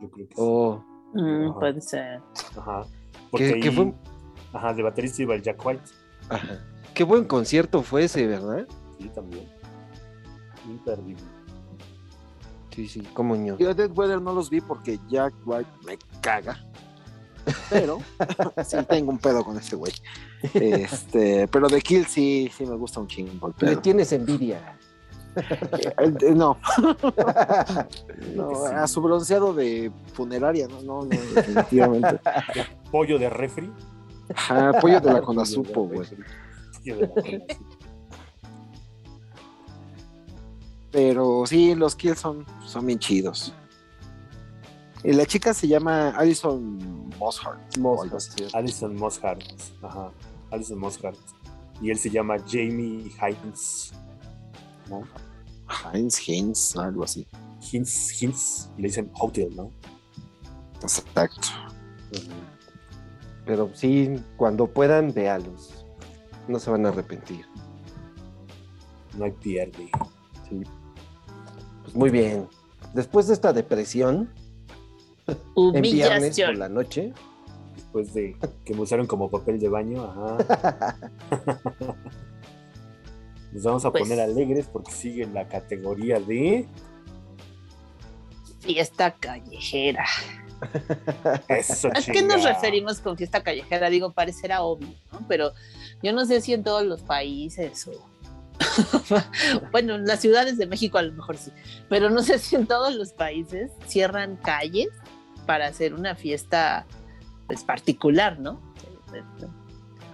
Yo 0.00 0.10
creo 0.10 0.28
que 0.28 0.34
sí. 0.34 0.40
Oh, 0.42 0.84
Mm, 1.14 1.58
puede 1.58 1.80
ser. 1.80 2.20
Ajá. 2.54 2.82
¿Qué, 2.84 3.18
Porque 3.30 3.60
qué 3.60 3.68
ahí- 3.70 3.74
fue? 3.74 3.94
Ajá, 4.52 4.74
de 4.74 4.82
baterista 4.82 5.22
iba 5.22 5.34
el 5.34 5.40
Jack 5.42 5.64
White. 5.64 5.82
Ajá. 6.28 6.58
Qué 6.92 7.02
buen 7.02 7.24
concierto 7.24 7.82
fue 7.82 8.04
ese, 8.04 8.26
¿verdad? 8.26 8.66
Sí, 8.98 9.08
también. 9.14 9.48
Imperdible. 10.68 11.22
Sí, 12.78 12.86
sí, 12.86 13.02
como 13.12 13.34
ño. 13.34 13.58
Yo 13.58 13.74
Dead 13.74 13.90
Weather 13.90 14.22
no 14.22 14.32
los 14.32 14.50
vi 14.50 14.60
porque 14.60 15.00
Jack 15.08 15.34
White 15.44 15.68
me 15.84 15.98
caga. 16.20 16.64
Pero 17.70 17.98
sí 18.64 18.76
tengo 18.88 19.10
un 19.10 19.18
pedo 19.18 19.44
con 19.44 19.56
ese 19.56 19.74
güey. 19.74 19.92
Este, 20.54 21.48
pero 21.48 21.66
de 21.66 21.80
Kill 21.80 22.06
sí, 22.06 22.48
sí 22.56 22.64
me 22.64 22.76
gusta 22.76 23.00
un 23.00 23.08
chingo. 23.08 23.52
Le 23.58 23.74
tienes 23.78 24.12
envidia. 24.12 24.78
Eh, 25.34 25.92
eh, 25.98 26.34
no, 26.36 26.56
no, 28.36 28.64
a 28.66 28.86
su 28.86 29.02
bronceado 29.02 29.52
de 29.54 29.90
funeraria, 30.12 30.68
no, 30.68 30.80
no, 30.80 31.02
no, 31.02 31.08
definitivamente. 31.34 32.20
Pollo 32.92 33.18
de 33.18 33.28
refri. 33.28 33.72
Ajá, 34.36 34.74
pollo 34.80 35.00
de 35.00 35.14
la 35.14 35.20
Conasupo, 35.22 35.88
güey. 35.88 36.06
Pero 40.90 41.44
sí, 41.46 41.74
los 41.74 41.94
kills 41.94 42.18
son, 42.18 42.46
son 42.64 42.86
bien 42.86 42.98
chidos. 42.98 43.52
Y 45.04 45.12
la 45.12 45.26
chica 45.26 45.54
se 45.54 45.68
llama 45.68 46.10
Alison 46.10 47.10
Mosshart. 47.18 47.60
Alison 48.54 48.96
Mosshart. 48.96 49.42
Ajá. 49.82 50.12
Alison 50.50 50.78
Mosshart. 50.78 51.18
Y 51.80 51.90
él 51.90 51.98
se 51.98 52.10
llama 52.10 52.36
Jamie 52.46 53.12
Hines. 53.20 53.92
¿No? 54.88 55.02
Heinz, 55.92 56.18
Heinz, 56.26 56.76
algo 56.76 57.04
así. 57.04 57.26
Hines, 57.70 58.22
Hines. 58.22 58.70
Le 58.76 58.88
dicen 58.88 59.10
Hotel, 59.20 59.54
¿no? 59.54 59.70
Exacto. 60.82 61.48
Pero 63.44 63.70
sí, 63.74 64.16
cuando 64.36 64.66
puedan, 64.66 65.12
véalos. 65.12 65.86
No 66.48 66.58
se 66.58 66.70
van 66.70 66.86
a 66.86 66.88
arrepentir. 66.88 67.46
No 69.16 69.24
hay 69.24 69.32
pierde. 69.32 69.90
Sí. 70.48 70.62
Pues 71.88 71.96
muy 71.96 72.10
bien. 72.10 72.46
Después 72.92 73.26
de 73.28 73.34
esta 73.34 73.52
depresión, 73.52 74.30
en 75.56 75.82
viernes 75.82 76.38
por 76.38 76.56
la 76.56 76.68
noche, 76.68 77.12
Después 77.76 78.12
de 78.12 78.36
que 78.66 78.74
me 78.74 78.80
usaron 78.82 79.06
como 79.06 79.30
papel 79.30 79.58
de 79.58 79.68
baño. 79.70 80.04
Ajá. 80.04 80.96
Nos 83.52 83.62
vamos 83.62 83.84
a 83.86 83.90
Pues- 83.90 84.02
poner 84.02 84.20
alegres 84.20 84.66
porque 84.70 84.92
sigue 84.92 85.22
en 85.22 85.32
la 85.32 85.48
categoría 85.48 86.20
de. 86.20 86.66
Fiesta 88.60 89.14
callejera. 89.14 90.04
Eso, 91.48 91.88
¿A 91.88 92.02
qué 92.02 92.20
nos 92.20 92.42
referimos 92.42 92.98
con 93.00 93.16
fiesta 93.16 93.42
callejera? 93.42 93.88
Digo, 93.88 94.12
parecerá 94.12 94.62
obvio, 94.62 94.88
¿no? 95.12 95.20
Pero 95.28 95.52
yo 96.02 96.12
no 96.12 96.26
sé 96.26 96.40
si 96.42 96.52
en 96.52 96.64
todos 96.64 96.84
los 96.84 97.00
países 97.00 97.86
o... 97.86 97.92
bueno, 99.72 99.94
en 99.94 100.04
las 100.06 100.20
ciudades 100.20 100.58
de 100.58 100.66
México 100.66 100.98
a 100.98 101.02
lo 101.02 101.12
mejor 101.12 101.36
sí, 101.36 101.52
pero 101.88 102.10
no 102.10 102.22
sé 102.22 102.38
si 102.38 102.56
en 102.56 102.66
todos 102.66 102.94
los 102.94 103.12
países 103.12 103.70
cierran 103.86 104.36
calles 104.36 104.88
para 105.46 105.66
hacer 105.66 105.94
una 105.94 106.14
fiesta 106.14 106.86
pues 107.46 107.64
particular, 107.64 108.38
¿no? 108.38 108.60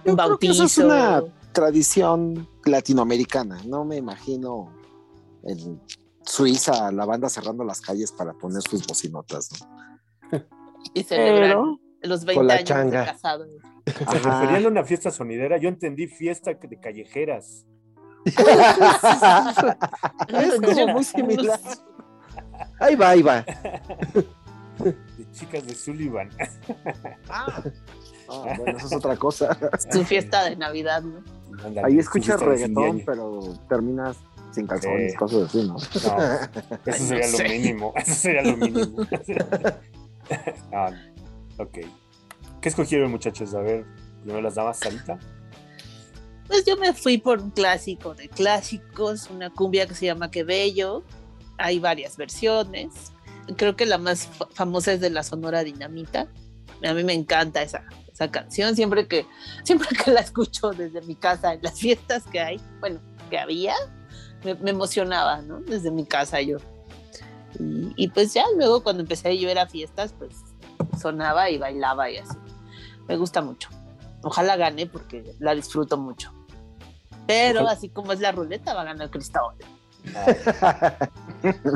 Yo 0.05 0.11
Un 0.11 0.15
creo 0.15 0.37
que 0.37 0.47
eso 0.47 0.59
bautizo. 0.59 0.63
es 0.63 0.77
una 0.77 1.23
tradición 1.51 2.47
latinoamericana. 2.65 3.57
No 3.65 3.83
me 3.83 3.97
imagino 3.97 4.71
en 5.43 5.81
Suiza 6.25 6.91
la 6.91 7.05
banda 7.05 7.27
cerrando 7.29 7.63
las 7.63 7.81
calles 7.81 8.11
para 8.11 8.33
poner 8.33 8.61
sus 8.61 8.85
bocinotas. 8.87 9.49
¿no? 10.31 10.45
Y 10.93 11.03
celebrar 11.03 11.49
Pero- 11.49 11.79
los 12.03 12.19
Con 12.23 12.27
20 12.27 12.43
la 12.45 12.53
años 12.53 12.63
changa. 12.69 12.99
de 13.01 13.05
casados. 13.07 13.47
¿Se 13.85 14.19
referían 14.19 14.65
a 14.65 14.67
una 14.67 14.83
fiesta 14.83 15.11
sonidera? 15.11 15.57
Yo 15.57 15.69
entendí 15.69 16.07
fiesta 16.07 16.53
de 16.53 16.79
callejeras. 16.79 17.65
Es 20.27 20.61
como 20.61 20.87
muy 20.87 21.03
similar. 21.03 21.59
ahí 22.79 22.95
va, 22.95 23.09
ahí 23.09 23.21
va. 23.21 23.45
De 24.79 25.31
chicas 25.31 25.65
de 25.65 25.75
Sullivan. 25.75 26.29
Ah, 28.27 28.27
bueno, 28.57 28.75
eso 28.77 28.87
es 28.87 28.93
otra 28.93 29.15
cosa. 29.17 29.55
Su 29.91 30.03
fiesta 30.03 30.43
de 30.45 30.55
Navidad, 30.55 31.03
¿no? 31.03 31.21
Ahí 31.83 31.99
escuchas 31.99 32.41
reggaetón, 32.41 33.03
pero 33.05 33.39
terminas 33.69 34.17
sin 34.51 34.65
calzones, 34.65 35.11
Sí. 35.11 35.17
cosas 35.17 35.43
así, 35.43 35.67
¿no? 35.67 35.73
No, 35.73 35.77
eso 35.77 36.15
Ay, 36.15 36.49
no 36.85 36.93
sería 36.93 37.27
lo 37.27 37.37
sé. 37.37 37.49
mínimo. 37.49 37.93
Eso 37.95 38.13
sería 38.15 38.41
lo 38.41 38.57
mínimo. 38.57 38.97
Ah, 40.73 40.89
ok. 41.59 41.77
¿Qué 42.61 42.69
escogieron, 42.69 43.11
muchachos? 43.11 43.53
A 43.53 43.59
ver, 43.59 43.85
primero 44.21 44.41
las 44.41 44.55
damas, 44.55 44.79
Sarita. 44.79 45.19
Pues 46.47 46.63
yo 46.65 46.77
me 46.77 46.93
fui 46.93 47.17
por 47.17 47.41
un 47.41 47.49
clásico 47.51 48.13
de 48.13 48.29
clásicos, 48.29 49.29
una 49.29 49.49
cumbia 49.49 49.87
que 49.87 49.95
se 49.95 50.05
llama 50.05 50.29
Que 50.31 50.43
Bello. 50.43 51.03
Hay 51.57 51.79
varias 51.79 52.17
versiones. 52.17 53.11
Creo 53.57 53.75
que 53.75 53.85
la 53.85 53.97
más 53.97 54.27
fa- 54.27 54.47
famosa 54.53 54.93
es 54.93 55.01
de 55.01 55.09
la 55.09 55.23
Sonora 55.23 55.63
Dinamita. 55.63 56.27
A 56.83 56.93
mí 56.93 57.03
me 57.03 57.13
encanta 57.13 57.61
esa, 57.61 57.83
esa 58.11 58.29
canción. 58.29 58.75
Siempre 58.75 59.07
que, 59.07 59.25
siempre 59.63 59.87
que 60.03 60.11
la 60.11 60.19
escucho 60.19 60.71
desde 60.71 61.01
mi 61.01 61.15
casa 61.15 61.53
en 61.53 61.61
las 61.63 61.79
fiestas 61.79 62.23
que 62.25 62.39
hay, 62.39 62.59
bueno, 62.79 62.99
que 63.29 63.39
había, 63.39 63.73
me, 64.43 64.69
emocionaba, 64.69 65.41
¿no? 65.41 65.61
Desde 65.61 65.89
mi 65.91 66.05
casa 66.05 66.41
yo. 66.41 66.57
Y, 67.95 68.09
pues 68.09 68.33
ya 68.33 68.43
luego 68.57 68.83
cuando 68.83 69.01
empecé 69.01 69.37
yo 69.39 69.47
a 69.47 69.51
ir 69.53 69.59
a 69.59 69.67
fiestas, 69.67 70.13
pues 70.17 70.35
sonaba 71.01 71.49
y 71.49 71.57
bailaba 71.57 72.11
y 72.11 72.17
así. 72.17 72.37
Me 73.07 73.15
gusta 73.15 73.41
mucho. 73.41 73.69
Ojalá 74.23 74.57
gane 74.57 74.87
porque 74.87 75.35
la 75.39 75.55
disfruto 75.55 75.97
mucho. 75.97 76.33
Pero 77.27 77.61
Ojalá. 77.61 77.71
así 77.77 77.89
como 77.89 78.13
es 78.13 78.19
la 78.19 78.31
ruleta, 78.31 78.73
va 78.73 78.81
a 78.81 78.85
ganar 78.85 79.09
Cristóbal. 79.09 79.55
Ay, 80.13 80.35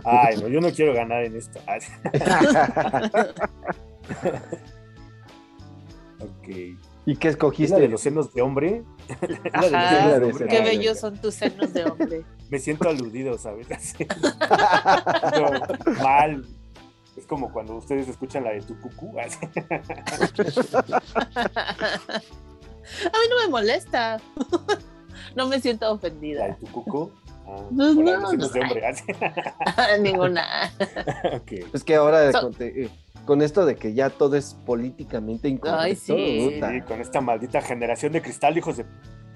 Ay, 0.06 0.38
no, 0.42 0.48
yo 0.48 0.62
no 0.62 0.70
quiero 0.72 0.94
ganar 0.94 1.24
en 1.24 1.36
esta. 1.36 1.60
Ok. 6.22 6.48
¿Y 7.06 7.16
qué 7.16 7.30
¿Es 7.30 7.36
escogiste? 7.36 7.74
la 7.76 7.80
de 7.80 7.88
los 7.88 8.02
senos 8.02 8.34
de 8.34 8.42
hombre? 8.42 8.84
¿Es 9.08 9.20
la 9.54 9.62
de 9.62 9.72
los 9.72 9.74
Ajá, 9.74 9.90
senos 9.90 10.12
de 10.14 10.20
de 10.20 10.26
hombre? 10.26 10.46
ese- 10.46 10.48
Qué 10.48 10.62
bellos 10.62 11.00
son 11.00 11.18
tus 11.18 11.34
senos 11.34 11.74
de 11.74 11.86
hombre. 11.86 12.26
Me 12.50 12.60
siento 12.60 12.90
aludido, 12.90 13.38
¿sabes? 13.38 13.68
No, 15.36 15.94
mal. 16.04 16.46
Es 17.16 17.26
como 17.26 17.52
cuando 17.52 17.76
ustedes 17.76 18.08
escuchan 18.08 18.44
la 18.44 18.52
de 18.52 18.62
tu 18.62 18.80
cucú. 18.80 19.18
A 19.20 19.26
mí 19.26 19.32
no 23.30 23.38
me 23.44 23.48
molesta. 23.50 24.20
No 25.36 25.48
me 25.48 25.60
siento 25.60 25.92
ofendida. 25.92 26.56
tu 26.58 26.68
cucú. 26.68 27.12
Ah, 27.48 27.58
No, 27.72 27.94
de 27.96 28.04
no, 28.04 28.30
senos 28.30 28.38
no. 28.38 28.50
de 28.50 28.60
hombre. 28.62 28.88
así. 28.88 29.04
Ninguna. 30.02 30.72
ok. 31.36 31.52
Es 31.74 31.84
que 31.84 31.96
ahora 31.96 32.32
So- 32.32 32.42
con, 32.42 32.54
te- 32.54 32.90
con 33.26 33.42
esto 33.42 33.66
de 33.66 33.76
que 33.76 33.94
ya 33.94 34.10
todo 34.10 34.36
es 34.36 34.56
políticamente 34.66 35.48
incorrecto, 35.48 35.82
Ay, 35.82 35.96
sí. 35.96 36.60
con 36.88 37.02
esta 37.02 37.22
maldita 37.22 37.62
generación 37.62 38.12
de 38.14 38.22
cristal, 38.22 38.58
hijos 38.58 38.78
de. 38.78 38.86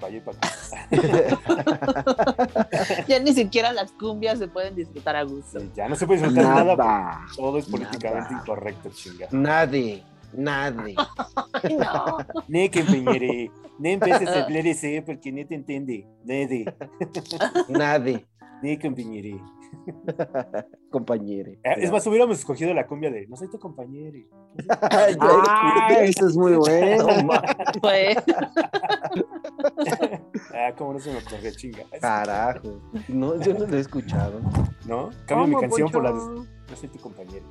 Ya 3.08 3.18
ni 3.20 3.32
siquiera 3.32 3.72
las 3.72 3.92
cumbias 3.92 4.38
se 4.38 4.48
pueden 4.48 4.74
disfrutar 4.74 5.16
a 5.16 5.22
gusto. 5.22 5.60
Sí, 5.60 5.70
ya 5.74 5.88
no 5.88 5.96
se 5.96 6.06
puede 6.06 6.20
disfrutar 6.20 6.44
nada. 6.64 6.76
Nada. 6.76 7.20
Todo 7.36 7.58
es 7.58 7.66
políticamente 7.66 8.30
Nada. 8.32 8.42
incorrecto, 8.42 8.90
chinga. 8.90 9.28
Nadie. 9.30 10.02
Nadie. 10.36 10.94
No. 11.64 12.18
Ne 12.46 12.70
compañere, 12.70 13.50
ne 13.78 13.92
empieces 13.94 14.28
a 14.28 14.44
hablar 14.44 14.66
ese 14.66 15.00
porque 15.00 15.32
no 15.32 15.46
te 15.46 15.54
entiende. 15.54 16.06
Nede, 16.24 16.66
Nadie. 17.70 18.26
ne 18.62 18.78
compañere. 18.78 19.40
Compañere. 20.90 21.58
Eh, 21.64 21.74
Es 21.78 21.90
más, 21.90 22.06
hubiéramos 22.06 22.38
escogido 22.38 22.72
la 22.74 22.86
cumbia 22.86 23.10
de 23.10 23.26
no 23.26 23.36
soy 23.36 23.48
tu 23.50 23.58
compañero. 23.58 24.18
Ah, 24.80 25.88
eso 26.02 26.28
es 26.28 26.36
muy 26.36 26.54
bueno. 26.54 27.06
Fue. 27.80 28.14
Ah, 30.54 30.72
cómo 30.76 30.92
no 30.94 30.98
se 31.00 31.10
me 31.12 31.18
ocurrió 31.18 31.50
chinga. 31.56 31.82
Carajo. 32.00 32.80
No, 33.08 33.40
yo 33.40 33.54
no 33.54 33.66
lo 33.66 33.76
he 33.76 33.80
escuchado. 33.80 34.40
¿No? 34.86 35.10
Cambio 35.26 35.46
mi 35.48 35.54
¿Cómo, 35.54 35.60
canción 35.62 35.90
por 35.90 36.02
la 36.04 36.12
de 36.12 36.18
no 36.18 36.76
soy 36.76 36.88
tu 36.88 36.98
compañero. 36.98 37.44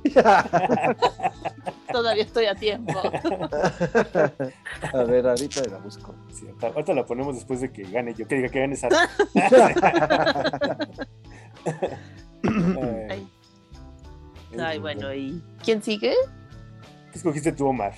Todavía 1.92 2.22
estoy 2.24 2.46
a 2.46 2.54
tiempo. 2.54 2.92
A 4.92 5.02
ver, 5.04 5.26
ahorita 5.26 5.62
la 5.70 5.78
busco. 5.78 6.14
Sí, 6.30 6.46
ahorita- 6.46 6.66
ahorita 6.68 6.94
la 6.94 7.04
ponemos 7.04 7.34
después 7.34 7.60
de 7.60 7.70
que 7.70 7.82
gane 7.84 8.14
yo, 8.14 8.26
que 8.26 8.36
diga 8.36 8.48
que 8.48 8.60
gane 8.60 8.76
Sara. 8.76 9.08
Ay. 13.10 13.28
Ay, 14.58 14.78
bueno, 14.78 15.12
¿y 15.14 15.42
quién 15.64 15.82
sigue? 15.82 16.14
¿Qué 17.10 17.18
escogiste 17.18 17.52
tú, 17.52 17.66
Omar? 17.66 17.92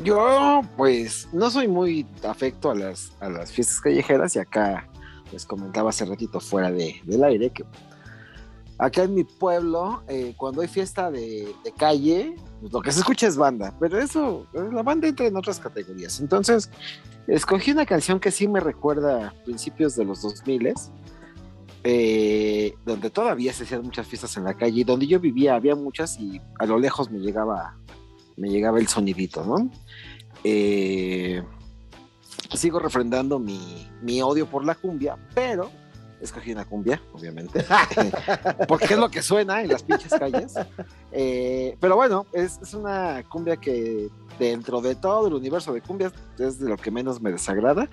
Yo, 0.00 0.62
pues, 0.76 1.28
no 1.32 1.50
soy 1.50 1.68
muy 1.68 2.06
afecto 2.28 2.70
a 2.70 2.74
las, 2.74 3.12
a 3.20 3.28
las 3.28 3.52
fiestas 3.52 3.80
callejeras 3.80 4.34
y 4.34 4.40
acá 4.40 4.88
les 5.32 5.46
comentaba 5.46 5.90
hace 5.90 6.04
ratito 6.04 6.40
fuera 6.40 6.70
de, 6.70 7.00
del 7.04 7.22
aire 7.22 7.50
que 7.50 7.64
acá 8.78 9.04
en 9.04 9.14
mi 9.14 9.24
pueblo, 9.24 10.02
eh, 10.08 10.34
cuando 10.36 10.60
hay 10.60 10.68
fiesta 10.68 11.10
de, 11.10 11.54
de 11.64 11.72
calle, 11.72 12.34
pues, 12.60 12.72
lo 12.72 12.80
que 12.80 12.92
se 12.92 13.00
escucha 13.00 13.26
es 13.26 13.36
banda, 13.36 13.74
pero 13.78 13.98
eso, 13.98 14.46
eh, 14.54 14.68
la 14.72 14.82
banda 14.82 15.08
entra 15.08 15.26
en 15.26 15.36
otras 15.36 15.60
categorías. 15.60 16.20
Entonces, 16.20 16.70
escogí 17.26 17.70
una 17.70 17.86
canción 17.86 18.18
que 18.18 18.30
sí 18.30 18.48
me 18.48 18.60
recuerda 18.60 19.28
a 19.28 19.44
principios 19.44 19.94
de 19.96 20.04
los 20.04 20.22
2000 20.22 20.74
eh, 21.84 22.74
donde 22.84 23.10
todavía 23.10 23.52
se 23.52 23.64
hacían 23.64 23.82
muchas 23.82 24.06
fiestas 24.06 24.36
en 24.38 24.44
la 24.44 24.54
calle 24.54 24.80
y 24.80 24.84
donde 24.84 25.06
yo 25.06 25.20
vivía 25.20 25.54
había 25.54 25.74
muchas 25.74 26.18
y 26.18 26.40
a 26.58 26.66
lo 26.66 26.78
lejos 26.78 27.10
me 27.10 27.18
llegaba 27.18 27.76
me 28.36 28.48
llegaba 28.48 28.78
el 28.78 28.88
sonidito, 28.88 29.44
¿no? 29.44 29.70
Eh, 30.42 31.42
sigo 32.54 32.78
refrendando 32.78 33.38
mi, 33.38 33.88
mi 34.02 34.22
odio 34.22 34.46
por 34.46 34.64
la 34.64 34.74
cumbia, 34.74 35.16
pero 35.34 35.70
escogí 36.20 36.52
una 36.52 36.64
cumbia, 36.64 37.00
obviamente, 37.12 37.64
porque 38.68 38.94
es 38.94 38.98
lo 38.98 39.10
que 39.10 39.22
suena 39.22 39.62
en 39.62 39.68
las 39.68 39.82
pinches 39.82 40.12
calles. 40.12 40.54
Eh, 41.12 41.76
pero 41.80 41.96
bueno, 41.96 42.26
es, 42.32 42.58
es 42.62 42.74
una 42.74 43.22
cumbia 43.28 43.56
que 43.56 44.08
dentro 44.38 44.80
de 44.80 44.94
todo 44.94 45.28
el 45.28 45.34
universo 45.34 45.72
de 45.72 45.80
cumbias 45.80 46.12
es 46.38 46.58
de 46.58 46.68
lo 46.68 46.76
que 46.76 46.90
menos 46.90 47.20
me 47.20 47.30
desagrada. 47.30 47.88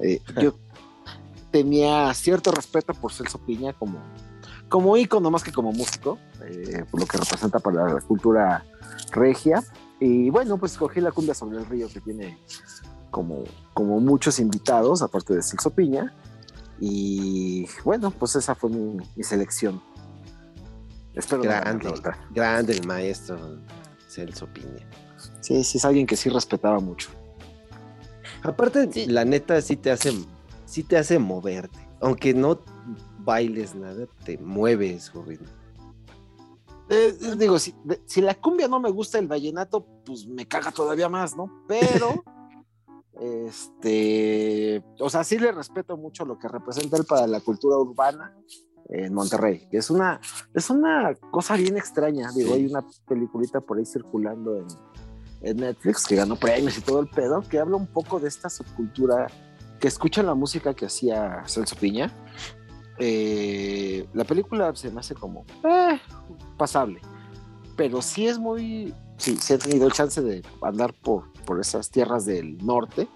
Eh, 0.00 0.20
yo 0.40 0.56
tenía 1.54 2.12
cierto 2.14 2.50
respeto 2.50 2.92
por 2.94 3.12
Celso 3.12 3.38
Piña 3.38 3.72
como, 3.74 4.02
como 4.68 4.96
ícono 4.96 5.30
más 5.30 5.44
que 5.44 5.52
como 5.52 5.70
músico, 5.70 6.18
eh, 6.42 6.84
por 6.90 6.98
lo 6.98 7.06
que 7.06 7.16
representa 7.16 7.60
para 7.60 7.94
la 7.94 8.00
cultura 8.00 8.64
regia. 9.12 9.62
Y 10.00 10.30
bueno, 10.30 10.58
pues 10.58 10.72
escogí 10.72 11.00
la 11.00 11.12
cumbia 11.12 11.32
sobre 11.32 11.58
el 11.58 11.66
río 11.66 11.86
que 11.88 12.00
tiene 12.00 12.40
como, 13.12 13.44
como 13.72 14.00
muchos 14.00 14.40
invitados, 14.40 15.00
aparte 15.00 15.32
de 15.32 15.42
Celso 15.44 15.70
Piña. 15.70 16.12
Y 16.80 17.68
bueno, 17.84 18.10
pues 18.10 18.34
esa 18.34 18.56
fue 18.56 18.70
mi, 18.70 18.96
mi 19.14 19.22
selección. 19.22 19.80
Espero 21.14 21.40
Grande, 21.42 21.94
grande 22.32 22.72
el 22.72 22.84
maestro 22.84 23.38
Celso 24.08 24.48
Piña. 24.48 24.88
Sí, 25.40 25.62
sí, 25.62 25.78
es 25.78 25.84
alguien 25.84 26.04
que 26.04 26.16
sí 26.16 26.28
respetaba 26.30 26.80
mucho. 26.80 27.10
Aparte, 28.42 28.90
Sí. 28.92 29.06
la 29.06 29.24
neta 29.24 29.62
sí 29.62 29.76
te 29.76 29.92
hace, 29.92 30.12
sí 30.74 30.82
te 30.82 30.96
hace 30.96 31.20
moverte. 31.20 31.78
Aunque 32.00 32.34
no 32.34 32.58
bailes 33.20 33.76
nada, 33.76 34.06
te 34.24 34.36
mueves 34.38 35.12
ritmo. 35.14 35.46
Eh, 36.88 37.16
eh, 37.22 37.36
digo, 37.38 37.60
si, 37.60 37.72
de- 37.84 38.02
si 38.06 38.20
la 38.20 38.34
cumbia 38.34 38.66
no 38.66 38.80
me 38.80 38.90
gusta 38.90 39.20
el 39.20 39.28
vallenato, 39.28 39.86
pues 40.04 40.26
me 40.26 40.48
caga 40.48 40.72
todavía 40.72 41.08
más, 41.08 41.36
¿no? 41.36 41.64
Pero, 41.68 42.24
este, 43.20 44.82
o 44.98 45.08
sea, 45.08 45.22
sí 45.22 45.38
le 45.38 45.52
respeto 45.52 45.96
mucho 45.96 46.24
lo 46.24 46.40
que 46.40 46.48
representa 46.48 46.96
él 46.96 47.04
para 47.04 47.28
la 47.28 47.38
cultura 47.38 47.78
urbana 47.78 48.36
en 48.88 49.14
Monterrey, 49.14 49.68
es 49.70 49.90
una, 49.90 50.20
es 50.52 50.70
una 50.70 51.14
cosa 51.30 51.56
bien 51.56 51.76
extraña. 51.76 52.32
Digo, 52.32 52.52
hay 52.54 52.66
una 52.66 52.84
peliculita 53.06 53.60
por 53.60 53.78
ahí 53.78 53.86
circulando 53.86 54.56
en, 54.58 54.66
en 55.40 55.56
Netflix 55.58 56.04
que 56.04 56.16
ganó 56.16 56.34
premios 56.34 56.76
y 56.76 56.80
todo 56.80 56.98
el 56.98 57.08
pedo, 57.08 57.42
que 57.42 57.60
habla 57.60 57.76
un 57.76 57.86
poco 57.86 58.18
de 58.18 58.26
esta 58.26 58.50
subcultura 58.50 59.28
que 59.84 59.88
escucha 59.88 60.22
la 60.22 60.34
música 60.34 60.72
que 60.72 60.86
hacía 60.86 61.42
Celso 61.46 61.76
Piña. 61.76 62.10
Eh, 62.96 64.08
la 64.14 64.24
película 64.24 64.74
se 64.74 64.90
me 64.90 65.00
hace 65.00 65.14
como 65.14 65.44
eh, 65.62 66.00
pasable, 66.56 67.02
pero 67.76 68.00
sí 68.00 68.26
es 68.26 68.38
muy, 68.38 68.94
sí, 69.18 69.36
sí 69.36 69.52
he 69.52 69.58
tenido 69.58 69.86
el 69.86 69.92
chance 69.92 70.22
de 70.22 70.42
andar 70.62 70.94
por, 70.94 71.30
por 71.44 71.60
esas 71.60 71.90
tierras 71.90 72.24
del 72.24 72.56
norte, 72.64 73.08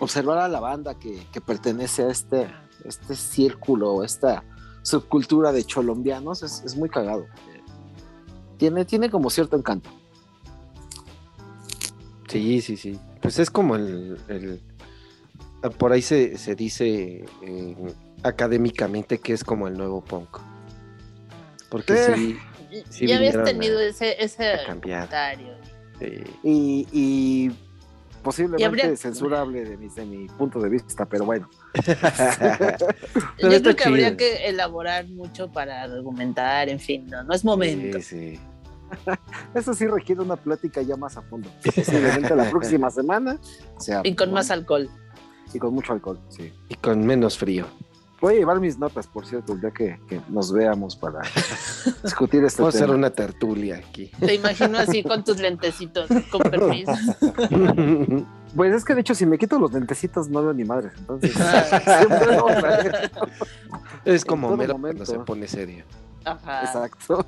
observar 0.00 0.38
a 0.38 0.48
la 0.48 0.58
banda 0.58 0.98
que, 0.98 1.24
que 1.32 1.40
pertenece 1.40 2.02
a 2.02 2.08
este, 2.10 2.52
este 2.84 3.14
círculo, 3.14 4.02
esta 4.02 4.42
subcultura 4.82 5.52
de 5.52 5.62
cholombianos, 5.62 6.42
es, 6.42 6.64
es 6.64 6.76
muy 6.76 6.88
cagado. 6.88 7.26
Tiene, 8.56 8.84
tiene 8.84 9.08
como 9.08 9.30
cierto 9.30 9.56
encanto. 9.56 9.90
Sí, 12.26 12.60
sí, 12.60 12.76
sí. 12.76 12.98
Pues 13.22 13.38
es 13.38 13.48
como 13.48 13.76
el- 13.76 14.60
por 15.78 15.92
ahí 15.92 16.02
se, 16.02 16.38
se 16.38 16.54
dice 16.54 17.24
eh, 17.42 17.76
académicamente 18.22 19.18
que 19.18 19.32
es 19.32 19.44
como 19.44 19.68
el 19.68 19.76
nuevo 19.76 20.02
punk. 20.02 20.38
Porque 21.68 21.92
Eh, 21.94 22.14
sí, 22.14 22.38
Sí 22.88 23.06
ya 23.06 23.16
habías 23.16 23.42
tenido 23.44 23.78
a- 23.78 23.84
ese, 23.84 24.22
ese 24.22 24.52
a 24.54 24.66
comentario. 24.66 25.54
sí. 25.98 26.22
Y, 26.44 26.86
y 26.92 27.50
posiblemente 28.22 28.62
Y 28.62 28.64
habría- 28.64 28.96
censurable 28.96 29.64
de 29.64 29.76
mi, 29.76 29.88
de 29.88 30.04
mi 30.04 30.26
punto 30.28 30.60
de 30.60 30.68
vista, 30.68 31.04
pero 31.06 31.24
bueno. 31.24 31.48
Yo 33.38 33.48
Pero 33.48 33.60
creo 33.62 33.76
que 33.76 33.84
habría 33.84 34.16
que 34.16 34.48
elaborar 34.48 35.08
mucho 35.08 35.50
para 35.50 35.82
argumentar, 35.82 36.68
en 36.68 36.78
fin, 36.80 37.06
no, 37.08 37.22
no 37.24 37.34
es 37.34 37.44
momento. 37.44 37.98
Sí, 38.00 38.34
sí. 38.34 38.40
Eso 39.54 39.72
sí 39.74 39.86
requiere 39.86 40.20
una 40.20 40.36
plática 40.36 40.82
ya 40.82 40.96
más 40.96 41.16
a 41.16 41.22
fondo. 41.22 41.48
Posiblemente 41.64 42.34
la 42.34 42.50
próxima 42.50 42.90
semana 42.90 43.38
sea 43.78 44.00
Y 44.04 44.14
con 44.14 44.32
más 44.32 44.50
alcohol. 44.50 44.88
Y 45.52 45.58
con 45.58 45.74
mucho 45.74 45.92
alcohol, 45.92 46.18
sí. 46.28 46.52
Y 46.68 46.74
con 46.76 47.04
menos 47.06 47.36
frío. 47.38 47.66
Voy 48.20 48.34
a 48.34 48.38
llevar 48.38 48.60
mis 48.60 48.78
notas, 48.78 49.06
por 49.06 49.24
cierto, 49.24 49.54
el 49.54 49.62
día 49.62 49.70
que, 49.70 49.98
que 50.06 50.20
nos 50.28 50.52
veamos 50.52 50.94
para 50.94 51.20
discutir 52.04 52.44
este 52.44 52.60
Vamos 52.60 52.74
a 52.74 52.78
hacer 52.78 52.88
tema. 52.88 52.98
una 52.98 53.10
tertulia 53.10 53.76
aquí. 53.78 54.10
Te 54.20 54.34
imagino 54.34 54.78
así 54.78 55.02
con 55.02 55.24
tus 55.24 55.38
lentecitos, 55.40 56.08
con 56.30 56.42
permiso. 56.42 56.92
Pues 58.54 58.74
es 58.74 58.84
que 58.84 58.96
de 58.96 59.02
hecho, 59.02 59.14
si 59.14 59.26
me 59.26 59.38
quito 59.38 59.60
los 59.60 59.70
dentecitos, 59.70 60.28
no 60.28 60.42
veo 60.42 60.52
ni 60.52 60.64
madres. 60.64 60.92
Entonces, 60.98 61.32
Ah. 61.38 61.62
siempre 62.08 62.36
lo 62.36 62.46
traer. 62.46 63.10
es 64.04 64.24
como 64.24 64.48
todo 64.48 64.56
mero 64.56 64.72
momento. 64.74 65.04
cuando 65.04 65.20
se 65.22 65.24
pone 65.24 65.46
serio. 65.46 65.84
Ajá. 66.24 66.62
Exacto. 66.64 67.26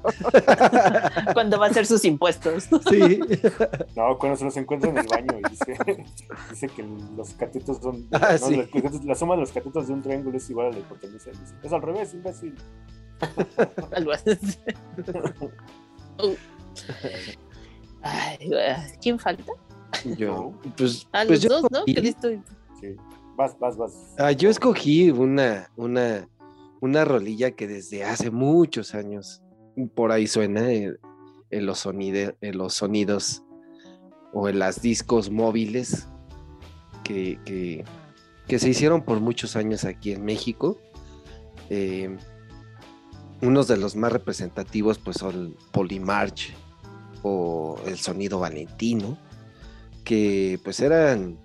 Cuando 1.35 1.59
va 1.59 1.67
a 1.67 1.71
hacer 1.71 1.87
sus 1.87 2.05
impuestos. 2.05 2.69
Sí. 2.91 3.21
No, 3.97 4.19
cuando 4.19 4.37
se 4.37 4.45
los 4.45 4.57
encuentra 4.57 4.91
en 4.91 4.99
el 4.99 5.07
baño 5.07 5.39
y 5.39 5.51
dice, 5.51 5.77
dice 6.51 6.67
que 6.69 6.83
los 7.17 7.35
catetos 7.35 7.79
son. 7.79 8.07
Ah, 8.13 8.37
no, 8.41 8.47
sí. 8.47 8.57
los 8.57 8.69
catetos- 8.69 9.05
la 9.05 9.15
suma 9.15 9.35
de 9.35 9.41
los 9.43 9.53
catetos 9.53 9.87
de 9.87 9.93
un 9.93 10.03
triángulo 10.03 10.37
es 10.39 10.49
igual 10.51 10.69
a 10.69 10.71
la 10.71 10.79
hipotenusa. 10.79 11.31
dice, 11.31 11.55
Es 11.63 11.73
al 11.73 11.83
revés, 11.83 12.15
imbécil. 12.15 12.55
Algo 13.95 14.13
así. 14.13 14.31
Ay, 18.03 18.49
güey, 18.49 18.75
¿Quién 19.01 19.19
falta? 19.19 19.53
Yo, 20.17 20.53
pues, 20.77 21.07
A 21.13 21.25
pues 21.27 21.29
los 21.29 21.41
yo 21.43 21.49
dos, 21.61 21.71
¿no? 21.71 21.85
Sí. 22.81 22.97
Vas, 23.37 23.59
vas, 23.59 23.77
vas. 23.77 23.93
Ah, 24.19 24.33
yo 24.33 24.51
escogí 24.51 25.11
una, 25.11 25.71
una, 25.77 26.29
una 26.83 27.05
rolilla 27.05 27.53
que 27.53 27.69
desde 27.69 28.03
hace 28.03 28.33
muchos 28.33 28.95
años 28.95 29.41
por 29.95 30.11
ahí 30.11 30.27
suena 30.27 30.71
en, 30.73 30.99
en 31.51 31.65
los, 31.65 31.87
en 31.87 32.59
los 32.59 32.75
sonidos 32.75 33.45
o 34.33 34.49
en 34.49 34.59
las 34.59 34.83
discos 34.83 35.31
móviles 35.31 36.09
que, 37.05 37.39
que- 37.45 37.85
se 38.59 38.69
hicieron 38.69 39.03
por 39.03 39.21
muchos 39.21 39.57
años 39.57 39.85
aquí 39.87 40.13
en 40.13 40.25
México. 40.27 40.79
Eh, 41.71 42.19
unos 43.41 43.67
de 43.69 43.77
los 43.79 43.97
más 43.97 44.13
representativos 44.13 44.99
pues 44.99 45.17
son 45.17 45.57
Polymarch 45.71 46.53
o 47.23 47.79
el 47.87 47.97
sonido 47.97 48.41
valentino, 48.41 49.17
que 50.05 50.61
pues 50.65 50.81
eran 50.81 51.39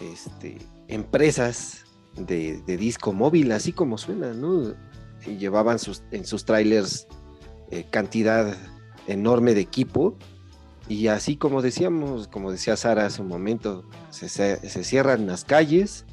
este, 0.00 0.58
empresas 0.88 1.84
de, 2.26 2.62
disco 2.76 3.12
móvil, 3.12 3.52
así 3.52 3.72
como 3.72 3.98
suena, 3.98 4.32
¿no? 4.34 4.74
Llevaban 5.26 5.78
sus, 5.78 6.02
en 6.10 6.24
sus 6.24 6.44
trailers 6.44 7.06
eh, 7.70 7.84
cantidad 7.90 8.56
enorme 9.06 9.54
de 9.54 9.60
equipo 9.62 10.16
Y 10.88 11.08
así 11.08 11.36
como 11.36 11.60
decíamos, 11.62 12.28
como 12.28 12.50
decía 12.52 12.76
Sara 12.76 13.06
hace 13.06 13.20
un 13.22 13.28
momento, 13.28 13.84
se, 14.10 14.28
se- 14.28 14.68
se 14.68 14.84
cierran 14.84 15.26
las 15.26 15.44
calles, 15.44 16.06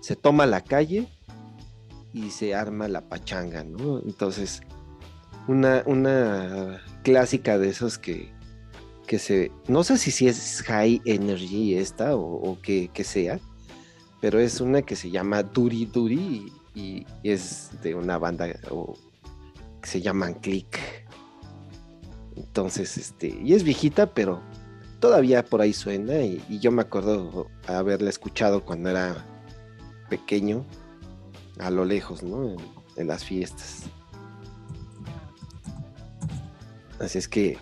se 0.00 0.14
toma 0.16 0.46
la 0.46 0.60
calle 0.62 1.08
y 2.12 2.30
se 2.30 2.54
arma 2.54 2.86
la 2.88 3.08
pachanga, 3.08 3.64
¿no? 3.64 3.98
Entonces, 4.00 4.60
una, 5.48 5.82
una 5.86 6.80
clásica 7.02 7.58
de 7.58 7.68
esos 7.70 7.98
que, 7.98 8.32
que 9.08 9.18
se, 9.18 9.50
no 9.66 9.82
sé 9.82 9.98
si, 9.98 10.10
si 10.12 10.28
es 10.28 10.62
High 10.66 11.02
Energy 11.04 11.74
esta 11.74 12.14
o, 12.14 12.22
o 12.50 12.60
que, 12.60 12.88
que 12.92 13.02
sea, 13.04 13.40
pero 14.22 14.38
es 14.38 14.60
una 14.60 14.82
que 14.82 14.94
se 14.94 15.10
llama 15.10 15.42
Duri 15.42 15.84
Duri 15.86 16.52
y, 16.76 17.04
es 17.24 17.70
de 17.82 17.96
una 17.96 18.18
banda 18.18 18.52
que 18.52 18.58
se 19.82 20.00
llaman 20.00 20.34
Click. 20.34 20.78
Entonces, 22.36 22.96
este, 22.96 23.36
y 23.42 23.52
es 23.52 23.64
viejita, 23.64 24.14
pero 24.14 24.40
todavía 25.00 25.44
por 25.44 25.60
ahí 25.60 25.72
suena 25.72 26.20
y, 26.20 26.40
y 26.48 26.60
yo 26.60 26.70
me 26.70 26.82
acuerdo 26.82 27.48
haberla 27.66 28.10
escuchado 28.10 28.64
cuando 28.64 28.90
era 28.90 29.26
pequeño, 30.08 30.64
a 31.58 31.70
lo 31.70 31.84
lejos, 31.84 32.22
¿no? 32.22 32.44
En, 32.48 32.58
en 32.94 33.08
las 33.08 33.24
fiestas. 33.24 33.86
Así 37.00 37.18
es 37.18 37.26
que 37.26 37.58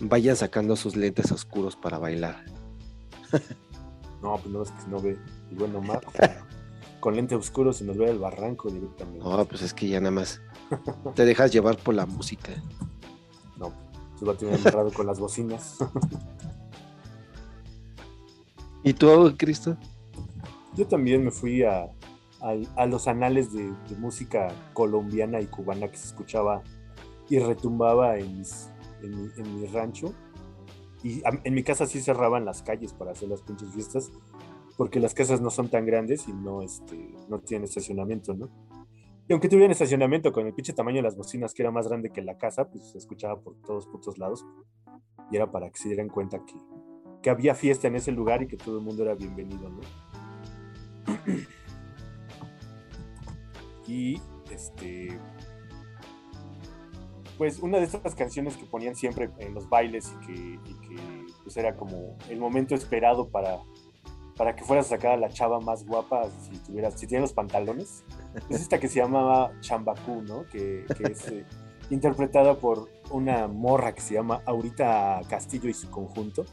vayan 0.00 0.36
sacando 0.36 0.74
sus 0.74 0.96
lentes 0.96 1.30
oscuros 1.32 1.76
para 1.76 1.98
bailar. 1.98 2.46
No, 4.22 4.38
pues 4.38 4.46
no 4.46 4.62
es 4.62 4.70
que 4.70 4.90
no 4.90 5.00
ve. 5.00 5.18
Y 5.50 5.54
bueno, 5.54 5.78
Omar, 5.78 6.00
con 7.00 7.14
lente 7.16 7.34
oscuro 7.34 7.72
se 7.72 7.84
nos 7.84 7.96
ve 7.96 8.10
el 8.10 8.18
barranco 8.18 8.70
directamente. 8.70 9.20
No, 9.20 9.44
pues 9.44 9.62
es 9.62 9.72
que 9.72 9.88
ya 9.88 10.00
nada 10.00 10.10
más 10.10 10.40
te 11.14 11.24
dejas 11.24 11.52
llevar 11.52 11.76
por 11.78 11.94
la 11.94 12.06
música. 12.06 12.52
No, 13.56 13.72
a 14.30 14.34
tener 14.34 14.54
amarrado 14.54 14.92
con 14.92 15.06
las 15.06 15.18
bocinas. 15.20 15.76
¿Y 18.82 18.92
tú, 18.94 19.34
Cristo? 19.36 19.76
Yo 20.74 20.86
también 20.86 21.24
me 21.24 21.30
fui 21.30 21.62
a, 21.64 21.84
a- 22.40 22.54
a 22.76 22.86
los 22.86 23.08
anales 23.08 23.52
de, 23.52 23.64
de 23.88 23.96
música 23.98 24.48
colombiana 24.74 25.40
y 25.40 25.46
cubana 25.46 25.88
que 25.88 25.96
se 25.96 26.06
escuchaba 26.06 26.62
y 27.28 27.38
retumbaba 27.38 28.18
en, 28.18 28.38
mis- 28.38 28.68
en, 29.02 29.10
mi, 29.22 29.30
en 29.36 29.60
mi 29.60 29.66
rancho. 29.66 30.12
Y 31.02 31.20
a- 31.24 31.40
en 31.44 31.54
mi 31.54 31.62
casa 31.62 31.86
sí 31.86 32.00
cerraban 32.00 32.44
las 32.44 32.62
calles 32.62 32.92
para 32.92 33.12
hacer 33.12 33.28
las 33.28 33.42
pinches 33.42 33.70
fiestas, 33.72 34.10
porque 34.76 35.00
las 35.00 35.14
casas 35.14 35.40
no 35.40 35.50
son 35.50 35.68
tan 35.68 35.86
grandes 35.86 36.28
y 36.28 36.32
no, 36.32 36.62
este, 36.62 37.14
no 37.28 37.40
tienen 37.40 37.64
estacionamiento, 37.64 38.34
¿no? 38.34 38.50
Y 39.28 39.32
aunque 39.32 39.48
tuvieran 39.48 39.72
estacionamiento 39.72 40.32
con 40.32 40.46
el 40.46 40.54
pinche 40.54 40.72
tamaño 40.72 40.96
de 40.96 41.02
las 41.02 41.16
bocinas, 41.16 41.52
que 41.52 41.62
era 41.62 41.72
más 41.72 41.88
grande 41.88 42.10
que 42.10 42.22
la 42.22 42.38
casa, 42.38 42.68
pues 42.70 42.92
se 42.92 42.98
escuchaba 42.98 43.40
por 43.40 43.56
todos 43.62 43.86
putos 43.86 44.18
lados. 44.18 44.46
Y 45.32 45.36
era 45.36 45.50
para 45.50 45.68
que 45.70 45.78
se 45.78 45.88
dieran 45.88 46.08
cuenta 46.08 46.38
que, 46.46 46.54
que 47.22 47.30
había 47.30 47.56
fiesta 47.56 47.88
en 47.88 47.96
ese 47.96 48.12
lugar 48.12 48.42
y 48.42 48.46
que 48.46 48.56
todo 48.56 48.78
el 48.78 48.84
mundo 48.84 49.02
era 49.02 49.14
bienvenido, 49.14 49.68
¿no? 49.68 49.80
Y 53.88 54.20
este. 54.50 55.18
Pues 57.38 57.58
una 57.58 57.78
de 57.78 57.84
estas 57.84 58.14
canciones 58.14 58.56
que 58.56 58.64
ponían 58.64 58.96
siempre 58.96 59.30
en 59.38 59.54
los 59.54 59.68
bailes 59.68 60.12
y 60.12 60.26
que, 60.26 60.32
y 60.32 60.74
que, 60.80 60.96
pues 61.42 61.56
era 61.56 61.76
como 61.76 62.16
el 62.30 62.38
momento 62.38 62.74
esperado 62.74 63.28
para, 63.28 63.58
para 64.36 64.54
que 64.54 64.64
fueras 64.64 64.86
a 64.86 64.88
sacar 64.90 65.12
a 65.12 65.16
la 65.16 65.30
chava 65.30 65.60
más 65.60 65.86
guapa 65.86 66.28
si 66.42 66.58
tuvieras, 66.58 66.98
si 66.98 67.06
tienes 67.06 67.22
los 67.22 67.32
pantalones. 67.32 68.04
Es 68.50 68.60
esta 68.60 68.78
que 68.78 68.88
se 68.88 69.00
llamaba 69.00 69.52
Chambacú, 69.60 70.22
¿no? 70.22 70.44
Que, 70.46 70.84
que 70.96 71.12
es 71.12 71.28
eh, 71.28 71.46
interpretada 71.90 72.58
por 72.58 72.88
una 73.10 73.48
morra 73.48 73.94
que 73.94 74.02
se 74.02 74.14
llama 74.14 74.42
Aurita 74.44 75.20
Castillo 75.28 75.70
y 75.70 75.74
su 75.74 75.90
conjunto. 75.90 76.44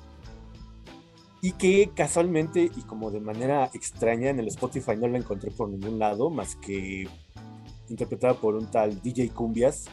Y 1.41 1.51
que 1.53 1.91
casualmente 1.93 2.71
y 2.73 2.81
como 2.83 3.11
de 3.11 3.19
manera 3.19 3.69
extraña 3.73 4.29
en 4.29 4.39
el 4.39 4.47
Spotify 4.47 4.95
no 4.95 5.09
la 5.09 5.17
encontré 5.17 5.51
por 5.51 5.67
ningún 5.67 5.99
lado, 5.99 6.29
más 6.29 6.55
que 6.55 7.09
interpretada 7.89 8.35
por 8.35 8.55
un 8.55 8.71
tal 8.71 9.01
DJ 9.01 9.29
Cumbias. 9.31 9.85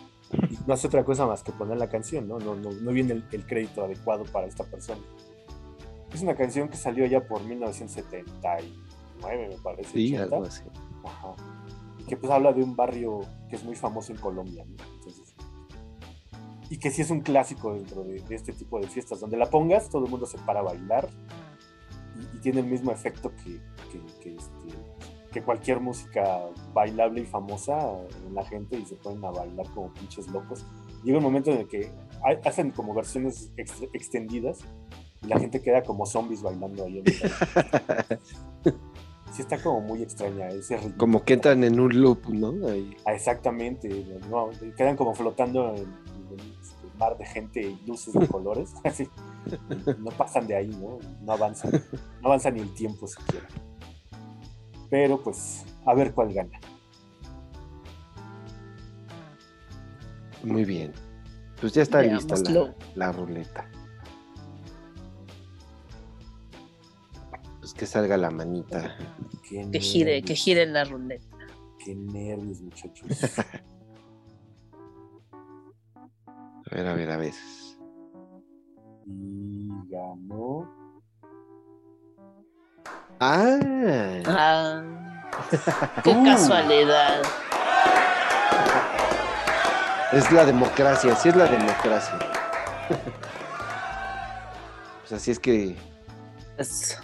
Y 0.49 0.57
no 0.65 0.75
hace 0.75 0.87
otra 0.87 1.05
cosa 1.05 1.27
más 1.27 1.43
que 1.43 1.51
poner 1.51 1.77
la 1.77 1.89
canción, 1.89 2.29
¿no? 2.29 2.39
No, 2.39 2.55
no, 2.55 2.71
no 2.71 2.93
viene 2.93 3.15
el, 3.15 3.25
el 3.33 3.45
crédito 3.45 3.85
adecuado 3.85 4.23
para 4.27 4.47
esta 4.47 4.63
persona. 4.63 5.01
Es 6.13 6.23
una 6.23 6.35
canción 6.35 6.69
que 6.69 6.77
salió 6.77 7.07
ya 7.07 7.27
por 7.27 7.43
1979, 7.45 9.49
me 9.49 9.57
parece. 9.63 9.91
Sí, 9.93 10.15
80. 10.15 10.37
algo 10.37 10.47
así. 10.47 10.63
Ajá. 11.05 11.35
Y 11.99 12.05
que 12.05 12.17
pues 12.17 12.33
habla 12.33 12.53
de 12.53 12.63
un 12.63 12.75
barrio 12.77 13.21
que 13.49 13.57
es 13.57 13.65
muy 13.65 13.77
famoso 13.77 14.13
en 14.13 14.19
Colombia, 14.19 14.65
¿no? 14.65 14.85
Entonces, 14.95 15.35
y 16.69 16.79
que 16.79 16.91
sí 16.91 17.03
es 17.03 17.11
un 17.11 17.21
clásico 17.21 17.75
dentro 17.75 18.05
de, 18.05 18.21
de 18.21 18.35
este 18.35 18.53
tipo 18.53 18.79
de 18.81 18.87
fiestas, 18.89 19.21
donde 19.21 19.37
la 19.37 19.47
pongas, 19.47 19.89
todo 19.89 20.05
el 20.05 20.11
mundo 20.11 20.27
se 20.27 20.39
para 20.39 20.61
a 20.61 20.63
bailar 20.63 21.09
y, 22.17 22.37
y 22.37 22.41
tiene 22.41 22.61
el 22.61 22.67
mismo 22.67 22.93
efecto 22.93 23.33
que, 23.43 23.61
que, 23.91 24.01
que, 24.23 24.37
este, 24.37 24.79
que 25.33 25.43
cualquier 25.43 25.81
música 25.81 26.41
bailable 26.73 27.23
y 27.23 27.27
famosa 27.27 27.77
en 28.27 28.35
la 28.35 28.45
gente 28.45 28.79
y 28.79 28.87
se 28.87 28.95
ponen 28.97 29.25
a 29.25 29.31
bailar 29.31 29.67
como 29.75 29.93
pinches 29.95 30.29
locos. 30.29 30.65
Llega 31.03 31.19
un 31.19 31.25
momento 31.25 31.51
en 31.51 31.59
el 31.61 31.69
que 31.69 31.91
hacen 32.45 32.71
como 32.71 32.95
versiones 32.95 33.51
ex- 33.57 33.83
extendidas 33.93 34.61
y 35.23 35.27
la 35.27 35.39
gente 35.39 35.61
queda 35.61 35.83
como 35.83 36.07
zombies 36.07 36.43
bailando 36.43 36.85
ahí. 36.85 36.99
En 36.99 37.07
el 37.07 37.15
sí 39.33 39.43
está 39.43 39.63
como 39.63 39.81
muy 39.81 40.03
extraña 40.03 40.49
ese 40.49 40.77
ritmo. 40.77 40.97
Como 40.97 41.25
que 41.25 41.35
entran 41.35 41.63
en 41.65 41.79
un 41.79 42.01
loop, 42.01 42.29
¿no? 42.29 42.69
Ahí. 42.69 42.97
Ah, 43.05 43.15
exactamente, 43.15 43.89
no, 44.29 44.51
quedan 44.77 44.97
como 44.97 45.15
flotando 45.15 45.75
en, 45.75 45.83
en 45.83 46.41
este 46.61 46.97
mar 46.99 47.17
de 47.17 47.27
gente 47.27 47.61
y 47.61 47.81
luces 47.87 48.15
de 48.15 48.27
colores, 48.27 48.73
así, 48.85 49.09
no 49.99 50.11
pasan 50.11 50.47
de 50.47 50.57
ahí, 50.57 50.69
¿no? 50.69 50.99
No 51.23 51.33
avanzan, 51.33 51.73
no 52.21 52.29
avanza 52.29 52.51
ni 52.51 52.61
el 52.61 52.73
tiempo 52.75 53.07
siquiera. 53.07 53.47
Pero 54.91 55.23
pues, 55.23 55.65
a 55.87 55.95
ver 55.95 56.13
cuál 56.13 56.33
gana. 56.33 56.59
Muy 60.43 60.65
bien. 60.65 60.93
Pues 61.61 61.75
ya 61.75 61.83
está 61.83 62.03
lista 62.03 62.35
la 62.95 63.13
ruleta. 63.13 63.69
Pues 67.71 67.79
que 67.79 67.87
salga 67.87 68.17
la 68.17 68.31
manita. 68.33 68.97
Qué 69.49 69.69
Que 69.71 69.79
gire, 69.79 70.23
que 70.23 70.35
gire 70.35 70.67
la 70.67 70.83
ruleta. 70.85 71.25
Qué 71.85 71.95
nervios, 71.95 72.61
muchachos. 72.63 73.07
A 76.27 76.75
ver, 76.77 76.87
a 76.87 76.95
ver, 76.95 77.11
a 77.11 77.17
ver. 77.17 77.33
Y 79.07 79.69
ganó. 79.89 80.69
Ah, 83.19 83.59
Ah, 84.27 84.83
qué 86.05 86.11
Uh. 86.11 86.25
casualidad. 86.25 87.23
es 90.13 90.31
la 90.33 90.45
democracia, 90.45 91.15
sí 91.17 91.29
es 91.29 91.37
la 91.37 91.47
democracia. 91.47 92.19
Pues 95.01 95.13
así 95.23 95.33
es 95.33 95.41
que 95.41 95.77
Es 96.57 96.97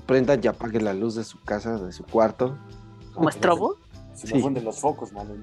prendan 0.00 0.40
y 0.42 0.46
apaguen 0.46 0.84
la 0.84 0.94
luz 0.94 1.14
de 1.14 1.24
su 1.24 1.40
casa, 1.40 1.78
de 1.78 1.92
su 1.92 2.04
cuarto. 2.04 2.58
como 3.14 3.28
estrobo. 3.30 3.76
Se 4.14 4.26
Sí. 4.26 4.40
funden 4.40 4.64
los 4.64 4.80
focos, 4.80 5.12
mano. 5.12 5.34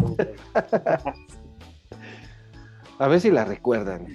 A 3.00 3.08
ver 3.08 3.20
si 3.22 3.32
la 3.32 3.46
recuerdan. 3.46 4.08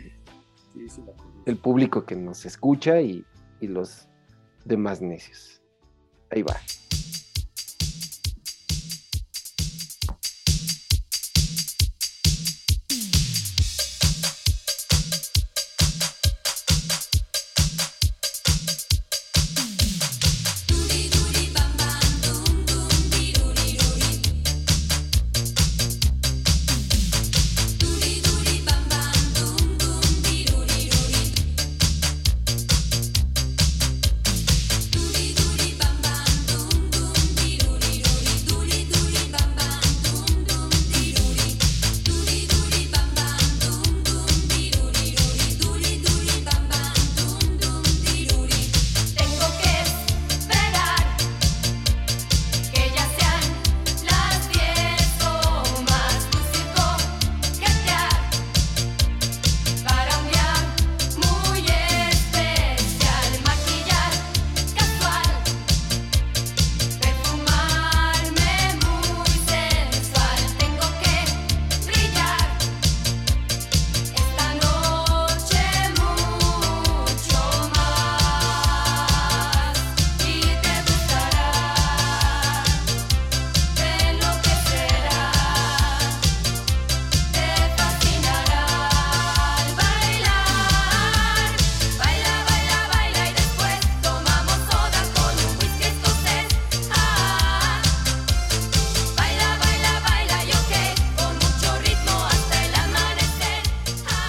Sí, 0.72 0.88
sí, 0.88 1.02
la. 1.06 1.12
El 1.46 1.56
público 1.58 2.04
que 2.04 2.14
nos 2.16 2.44
escucha 2.46 3.00
y, 3.00 3.24
y 3.60 3.66
los 3.68 4.08
demás 4.64 5.00
necios. 5.00 5.62
Ahí 6.30 6.42
va. 6.42 6.56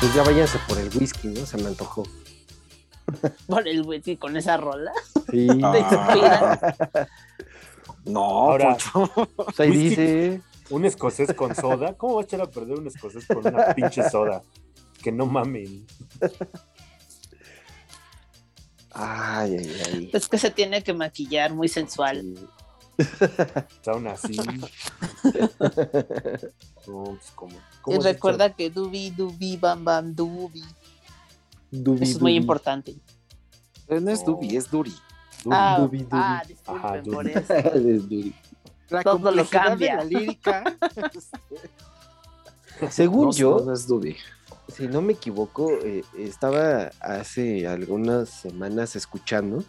Pues 0.09 0.15
ya 0.15 0.23
váyanse 0.23 0.57
por 0.67 0.79
el 0.79 0.89
whisky, 0.97 1.27
¿no? 1.27 1.45
Se 1.45 1.55
me 1.57 1.67
antojó. 1.67 2.03
Por 3.45 3.67
el 3.67 3.83
whisky 3.83 4.17
con 4.17 4.35
esa 4.37 4.57
rola. 4.57 4.91
Sí. 5.31 5.47
No, 8.05 8.21
Ahora-. 8.23 8.77
Pues 9.35 9.59
ahí 9.59 9.69
Whisky. 9.69 9.89
dice. 9.89 10.41
Un 10.71 10.85
escocés 10.85 11.31
con 11.33 11.53
soda. 11.53 11.93
¿Cómo 11.93 12.15
va 12.15 12.21
a 12.21 12.23
echar 12.23 12.41
a 12.41 12.49
perder 12.49 12.79
un 12.79 12.87
escocés 12.87 13.27
con 13.27 13.45
una 13.45 13.75
pinche 13.75 14.09
soda? 14.09 14.41
Que 15.03 15.11
no 15.11 15.27
mamen. 15.27 15.85
Ay, 18.91 19.57
ay, 19.57 19.81
ay. 19.93 20.09
Es 20.13 20.27
que 20.27 20.39
se 20.39 20.49
tiene 20.49 20.81
que 20.81 20.93
maquillar 20.93 21.53
muy 21.53 21.67
sensual. 21.67 22.35
aún 23.87 24.07
así. 24.07 24.35
No, 26.87 27.03
pues 27.03 27.31
como. 27.35 27.55
Y 27.87 27.97
recuerda 27.99 28.51
que 28.53 28.69
dubi, 28.69 29.11
dubi, 29.11 29.57
bam, 29.57 29.83
bam, 29.85 30.15
dubi. 30.15 30.63
Dubi, 31.71 32.03
Eso 32.03 32.13
es 32.13 32.21
muy 32.21 32.35
importante. 32.35 32.95
No 33.87 34.09
es 34.11 34.23
Dubi, 34.25 34.55
es 34.57 34.69
Duri. 34.71 34.93
Ah, 35.49 35.77
dubi, 35.79 35.99
dubi. 35.99 36.09
ah, 36.11 36.41
Ajá, 36.65 36.97
disculpen 36.97 37.03
dubi. 37.03 37.15
por 37.15 37.27
eso. 37.29 37.53
Es 37.53 38.09
Duri. 38.09 38.35
La 38.89 39.03
Todo 39.03 39.31
lo 39.31 39.45
cambia. 39.45 39.91
de 39.91 39.97
la 39.97 40.03
lírica. 40.03 40.63
Según 42.89 43.25
No, 43.27 43.31
yo, 43.33 43.59
no 43.65 43.73
es 43.73 43.85
Dubi. 43.87 44.15
si 44.67 44.87
no 44.87 45.01
me 45.01 45.13
equivoco, 45.13 45.71
eh, 45.83 46.03
estaba 46.17 46.91
hace 46.99 47.67
algunas 47.67 48.29
semanas 48.29 48.95
escuchando 48.95 49.63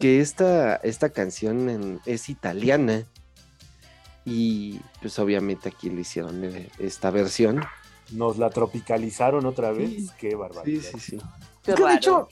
que 0.00 0.20
esta, 0.20 0.76
esta 0.76 1.10
canción 1.10 1.68
en- 1.68 2.00
es 2.06 2.28
italiana 2.30 3.04
y 4.24 4.80
pues 5.00 5.18
obviamente 5.18 5.68
aquí 5.68 5.90
le 5.90 6.00
hicieron 6.00 6.42
eh, 6.44 6.70
esta 6.78 7.10
versión. 7.10 7.62
Nos 8.10 8.38
la 8.38 8.50
tropicalizaron 8.50 9.44
otra 9.46 9.70
vez. 9.72 9.90
Sí. 9.90 10.10
Qué 10.18 10.30
Sí, 10.30 10.36
barbaridad. 10.36 10.82
sí, 10.94 10.98
sí. 11.00 11.18
Qué 11.62 11.72
Es 11.72 11.76
que 11.76 11.84
de 11.84 11.94
hecho, 11.94 12.28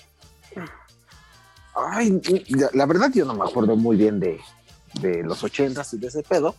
ay, 1.76 2.20
la- 2.72 2.86
verdad 2.86 3.10
yo 3.14 3.24
no 3.26 3.34
me 3.34 3.44
acuerdo 3.44 3.76
muy 3.76 3.96
bien 3.96 4.18
de, 4.18 4.40
de 5.00 5.22
los 5.22 5.44
ochentas 5.44 5.92
y 5.94 5.98
de 5.98 6.08
ese 6.08 6.22
pedo, 6.22 6.54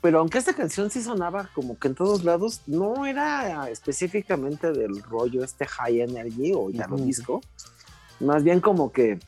pero 0.00 0.20
aunque 0.20 0.38
esta 0.38 0.54
canción 0.54 0.90
sí 0.90 1.02
sonaba 1.02 1.50
como 1.54 1.76
que 1.78 1.88
en 1.88 1.94
todos 1.96 2.22
lados, 2.24 2.60
no 2.66 3.04
era 3.04 3.68
específicamente 3.68 4.72
del 4.72 5.02
rollo 5.02 5.42
este 5.44 5.66
high 5.66 6.00
energy 6.02 6.52
o 6.54 6.70
italo 6.70 6.94
Ujú. 6.94 7.04
disco, 7.04 7.40
más 8.20 8.44
bien 8.44 8.60
como 8.60 8.92
que 8.92 9.18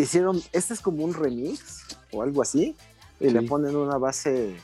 hicieron, 0.00 0.42
este 0.52 0.74
es 0.74 0.80
como 0.80 1.04
un 1.04 1.14
remix 1.14 1.84
o 2.12 2.22
algo 2.22 2.42
así, 2.42 2.76
y 3.20 3.30
le 3.30 3.42
ponen 3.42 3.74
una 3.76 3.98
base 3.98 4.56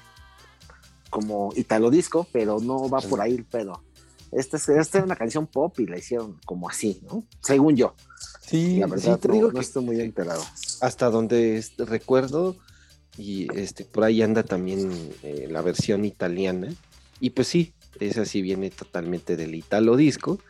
como 1.11 1.53
italo 1.57 1.91
disco, 1.91 2.27
pero 2.33 2.59
no 2.61 2.89
va 2.89 3.01
por 3.01 3.21
ahí 3.21 3.35
el 3.35 3.45
pedo. 3.45 3.83
Esta 4.33 4.57
es, 4.57 4.69
esta 4.69 4.99
es 4.99 5.05
una 5.05 5.15
canción 5.17 5.47
pop 5.47 5.79
y 5.79 5.87
la 5.87 5.97
hicieron 5.99 6.41
como 6.45 6.69
así, 6.69 7.01
¿no? 7.09 7.25
Según 7.41 7.77
yo. 7.77 7.95
Sí, 8.41 8.79
La 8.79 8.87
verdad, 8.89 9.15
sí, 9.15 9.21
te 9.29 9.33
digo 9.33 9.49
no 9.49 9.55
que 9.55 9.61
estoy 9.61 9.85
muy 9.85 10.01
enterado. 10.01 10.43
hasta 10.81 11.09
donde 11.11 11.57
es- 11.59 11.77
recuerdo 11.79 12.57
y 13.17 13.47
este 13.57 13.85
por 13.85 14.03
ahí 14.05 14.23
anda 14.23 14.43
también 14.43 14.91
eh, 15.23 15.47
la 15.49 15.63
versión 15.63 16.05
italiana 16.05 16.69
y 17.21 17.31
pues 17.31 17.47
sí 17.49 17.73
esa 18.01 18.25
sí 18.25 18.43
viene 18.43 18.71
totalmente 18.71 19.37
del 19.37 19.55
italo 19.55 19.97
disco 19.97 20.41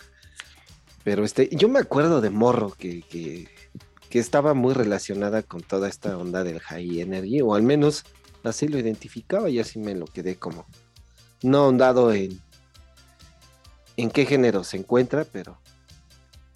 pero 1.05 1.25
este 1.27 1.51
yo 1.55 1.69
me 1.69 1.79
acuerdo 1.79 2.23
de 2.23 2.31
morro 2.31 2.71
que, 2.71 3.03
que, 3.03 3.47
que 4.15 4.21
estaba 4.21 4.55
muy 4.55 4.75
relacionada 4.75 5.43
con 5.43 5.61
toda 5.61 5.89
esta 5.89 6.17
onda 6.17 6.45
del 6.45 6.61
high 6.61 7.01
energy 7.01 7.41
o 7.41 7.57
al 7.57 7.65
menos 7.65 8.05
así 8.45 8.69
lo 8.69 8.79
identificaba 8.79 9.51
y 9.51 9.59
así 9.59 9.81
me 9.81 9.93
lo 9.97 10.05
quedé 10.07 10.37
como 10.37 10.67
no 11.43 11.59
ahondado 11.59 12.13
en 12.13 12.41
en 13.97 14.13
qué 14.13 14.25
género 14.25 14.63
se 14.63 14.77
encuentra 14.77 15.25
pero 15.25 15.59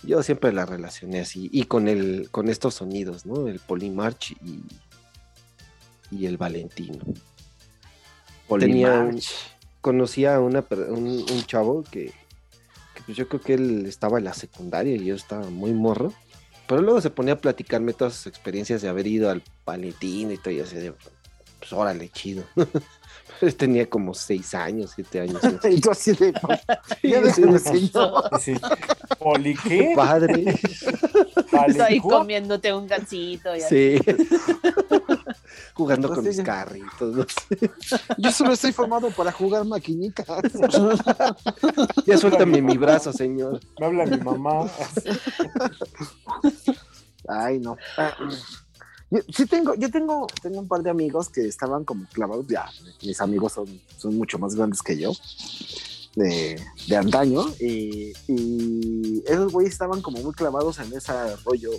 yo 0.05 0.23
siempre 0.23 0.53
la 0.53 0.67
relacioné 0.67 1.19
así 1.19 1.51
y 1.53 1.65
con 1.65 1.89
el 1.89 2.29
con 2.31 2.49
estos 2.49 2.75
sonidos, 2.75 3.27
¿no? 3.27 3.49
El 3.49 3.59
Polymarch 3.59 4.37
y, 4.41 4.63
y 6.13 6.27
el 6.27 6.37
Valentino. 6.37 7.01
Tenía 8.61 9.01
un-. 9.01 9.21
Conocía 9.81 10.37
a 10.37 10.41
una, 10.41 10.65
un, 10.91 11.27
un 11.29 11.43
chavo 11.45 11.83
que, 11.83 12.13
que, 12.95 13.03
pues 13.05 13.19
yo 13.19 13.29
creo 13.29 13.41
que 13.41 13.55
él 13.55 13.85
estaba 13.87 14.19
en 14.19 14.27
la 14.27 14.35
secundaria 14.35 14.95
y 14.95 15.05
yo 15.05 15.17
estaba 15.17 15.51
muy 15.51 15.73
morro, 15.73 16.13
pero 16.69 16.83
luego 16.83 17.01
se 17.01 17.11
ponía 17.11 17.35
a 17.35 17.39
platicarme 17.39 17.93
todas 17.95 18.15
sus 18.15 18.27
experiencias 18.29 18.83
de 18.83 18.89
haber 18.89 19.07
ido 19.07 19.31
al 19.31 19.43
Valentino 19.67 20.31
y 20.33 20.37
todo 20.39 20.53
y 20.53 20.61
así 20.61 20.77
de, 20.77 20.93
pues 21.59 21.73
órale, 21.73 22.09
chido. 22.11 22.45
Tenía 23.57 23.89
como 23.89 24.15
seis 24.15 24.53
años, 24.55 24.93
siete 24.95 25.21
años. 25.21 25.41
Y 25.71 25.81
tú 25.81 25.91
así 25.91 26.13
de. 26.13 26.33
ya 27.03 27.21
déjame, 27.21 27.59
sí. 27.59 27.89
señor. 27.89 28.31
Sí. 28.41 28.55
¿Poli 29.19 29.55
qué? 29.55 29.93
Padre. 29.95 30.45
Estoy 31.69 32.01
¿cu- 32.01 32.09
comiéndote 32.11 32.73
un 32.75 32.87
gansito. 32.87 33.55
y. 33.55 33.61
Sí. 33.61 33.99
Jugando 35.75 36.09
con 36.09 36.23
Sí, 36.23 36.29
mis 36.29 36.37
ya. 36.39 36.45
carritos. 36.45 37.17
¿no? 37.17 37.27
Yo 38.19 38.33
solo 38.33 38.53
estoy 38.53 38.73
formado 38.73 39.11
para 39.11 39.33
jugar 39.33 39.65
maquinitas. 39.65 40.27
Ya 42.07 42.17
suéltame 42.17 42.63
mi 42.63 42.77
brazo, 42.79 43.13
señor. 43.13 43.61
Me 43.79 43.87
habla 43.87 44.07
mi 44.07 44.17
mamá. 44.19 44.67
Ay, 47.29 47.59
no. 47.59 47.77
Ah, 47.97 48.15
Yo, 49.11 49.21
sí 49.35 49.47
tengo, 49.47 49.75
yo 49.75 49.91
tengo, 49.91 50.27
tengo 50.43 50.61
un 50.61 50.69
par 50.69 50.83
de 50.83 50.91
amigos 50.91 51.29
que 51.31 51.47
estaban 51.47 51.85
como 51.85 52.07
clavados, 52.13 52.47
ya, 52.49 52.67
mis 53.03 53.21
amigos 53.23 53.53
son, 53.55 53.67
son 53.97 54.17
mucho 54.17 54.39
más 54.39 54.55
grandes 54.55 54.83
que 54.83 54.99
yo, 54.99 55.13
de, 56.15 56.61
de 56.89 56.97
antaño, 56.97 57.47
y, 57.59 58.13
y 58.27 59.23
esos 59.27 59.51
güeyes 59.53 59.73
estaban 59.73 60.03
como 60.03 60.19
muy 60.21 60.33
clavados 60.33 60.79
en 60.79 60.93
ese 60.93 61.13
rollo 61.45 61.71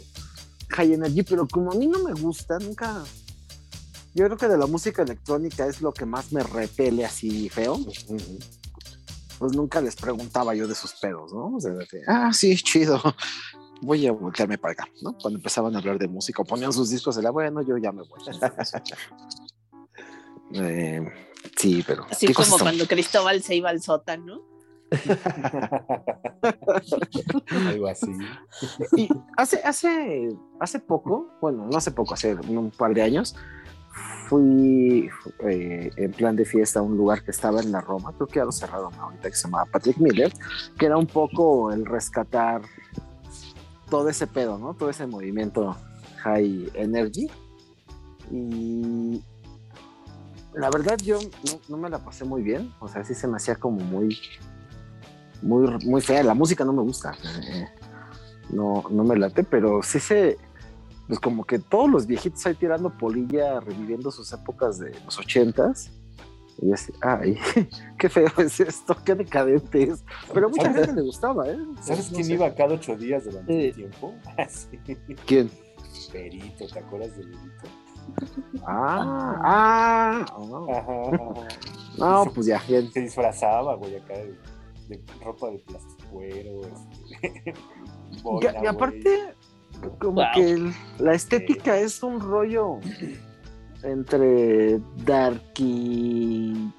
high 0.70 0.94
energy, 0.94 1.22
pero 1.24 1.48
como 1.48 1.72
a 1.72 1.76
mí 1.76 1.86
no 1.88 2.00
me 2.00 2.14
gusta, 2.14 2.58
nunca, 2.60 3.04
yo 4.20 4.26
creo 4.26 4.38
que 4.38 4.50
de 4.50 4.58
la 4.58 4.66
música 4.66 5.04
electrónica 5.04 5.66
es 5.66 5.82
lo 5.82 5.94
que 5.94 6.06
más 6.06 6.34
me 6.34 6.44
repele 6.44 7.06
así 7.06 7.48
feo, 7.48 7.80
pues 9.38 9.56
nunca 9.56 9.80
les 9.80 9.96
preguntaba 9.96 10.54
yo 10.54 10.68
de 10.68 10.76
sus 10.76 10.92
pedos, 10.94 11.32
¿no? 11.32 11.56
O 11.56 11.60
sea, 11.62 11.72
de 11.72 11.88
que, 11.88 12.02
ah, 12.06 12.34
sí, 12.34 12.58
chido. 12.58 13.02
Voy 13.82 14.06
a 14.08 14.12
voltearme 14.12 14.58
para 14.58 14.74
acá, 14.74 14.90
¿no? 15.02 15.14
Cuando 15.14 15.40
empezaban 15.40 15.74
a 15.74 15.80
hablar 15.80 15.98
de 15.98 16.10
música, 16.10 16.44
ponían 16.44 16.74
sus 16.74 16.90
discos 16.90 17.16
de 17.16 17.24
la 17.24 17.32
bueno, 17.32 17.62
yo 17.62 17.78
ya 17.78 17.94
me 17.94 18.04
voy. 18.04 18.20
Eh, 20.52 21.00
sí, 21.56 21.82
pero. 21.88 22.06
Así 22.10 22.28
¿qué 22.28 22.34
como 22.34 22.58
cuando 22.58 22.88
Cristóbal 22.88 23.42
se 23.42 23.56
iba 23.56 23.70
al 23.70 23.82
sótano. 23.82 24.42
Algo 27.68 27.88
así. 27.88 28.12
Y 28.98 29.08
hace, 29.38 29.62
hace, 29.64 30.36
hace 30.60 30.80
poco, 30.80 31.30
bueno, 31.40 31.68
no 31.72 31.78
hace 31.78 31.92
poco, 31.92 32.16
hace 32.16 32.34
un 32.34 32.72
par 32.72 32.96
de 32.96 33.04
años, 33.04 33.36
fui 34.30 35.10
eh, 35.40 35.92
en 35.96 36.12
plan 36.12 36.36
de 36.36 36.46
fiesta 36.46 36.80
a 36.80 36.84
un 36.84 36.96
lugar 36.96 37.24
que 37.24 37.32
estaba 37.32 37.62
en 37.62 37.72
la 37.72 37.82
Roma, 37.82 38.14
creo 38.16 38.28
que 38.28 38.36
ya 38.36 38.46
lo 38.46 38.52
cerraron 38.52 38.94
ahorita, 38.94 39.28
que 39.28 39.36
se 39.36 39.44
llamaba 39.46 39.66
Patrick 39.66 39.98
Miller, 39.98 40.32
que 40.78 40.86
era 40.86 40.98
un 40.98 41.08
poco 41.08 41.72
el 41.72 41.84
rescatar 41.84 42.62
todo 43.90 44.08
ese 44.08 44.28
pedo, 44.28 44.60
¿no? 44.60 44.76
Todo 44.76 44.92
ese 44.92 45.08
movimiento 45.08 45.76
high 46.18 46.70
energy. 46.76 47.28
Y 48.30 49.24
la 50.54 50.70
verdad 50.70 50.98
yo 51.04 51.18
no, 51.68 51.78
me 51.78 51.90
la 51.90 51.98
pasé 51.98 52.24
muy 52.24 52.44
bien, 52.44 52.72
o 52.80 52.88
sea, 52.88 53.04
sí 53.04 53.16
se 53.16 53.28
me 53.28 53.38
hacía 53.38 53.56
como 53.56 53.80
muy, 53.80 54.16
muy, 55.42 55.68
muy 55.86 56.02
fea. 56.02 56.22
La 56.22 56.36
música 56.36 56.64
no 56.64 56.74
me 56.74 56.84
gusta. 56.84 57.14
eh, 57.48 57.68
no, 58.52 58.84
no 58.92 59.04
me 59.04 59.18
late, 59.18 59.44
pero 59.44 59.82
sí 59.82 60.00
se, 60.00 60.38
pues 61.10 61.20
como 61.20 61.44
que 61.44 61.60
todos 61.60 61.90
los 61.90 62.06
viejitos 62.08 62.46
ahí 62.46 62.54
tirando 62.54 62.90
polilla, 62.98 63.60
reviviendo 63.60 64.10
sus 64.12 64.32
épocas 64.32 64.80
de 64.80 64.92
los 65.04 65.20
ochentas. 65.20 65.92
Y 66.62 66.72
así, 66.72 66.94
ay, 67.02 67.38
qué 67.98 68.08
feo 68.10 68.30
es 68.38 68.60
esto, 68.62 68.96
qué 69.04 69.16
decadente 69.16 69.84
es. 69.84 70.04
Pero 70.34 70.48
a 70.48 70.50
mucha 70.50 70.72
gente 70.74 70.94
le 70.94 71.02
gustaba, 71.02 71.48
¿eh? 71.50 71.58
¿Sabes 71.82 72.10
No 72.12 72.16
quién 72.16 72.26
sé. 72.28 72.34
iba 72.34 72.54
cada 72.56 72.76
ocho 72.76 72.96
días 72.96 73.26
durante 73.26 73.52
Eh. 73.54 73.68
el 73.70 73.76
tiempo? 73.76 74.14
Sí. 74.50 74.78
¿Quién? 75.26 75.50
Perito, 76.12 76.68
¿te 76.68 76.80
acuerdas 76.80 77.18
de 77.18 77.24
Perito? 77.24 77.68
Ah, 78.66 79.36
ah, 79.44 80.26
ah. 80.26 80.26
Ajá, 80.72 81.10
ajá. 81.10 81.48
No, 81.98 82.32
pues 82.34 82.46
ya, 82.48 82.62
bien. 82.68 82.92
Se 82.92 83.02
disfrazaba, 83.02 83.76
güey, 83.76 83.96
acá 83.98 84.14
de, 84.16 84.38
de 84.90 85.02
ropa 85.24 85.50
de 85.50 85.60
plasticuero. 85.60 86.62
Este, 87.22 87.54
Y, 88.12 88.22
boina, 88.24 88.50
y 88.50 88.54
güey. 88.56 88.68
aparte, 88.68 89.36
como 90.00 90.14
Wow. 90.16 90.26
que 90.36 90.52
el- 90.52 90.74
la 91.00 91.14
estética 91.14 91.78
es 91.78 92.02
un 92.04 92.20
rollo 92.20 92.80
entre 93.84 94.80
dark 95.06 95.42
y 95.58 96.72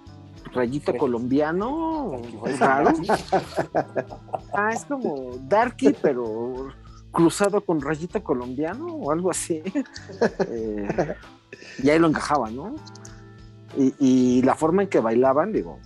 rayito 0.52 0.96
colombiano, 0.96 2.20
raro. 2.58 2.92
Ah, 4.52 4.70
es 4.72 4.84
como 4.84 5.30
darky, 5.48 5.94
pero 6.02 6.68
cruzado 7.12 7.60
con 7.64 7.80
rayita 7.80 8.20
colombiano 8.22 8.86
o 8.86 9.10
algo 9.12 9.30
así. 9.30 9.62
Eh, 10.48 11.14
y 11.82 11.88
ahí 11.90 11.98
lo 11.98 12.08
encajaba, 12.08 12.50
¿no? 12.50 12.74
Y, 13.76 13.94
y 13.98 14.42
la 14.42 14.54
forma 14.56 14.82
en 14.82 14.88
que 14.88 14.98
bailaban, 14.98 15.52
digo, 15.52 15.78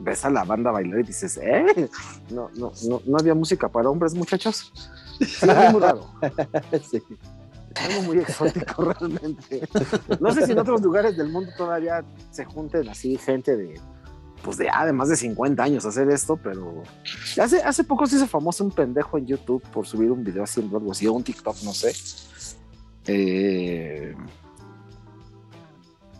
ves 0.00 0.24
a 0.24 0.30
la 0.30 0.44
banda 0.44 0.70
bailar 0.70 1.00
y 1.00 1.02
dices, 1.04 1.38
¿eh? 1.42 1.88
No, 2.30 2.48
no, 2.56 2.72
no, 2.88 3.02
no 3.04 3.18
había 3.18 3.34
música 3.34 3.68
para 3.68 3.90
hombres, 3.90 4.14
muchachos. 4.14 4.72
Sí, 5.26 5.48
es 5.48 5.72
muy 5.72 5.80
raro. 5.80 6.06
Sí. 6.90 7.02
Algo 7.74 8.02
muy 8.02 8.18
exótico 8.18 8.84
realmente. 9.00 9.66
No 10.20 10.32
sé 10.32 10.44
si 10.44 10.52
en 10.52 10.58
otros 10.58 10.82
lugares 10.82 11.16
del 11.16 11.30
mundo 11.30 11.50
todavía 11.56 12.04
se 12.30 12.44
junten 12.44 12.88
así 12.88 13.16
gente 13.16 13.56
de, 13.56 13.80
pues 14.42 14.58
de 14.58 14.68
además 14.68 15.08
de 15.08 15.16
50 15.16 15.62
años 15.62 15.86
a 15.86 15.88
hacer 15.88 16.10
esto, 16.10 16.36
pero 16.36 16.82
hace, 17.40 17.62
hace 17.62 17.84
poco 17.84 18.06
se 18.06 18.16
hizo 18.16 18.26
famoso 18.26 18.64
un 18.64 18.72
pendejo 18.72 19.16
en 19.16 19.26
YouTube 19.26 19.62
por 19.72 19.86
subir 19.86 20.10
un 20.10 20.22
video 20.22 20.44
haciendo 20.44 20.76
algo 20.76 20.92
así, 20.92 21.06
o 21.06 21.12
un 21.14 21.22
TikTok, 21.22 21.62
no 21.62 21.72
sé. 21.72 21.94
Eh... 23.06 24.14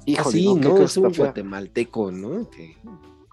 Híjole, 0.05 0.43
no, 0.45 0.55
qué 0.55 0.61
¿no? 0.61 0.71
cosa 0.71 0.85
Es 0.85 0.97
un 0.97 1.13
guatemalteco, 1.13 2.11
¿no? 2.11 2.49
Que- 2.51 2.77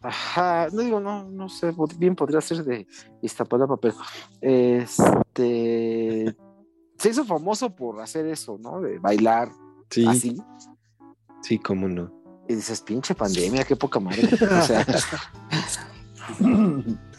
Ajá, 0.02 0.68
no 0.72 0.82
digo, 0.82 1.00
no, 1.00 1.24
no 1.30 1.50
sé, 1.50 1.74
bien 1.98 2.16
podría 2.16 2.40
ser 2.42 2.64
de 2.64 2.88
Iztapalapa, 3.22 3.78
pero 3.78 3.96
este 4.42 6.36
se 6.98 7.10
hizo 7.10 7.26
famoso 7.26 7.74
por 7.76 8.00
hacer 8.02 8.26
eso, 8.28 8.58
¿no? 8.60 8.82
De 8.82 9.00
bailar 9.00 9.50
Sí, 9.90 10.06
así. 10.08 10.36
sí, 11.42 11.58
cómo 11.60 11.88
no. 11.88 12.12
Y 12.48 12.56
dices, 12.56 12.82
pinche 12.82 13.14
pandemia, 13.16 13.64
qué 13.64 13.76
poca 13.76 14.00
madre. 14.00 14.24
O 14.34 14.62
sea, 14.64 14.86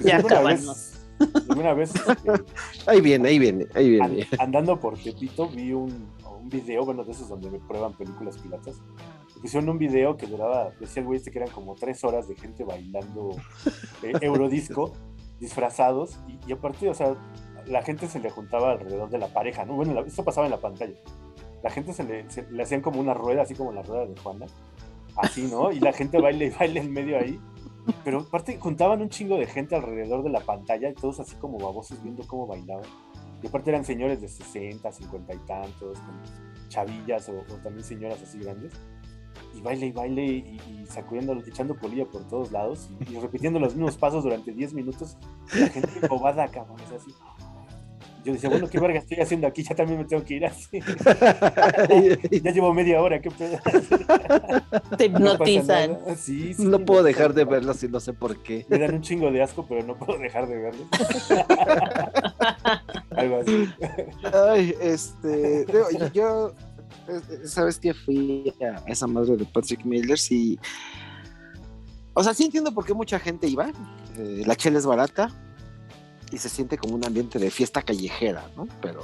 Ya 0.00 0.16
¿Alguna 0.16 0.34
acábanos. 0.36 0.66
vez- 0.66 0.96
Ahí 2.86 3.00
viene, 3.02 3.28
ahí 3.28 3.38
viene, 3.38 3.66
ahí 3.74 3.90
viene. 3.90 4.26
andando 4.38 4.80
por 4.80 4.96
Tepito 4.98 5.48
vi 5.50 5.72
un, 5.74 6.08
un 6.40 6.48
video, 6.48 6.84
bueno, 6.86 7.04
de 7.04 7.12
esos 7.12 7.28
donde 7.28 7.50
me 7.50 7.58
prueban 7.58 7.92
películas 7.94 8.38
piratas. 8.38 8.76
Pusieron 9.40 9.68
un 9.70 9.78
video 9.78 10.16
que 10.16 10.26
duraba, 10.26 10.70
decía 10.80 11.00
el 11.00 11.06
güey 11.06 11.18
este 11.18 11.30
que 11.30 11.38
eran 11.38 11.50
como 11.50 11.74
tres 11.74 12.04
horas 12.04 12.28
de 12.28 12.36
gente 12.36 12.62
bailando 12.64 13.30
eh, 14.02 14.12
Eurodisco, 14.20 14.92
disfrazados, 15.40 16.18
y, 16.28 16.38
y 16.48 16.52
aparte, 16.52 16.88
o 16.88 16.94
sea, 16.94 17.14
la 17.66 17.82
gente 17.82 18.06
se 18.08 18.20
le 18.20 18.30
juntaba 18.30 18.72
alrededor 18.72 19.08
de 19.10 19.18
la 19.18 19.28
pareja, 19.28 19.64
¿no? 19.64 19.74
Bueno, 19.76 19.94
la- 19.94 20.00
esto 20.02 20.24
pasaba 20.24 20.46
en 20.46 20.50
la 20.50 20.60
pantalla. 20.60 20.94
La 21.62 21.70
gente 21.70 21.92
se 21.92 22.04
le, 22.04 22.28
se- 22.30 22.50
le 22.50 22.62
hacían 22.62 22.80
como 22.82 23.00
una 23.00 23.14
rueda, 23.14 23.42
así 23.42 23.54
como 23.54 23.72
la 23.72 23.82
rueda 23.82 24.06
de 24.06 24.16
Juana, 24.20 24.46
así, 25.16 25.42
¿no? 25.50 25.70
Y 25.72 25.80
la 25.80 25.92
gente 25.92 26.18
baila 26.20 26.44
y 26.44 26.50
baila 26.50 26.80
en 26.80 26.92
medio 26.92 27.18
ahí. 27.18 27.40
Pero 28.04 28.20
aparte 28.20 28.58
juntaban 28.58 29.00
un 29.00 29.08
chingo 29.08 29.36
de 29.38 29.46
gente 29.46 29.74
alrededor 29.74 30.22
de 30.22 30.30
la 30.30 30.40
pantalla 30.40 30.90
y 30.90 30.94
todos 30.94 31.18
así 31.20 31.34
como 31.36 31.58
babosos 31.58 32.02
viendo 32.02 32.26
cómo 32.26 32.46
bailaban. 32.46 32.84
Y 33.42 33.46
aparte 33.46 33.70
eran 33.70 33.84
señores 33.86 34.20
de 34.20 34.28
60, 34.28 34.92
50 34.92 35.34
y 35.34 35.38
tantos, 35.38 35.98
con 35.98 36.68
chavillas 36.68 37.28
o, 37.30 37.38
o 37.38 37.56
también 37.62 37.82
señoras 37.84 38.22
así 38.22 38.38
grandes. 38.38 38.72
Y 39.54 39.60
baile 39.60 39.86
y 39.86 39.92
baile 39.92 40.24
y, 40.24 40.60
y 40.68 40.86
sacudiendo, 40.86 41.34
echando 41.46 41.74
polilla 41.74 42.06
por 42.06 42.26
todos 42.28 42.52
lados 42.52 42.88
y, 43.08 43.14
y 43.14 43.18
repitiendo 43.18 43.58
los 43.58 43.74
mismos 43.74 43.96
pasos 43.96 44.24
durante 44.24 44.52
10 44.52 44.74
minutos. 44.74 45.16
Y 45.54 45.60
la 45.60 45.68
gente 45.68 46.06
bobada, 46.08 46.48
cabrón, 46.48 46.78
sea, 46.88 46.96
así. 46.96 47.12
Yo 48.24 48.34
decía, 48.34 48.50
bueno, 48.50 48.68
qué 48.68 48.78
verga 48.78 48.98
estoy 48.98 49.18
haciendo 49.18 49.46
aquí, 49.46 49.62
ya 49.62 49.74
también 49.74 50.00
me 50.00 50.04
tengo 50.04 50.22
que 50.22 50.34
ir 50.34 50.44
así. 50.44 50.78
ya 52.42 52.50
llevo 52.50 52.74
media 52.74 53.00
hora, 53.00 53.18
qué 53.20 53.30
pedo. 53.30 53.58
Te 54.98 55.06
hipnotizan. 55.06 55.92
nada. 55.92 56.14
Sí, 56.16 56.52
sí, 56.52 56.66
No 56.66 56.80
puedo 56.80 57.02
dejar 57.02 57.32
de 57.32 57.46
verlos 57.46 57.82
y 57.82 57.88
no 57.88 57.98
sé 57.98 58.12
por 58.12 58.42
qué. 58.42 58.66
Me 58.68 58.78
dan 58.78 58.96
un 58.96 59.00
chingo 59.00 59.30
de 59.30 59.42
asco, 59.42 59.64
pero 59.66 59.82
no 59.84 59.96
puedo 59.96 60.18
dejar 60.18 60.46
de 60.48 60.58
verlos. 60.58 60.86
Algo 63.16 63.40
así. 63.40 63.68
ay, 64.34 64.74
este, 64.82 65.64
yo, 65.72 65.88
yo, 66.12 66.52
sabes 67.44 67.78
que 67.78 67.94
fui 67.94 68.52
a 68.60 68.82
esa 68.86 69.06
madre 69.06 69.36
de 69.36 69.44
Patrick 69.44 69.84
Millers 69.84 70.30
y, 70.30 70.58
o 72.14 72.22
sea, 72.22 72.34
sí 72.34 72.44
entiendo 72.44 72.72
por 72.72 72.84
qué 72.84 72.94
mucha 72.94 73.18
gente 73.18 73.46
iba. 73.46 73.70
Eh, 74.16 74.42
la 74.46 74.56
chela 74.56 74.78
es 74.78 74.86
barata 74.86 75.30
y 76.30 76.38
se 76.38 76.48
siente 76.48 76.78
como 76.78 76.94
un 76.94 77.04
ambiente 77.04 77.38
de 77.38 77.50
fiesta 77.50 77.82
callejera, 77.82 78.50
¿no? 78.56 78.66
Pero, 78.80 79.02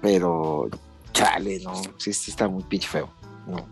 pero, 0.00 0.68
chale, 1.12 1.60
no, 1.60 1.74
sí, 1.98 2.12
sí 2.12 2.30
está 2.30 2.48
muy 2.48 2.62
pinche 2.64 2.88
feo, 2.88 3.10
no. 3.46 3.66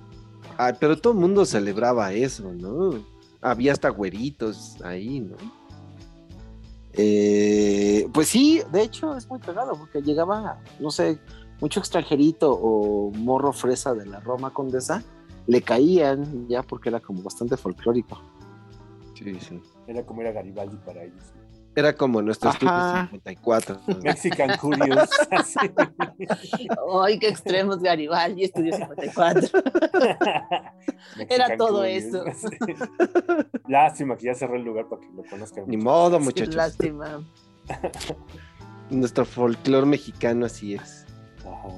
Pero 0.80 0.98
todo 0.98 1.12
el 1.12 1.18
mundo 1.18 1.44
celebraba 1.44 2.12
eso, 2.12 2.52
¿no? 2.52 3.04
Había 3.42 3.72
hasta 3.72 3.90
güeritos 3.90 4.76
ahí, 4.82 5.20
¿no? 5.20 5.36
Eh, 6.98 8.08
pues 8.12 8.28
sí, 8.28 8.62
de 8.72 8.82
hecho 8.82 9.14
es 9.16 9.28
muy 9.28 9.38
pegado 9.38 9.74
porque 9.76 10.00
llegaba, 10.00 10.58
no 10.80 10.90
sé, 10.90 11.18
mucho 11.60 11.80
extranjerito 11.80 12.52
o 12.52 13.10
morro 13.12 13.52
fresa 13.52 13.94
de 13.94 14.06
la 14.06 14.20
Roma 14.20 14.52
Condesa, 14.52 15.02
le 15.46 15.62
caían 15.62 16.48
ya 16.48 16.62
porque 16.62 16.88
era 16.88 17.00
como 17.00 17.22
bastante 17.22 17.56
folclórico. 17.56 18.20
Sí, 19.14 19.38
sí. 19.40 19.60
Era 19.86 20.04
como 20.04 20.20
era 20.22 20.32
Garibaldi 20.32 20.76
para 20.78 21.04
ellos. 21.04 21.32
Era 21.74 21.94
como 21.94 22.22
nuestro 22.22 22.48
estudio 22.50 22.72
Ajá. 22.72 23.02
54. 23.10 23.80
¿no? 23.86 23.98
Mexican 24.02 24.56
Curious. 24.58 25.10
Ay, 27.02 27.18
qué 27.18 27.28
extremos, 27.28 27.80
Garibaldi, 27.80 28.44
Estudio 28.44 28.74
54. 28.74 29.48
Mexican 31.18 31.58
todo 31.58 31.80
Curious, 31.80 32.04
eso. 32.04 32.24
Lástima 33.68 34.16
que 34.16 34.24
ya 34.24 34.34
cerró 34.34 34.56
el 34.56 34.62
lugar 34.62 34.88
para 34.88 35.02
que 35.02 35.08
lo 35.14 35.22
conozcan. 35.24 35.64
Ni 35.66 35.76
modo, 35.76 36.18
muchachos. 36.18 36.54
lástima. 36.54 37.22
Nuestro 38.88 39.26
folclore 39.26 39.86
mexicano 39.86 40.46
así 40.46 40.74
es. 40.74 41.05
Ajá. 41.46 41.68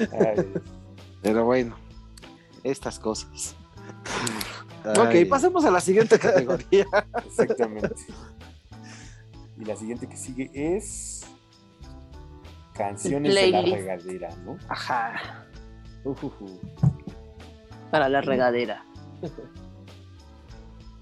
Ay, 0.36 0.52
Pero 1.22 1.44
bueno, 1.44 1.76
estas 2.64 2.98
cosas. 2.98 3.54
Ay, 4.84 5.24
Ok, 5.24 5.28
pasemos 5.28 5.64
a 5.64 5.70
la 5.70 5.80
siguiente 5.80 6.18
categoría. 6.18 6.86
exactamente. 7.26 7.94
Y 9.58 9.64
la 9.64 9.76
siguiente 9.76 10.08
que 10.08 10.16
sigue 10.16 10.50
es 10.54 11.26
canciones 12.74 13.34
de 13.34 13.50
la 13.50 13.60
Playlist. 13.60 13.76
regadera, 13.76 14.36
¿no? 14.44 14.56
Ajá, 14.68 15.46
para 17.90 18.08
la 18.08 18.20
regadera. 18.20 18.84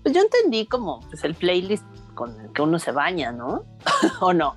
Pues 0.02 0.14
yo 0.14 0.20
entendí 0.20 0.66
como 0.66 1.00
pues, 1.08 1.24
el 1.24 1.34
playlist 1.34 1.84
con 2.14 2.38
el 2.40 2.52
que 2.52 2.62
uno 2.62 2.78
se 2.78 2.92
baña, 2.92 3.32
¿no? 3.32 3.64
¿O 4.20 4.32
no? 4.32 4.56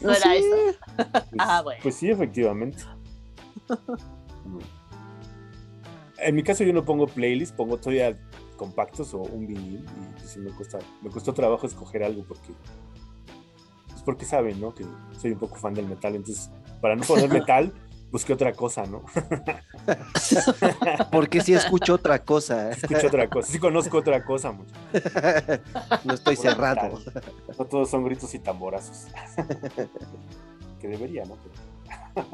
¿No 0.00 0.10
era 0.12 0.32
Sí. 0.32 0.36
eso? 0.38 0.78
Pues, 1.12 1.24
Ah, 1.38 1.62
bueno. 1.62 1.80
Pues 1.82 1.94
sí, 1.94 2.10
efectivamente. 2.10 2.82
En 6.20 6.34
mi 6.34 6.42
caso 6.42 6.64
yo 6.64 6.72
no 6.72 6.84
pongo 6.84 7.06
playlist, 7.06 7.54
pongo 7.54 7.76
todavía 7.78 8.18
compactos 8.56 9.14
o 9.14 9.18
un 9.20 9.46
vinil 9.46 9.84
y 9.84 10.12
pues 10.18 10.30
sí 10.30 10.40
me 10.40 10.50
cuesta, 10.50 10.78
me 11.00 11.10
costó 11.10 11.32
trabajo 11.32 11.64
escoger 11.66 12.02
algo 12.02 12.24
porque 12.26 12.48
pues 13.88 14.02
porque 14.02 14.24
saben, 14.24 14.60
¿no? 14.60 14.74
Que 14.74 14.84
soy 15.16 15.30
un 15.32 15.38
poco 15.38 15.54
fan 15.54 15.74
del 15.74 15.86
metal, 15.86 16.16
entonces 16.16 16.50
para 16.80 16.96
no 16.96 17.04
poner 17.04 17.28
metal 17.32 17.72
busqué 18.10 18.32
otra 18.32 18.52
cosa, 18.52 18.84
¿no? 18.86 19.04
Porque 21.12 21.40
si 21.40 21.54
escucho 21.54 21.94
otra 21.94 22.18
cosa. 22.20 22.70
Escucho 22.70 23.06
otra 23.06 23.28
cosa, 23.28 23.50
sí 23.50 23.58
conozco 23.58 23.98
otra 23.98 24.24
cosa, 24.24 24.52
mucho. 24.52 24.74
no 26.04 26.14
estoy 26.14 26.36
cerrado. 26.36 26.98
No 27.58 27.64
todos 27.64 27.90
son 27.90 28.04
gritos 28.04 28.34
y 28.34 28.38
tamborazos. 28.38 29.06
que 30.80 30.88
debería, 30.88 31.24
¿no? 31.24 31.36
Pero 31.36 32.28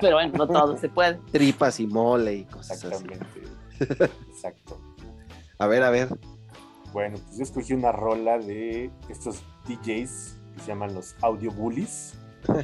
Pero 0.00 0.16
bueno, 0.16 0.32
no 0.38 0.46
todo 0.46 0.76
se 0.76 0.88
puede. 0.88 1.14
Tripas 1.30 1.80
y 1.80 1.86
mole 1.86 2.34
y 2.34 2.44
cosas 2.44 2.84
así. 2.84 2.86
exactamente. 2.86 3.26
Exacto. 4.30 4.80
A 5.58 5.66
ver, 5.66 5.82
a 5.82 5.90
ver. 5.90 6.08
Bueno, 6.92 7.18
pues 7.24 7.36
yo 7.38 7.42
escogí 7.42 7.72
una 7.72 7.92
rola 7.92 8.38
de 8.38 8.90
estos 9.08 9.42
DJs 9.66 10.36
que 10.54 10.60
se 10.60 10.66
llaman 10.66 10.94
los 10.94 11.14
Audio 11.22 11.50
Bullies, 11.50 12.14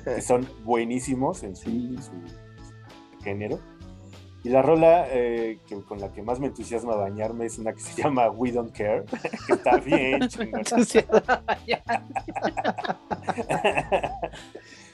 que 0.05 0.21
son 0.23 0.49
buenísimos 0.65 1.43
en 1.43 1.57
su, 1.57 1.69
en 1.69 2.03
su 2.03 2.13
género. 3.23 3.59
Y 4.45 4.51
la 4.51 4.63
rola 4.63 5.07
eh, 5.11 5.59
que, 5.67 5.83
con 5.83 6.01
la 6.01 6.13
que 6.13 6.23
más 6.23 6.39
me 6.39 6.47
entusiasma 6.47 6.95
bañarme 6.95 7.47
es 7.47 7.59
una 7.59 7.73
que 7.73 7.81
se 7.81 8.01
llama 8.03 8.31
We 8.31 8.53
Don't 8.53 8.73
Care, 8.73 9.05
que 9.47 9.53
está 9.55 9.79
bien 9.79 10.21
chingona. 10.29 10.63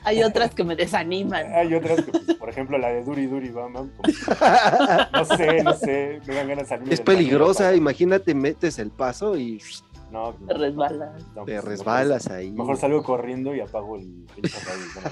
Hay 0.06 0.22
otras 0.22 0.54
que 0.54 0.64
me 0.64 0.76
desaniman. 0.76 1.46
Hay 1.54 1.74
otras 1.74 2.02
que, 2.02 2.10
pues, 2.12 2.34
por 2.38 2.48
ejemplo, 2.50 2.76
la 2.78 2.88
de 2.88 3.04
Duri 3.04 3.26
Duri 3.26 3.48
Bam 3.50 3.72
Bam, 3.72 3.90
como- 3.96 4.12
no 5.12 5.24
sé, 5.36 5.62
no 5.62 5.72
sé, 5.74 6.20
me 6.26 6.34
dan 6.34 6.48
ganas 6.48 6.64
de 6.64 6.68
salirme 6.68 6.94
Es 6.94 7.00
peligrosa, 7.00 7.74
imagínate, 7.74 8.34
metes 8.34 8.78
el 8.78 8.90
paso 8.90 9.36
y 9.36 9.60
No, 10.14 10.32
Te 10.46 10.54
resbalas. 10.54 11.26
no, 11.34 11.44
te 11.44 11.54
pues, 11.54 11.64
resbalas 11.64 12.30
ahí. 12.30 12.52
Mejor, 12.52 12.76
salgo 12.76 13.02
corriendo 13.02 13.52
y 13.52 13.58
apago 13.58 13.96
el 13.96 14.24
pinche 14.32 14.60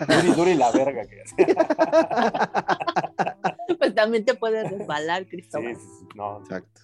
radio. 0.06 0.34
Duri 0.36 0.54
la 0.54 0.70
verga 0.70 1.02
que 1.04 1.22
hace. 1.22 1.34
Pues 3.78 3.94
también 3.96 4.24
te 4.24 4.34
puedes 4.34 4.70
resbalar, 4.70 5.26
Cristóbal. 5.26 5.74
sí, 5.74 5.82
sí, 5.98 6.06
no, 6.14 6.38
Exacto. 6.38 6.82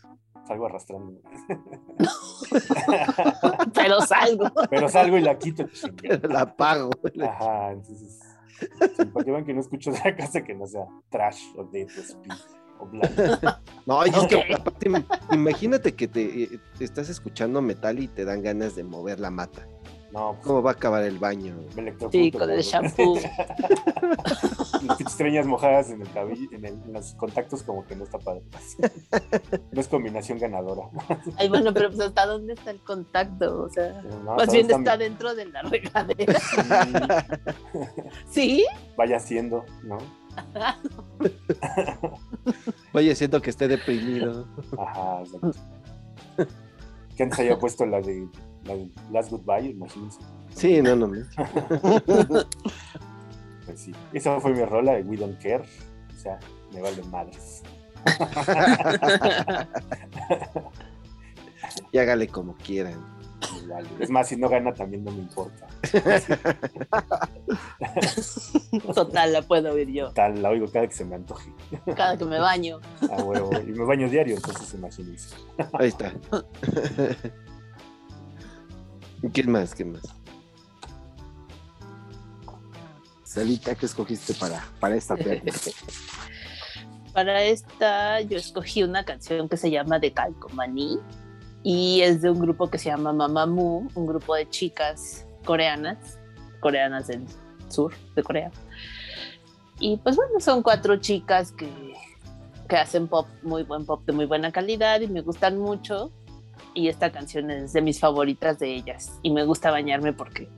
salgo 0.49 0.67
arrastrando. 0.67 1.13
Pero 3.75 4.01
salgo. 4.01 4.47
Pero 4.69 4.89
salgo 4.89 5.17
y 5.17 5.21
la 5.21 5.39
quito. 5.39 5.65
La 6.29 6.41
apago. 6.41 6.91
Ajá, 7.23 7.71
entonces. 7.71 8.19
sí, 8.97 9.05
para 9.05 9.25
que 9.25 9.31
vean 9.31 9.45
que 9.45 9.55
no 9.55 9.61
escucho 9.61 9.93
otra 9.93 10.17
cosa 10.17 10.43
que 10.43 10.55
no 10.55 10.67
sea 10.67 10.87
trash 11.09 11.41
o 11.57 11.61
o 11.61 11.65
speed. 11.67 12.35
O. 12.81 12.89
No, 13.87 14.05
y 14.07 14.11
es 14.11 14.27
que 14.27 14.53
aparte, 14.55 14.91
im- 14.91 15.05
imagínate 15.33 15.95
que 15.95 16.07
te, 16.09 16.43
eh, 16.43 16.61
te 16.77 16.85
estás 16.85 17.09
escuchando 17.09 17.63
metal 17.63 17.99
y 17.99 18.07
te 18.09 18.27
dan 18.27 18.43
ganas 18.43 18.77
de 18.77 18.85
mover 18.85 19.19
la 19.19 19.31
mata. 19.31 19.67
No, 20.13 20.33
pues 20.35 20.47
¿Cómo 20.47 20.63
va 20.63 20.71
a 20.71 20.75
acabar 20.75 21.05
el 21.05 21.19
baño? 21.19 21.55
Sí, 22.13 22.31
con 22.33 22.51
el 22.51 22.61
shampoo. 22.63 23.19
Las 24.99 25.17
treñas 25.17 25.47
mojadas 25.47 25.91
en 25.91 26.03
el 26.03 26.11
cabello, 26.13 26.49
en, 26.53 26.65
el- 26.65 26.83
en 26.83 26.93
los 26.93 27.15
contactos, 27.15 27.63
como 27.63 27.87
que 27.87 27.95
no 27.97 28.05
está 28.05 28.19
padre. 28.19 28.43
No 29.73 29.81
es 29.81 29.89
combinación 29.89 30.39
ganadora. 30.39 30.83
Ay, 31.37 31.49
bueno, 31.49 31.73
pero 31.75 31.89
pues 31.91 32.01
hasta 32.01 32.27
dónde 32.27 32.55
está 32.55 32.71
el 32.71 32.81
contacto, 32.83 33.63
o 33.65 33.69
sea, 33.71 34.03
no, 34.25 34.35
más 34.37 34.51
bien 34.53 34.71
está 34.71 34.97
mi- 34.97 35.05
dentro 35.05 35.35
de 35.35 35.47
la 35.47 35.63
regadera. 35.63 36.41
Sí, 38.31 38.41
¿Sí? 38.59 38.67
vaya 38.97 39.19
siendo, 39.21 39.65
¿no? 39.85 39.99
Oye, 42.93 43.15
siento 43.15 43.41
que 43.41 43.51
esté 43.51 43.69
deprimido. 43.69 44.49
Ajá, 44.79 45.23
exacto. 45.23 45.53
Que 47.17 47.23
antes 47.23 47.39
había 47.39 47.59
puesto 47.59 47.87
la 47.87 48.01
de, 48.01 48.29
la 48.65 48.75
de 48.77 48.91
Last 49.11 49.31
Goodbye, 49.31 49.71
imagínense. 49.71 50.19
Sí, 50.55 50.83
no, 50.83 50.97
no. 50.97 51.09
Pues 53.67 53.81
sí. 53.81 53.93
Esa 54.15 54.41
fue 54.41 54.55
mi 54.55 54.65
rola 54.65 54.95
de 54.95 55.03
We 55.03 55.19
Don't 55.19 55.39
Care. 55.43 55.63
O 56.17 56.19
sea, 56.19 56.39
me 56.73 56.81
valen 56.81 57.11
madres. 57.11 57.63
Y 61.93 61.99
hágale 61.99 62.29
como 62.29 62.55
quieran. 62.57 62.99
Me 63.55 63.75
vale. 63.75 63.89
Es 64.01 64.11
más, 64.11 64.29
si 64.29 64.37
no 64.37 64.49
gana 64.49 64.73
también 64.73 65.05
no 65.05 65.11
me 65.11 65.19
importa. 65.19 65.67
Total, 68.95 69.33
la 69.33 69.43
puedo 69.43 69.73
oír 69.73 69.91
yo. 69.91 70.13
Tal, 70.13 70.43
la 70.43 70.51
oigo 70.51 70.71
cada 70.71 70.87
que 70.87 70.95
se 70.95 71.05
me 71.05 71.17
antoje. 71.17 71.53
Cada 71.97 72.17
que 72.17 72.25
me 72.25 72.39
baño. 72.39 72.81
A 73.11 73.23
huevo. 73.23 73.51
Y 73.61 73.73
me 73.73 73.85
baño 73.85 74.09
diario, 74.09 74.37
entonces 74.37 74.73
imagínense. 74.75 75.35
Ahí 75.73 75.89
está. 75.89 76.13
¿Quién 79.33 79.51
más? 79.51 79.75
¿Quién 79.75 79.93
más? 79.93 80.03
Salita, 83.25 83.75
¿qué 83.75 83.87
escogiste 83.87 84.35
para, 84.35 84.65
para 84.81 84.97
esta? 84.97 85.17
Para 87.13 87.43
esta 87.43 88.21
yo 88.23 88.39
escogí 88.39 88.83
una 88.83 89.05
canción 89.05 89.49
que 89.49 89.57
se 89.57 89.71
llama 89.71 89.99
De 89.99 90.13
Calcomaní 90.13 90.99
y 91.69 92.01
es 92.01 92.23
de 92.23 92.31
un 92.31 92.41
grupo 92.41 92.71
que 92.71 92.79
se 92.79 92.89
llama 92.89 93.13
Mamamoo, 93.13 93.89
un 93.95 94.07
grupo 94.07 94.35
de 94.35 94.49
chicas 94.49 95.27
coreanas, 95.45 96.19
coreanas 96.61 97.09
del 97.09 97.27
sur 97.69 97.93
de 98.17 98.23
Corea. 98.23 98.51
Y 99.79 99.99
pues 99.99 100.17
bueno, 100.17 100.41
son 100.41 100.63
cuatro 100.63 100.97
chicas 100.97 101.53
que, 101.53 101.69
que 102.71 102.77
hacen 102.79 103.07
pop, 103.07 103.27
muy 103.43 103.65
buen 103.65 103.85
pop 103.85 104.03
de 104.07 104.15
muy 104.15 104.25
buena 104.25 104.51
calidad 104.51 105.03
y 105.03 105.09
me 105.09 105.21
gustan 105.21 105.59
mucho. 105.59 106.11
Y 106.73 106.89
esta 106.89 107.13
canción 107.13 107.51
es 107.51 107.75
de 107.75 107.83
mis 107.83 108.01
favoritas 108.01 108.59
de 108.59 108.75
ellas 108.75 109.19
y 109.23 109.31
me 109.31 109.45
gusta 109.45 109.71
bañarme 109.71 110.15
porque 110.15 110.49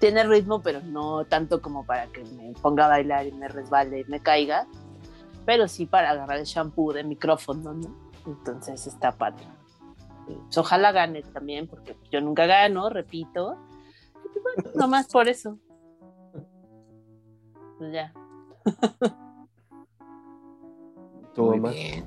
tiene 0.00 0.22
ritmo, 0.24 0.60
pero 0.60 0.82
no 0.82 1.24
tanto 1.24 1.62
como 1.62 1.86
para 1.86 2.08
que 2.08 2.24
me 2.24 2.52
ponga 2.60 2.84
a 2.84 2.88
bailar 2.88 3.26
y 3.26 3.32
me 3.32 3.48
resbale 3.48 4.00
y 4.00 4.04
me 4.04 4.20
caiga 4.20 4.66
pero 5.44 5.66
sí 5.66 5.86
para 5.86 6.10
agarrar 6.10 6.38
el 6.38 6.44
shampoo 6.44 6.92
de 6.92 7.02
micrófono, 7.02 7.72
¿no? 7.72 7.96
Entonces 8.26 8.86
está 8.86 9.10
padre. 9.10 9.44
Pues, 10.34 10.58
ojalá 10.58 10.92
gane 10.92 11.22
también, 11.22 11.66
porque 11.68 11.96
yo 12.10 12.20
nunca 12.20 12.46
gano, 12.46 12.88
repito. 12.88 13.56
Y, 14.34 14.38
bueno, 14.38 14.70
nomás 14.74 15.08
por 15.08 15.28
eso. 15.28 15.58
Pues 17.78 17.92
ya. 17.92 18.12
¿Tu 21.34 21.42
Muy 21.42 21.70
bien. 21.72 22.04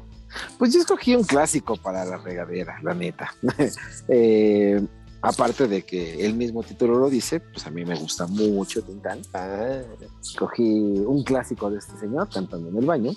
Pues 0.57 0.73
yo 0.73 0.79
escogí 0.79 1.15
un 1.15 1.23
clásico 1.23 1.77
para 1.77 2.05
la 2.05 2.17
regadera, 2.17 2.79
la 2.81 2.93
neta. 2.93 3.33
Eh, 4.07 4.85
aparte 5.21 5.67
de 5.67 5.81
que 5.83 6.25
el 6.25 6.35
mismo 6.35 6.61
título 6.61 6.99
lo 6.99 7.09
dice, 7.09 7.39
pues 7.39 7.65
a 7.65 7.71
mí 7.71 7.83
me 7.85 7.95
gusta 7.95 8.27
mucho 8.27 8.83
Tintán. 8.83 9.21
Ah, 9.33 9.81
Escogí 10.21 10.99
un 10.99 11.23
clásico 11.23 11.69
de 11.71 11.79
este 11.79 11.97
señor 11.97 12.29
cantando 12.29 12.69
en 12.69 12.77
el 12.77 12.85
baño. 12.85 13.11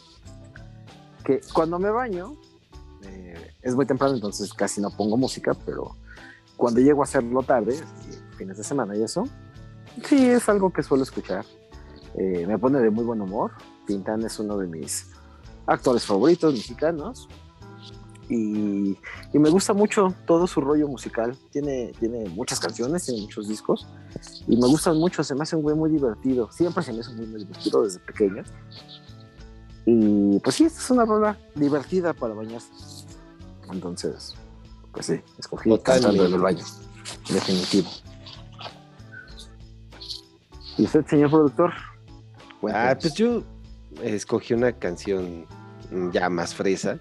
Que 1.24 1.40
cuando 1.52 1.78
me 1.78 1.90
baño, 1.90 2.36
eh, 3.08 3.54
es 3.62 3.74
muy 3.74 3.86
temprano, 3.86 4.14
entonces 4.14 4.52
casi 4.54 4.80
no 4.80 4.90
pongo 4.90 5.16
música, 5.16 5.56
pero 5.66 5.96
cuando 6.56 6.80
llego 6.80 7.02
a 7.02 7.04
hacerlo 7.04 7.42
tarde, 7.42 7.74
así, 7.74 8.18
fines 8.36 8.56
de 8.56 8.64
semana 8.64 8.96
y 8.96 9.02
eso, 9.02 9.24
sí 10.04 10.28
es 10.28 10.48
algo 10.48 10.72
que 10.72 10.82
suelo 10.82 11.02
escuchar. 11.02 11.44
Eh, 12.14 12.46
me 12.46 12.58
pone 12.58 12.80
de 12.80 12.90
muy 12.90 13.04
buen 13.04 13.20
humor. 13.20 13.52
Tintán 13.86 14.22
es 14.24 14.38
uno 14.38 14.56
de 14.58 14.66
mis 14.66 15.10
actores 15.66 16.04
favoritos 16.04 16.52
mexicanos. 16.52 17.28
Y, 18.28 18.98
y 19.32 19.38
me 19.38 19.48
gusta 19.48 19.72
mucho 19.72 20.14
todo 20.26 20.46
su 20.46 20.60
rollo 20.60 20.88
musical. 20.88 21.36
Tiene, 21.50 21.92
tiene 21.98 22.28
muchas 22.28 22.60
canciones, 22.60 23.04
tiene 23.04 23.22
muchos 23.22 23.48
discos. 23.48 23.86
Y 24.46 24.56
me 24.56 24.66
gustan 24.66 24.96
mucho, 24.98 25.22
se 25.22 25.34
me 25.34 25.42
hace 25.42 25.56
un 25.56 25.62
güey 25.62 25.76
muy 25.76 25.90
divertido. 25.90 26.50
Siempre 26.50 26.82
se 26.82 26.92
me 26.92 26.98
hizo 26.98 27.12
muy, 27.12 27.26
muy 27.26 27.40
divertido 27.40 27.84
desde 27.84 28.00
pequeño. 28.00 28.42
Y 29.90 30.38
pues 30.40 30.56
sí, 30.56 30.64
esta 30.64 30.80
es 30.80 30.90
una 30.90 31.06
rola 31.06 31.38
divertida 31.54 32.12
para 32.12 32.34
bañarse. 32.34 32.68
Entonces, 33.72 34.34
pues 34.92 35.06
sí, 35.06 35.20
escogí 35.38 35.70
cantando 35.82 36.26
en 36.26 36.34
el 36.34 36.40
baño. 36.40 36.62
Definitivo. 37.30 37.88
¿Y 40.76 40.84
usted, 40.84 41.06
señor 41.06 41.30
productor? 41.30 41.72
Ah, 42.70 42.94
pues 43.00 43.14
yo 43.14 43.42
escogí 44.02 44.52
una 44.52 44.72
canción 44.72 45.46
ya 46.12 46.28
más 46.28 46.54
fresa. 46.54 46.98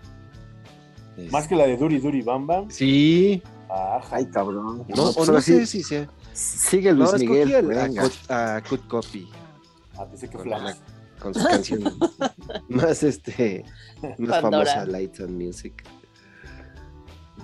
Más 1.30 1.46
que 1.48 1.56
la 1.56 1.66
de 1.68 1.76
Duri 1.76 2.00
Duri 2.00 2.22
Bam 2.22 2.48
Bam. 2.48 2.72
Sí, 2.72 3.42
Ajá. 3.70 4.16
Ay, 4.16 4.28
cabrón. 4.28 4.86
no, 4.88 5.04
o 5.10 5.14
pues 5.14 5.30
no 5.30 5.42
sé 5.42 5.66
sí, 5.66 5.82
si 5.82 5.84
sea. 5.84 6.08
Sigue 6.32 6.94
No, 6.94 7.00
Luis 7.00 7.22
escogí 7.22 7.40
Miguel. 7.46 7.78
a, 8.30 8.56
a 8.56 8.62
Cut 8.64 8.88
Copy 8.88 9.30
Ah, 9.98 10.06
pensé 10.06 10.30
que 10.30 10.38
Flash. 10.38 10.62
la- 10.64 10.78
con 11.20 11.34
su 11.34 11.44
canción 11.44 11.84
más 12.70 13.02
este 13.04 13.66
más 14.18 14.42
Pandora. 14.42 14.66
famosa 14.72 14.86
Lights 14.86 15.20
and 15.22 15.32
Music. 15.42 15.84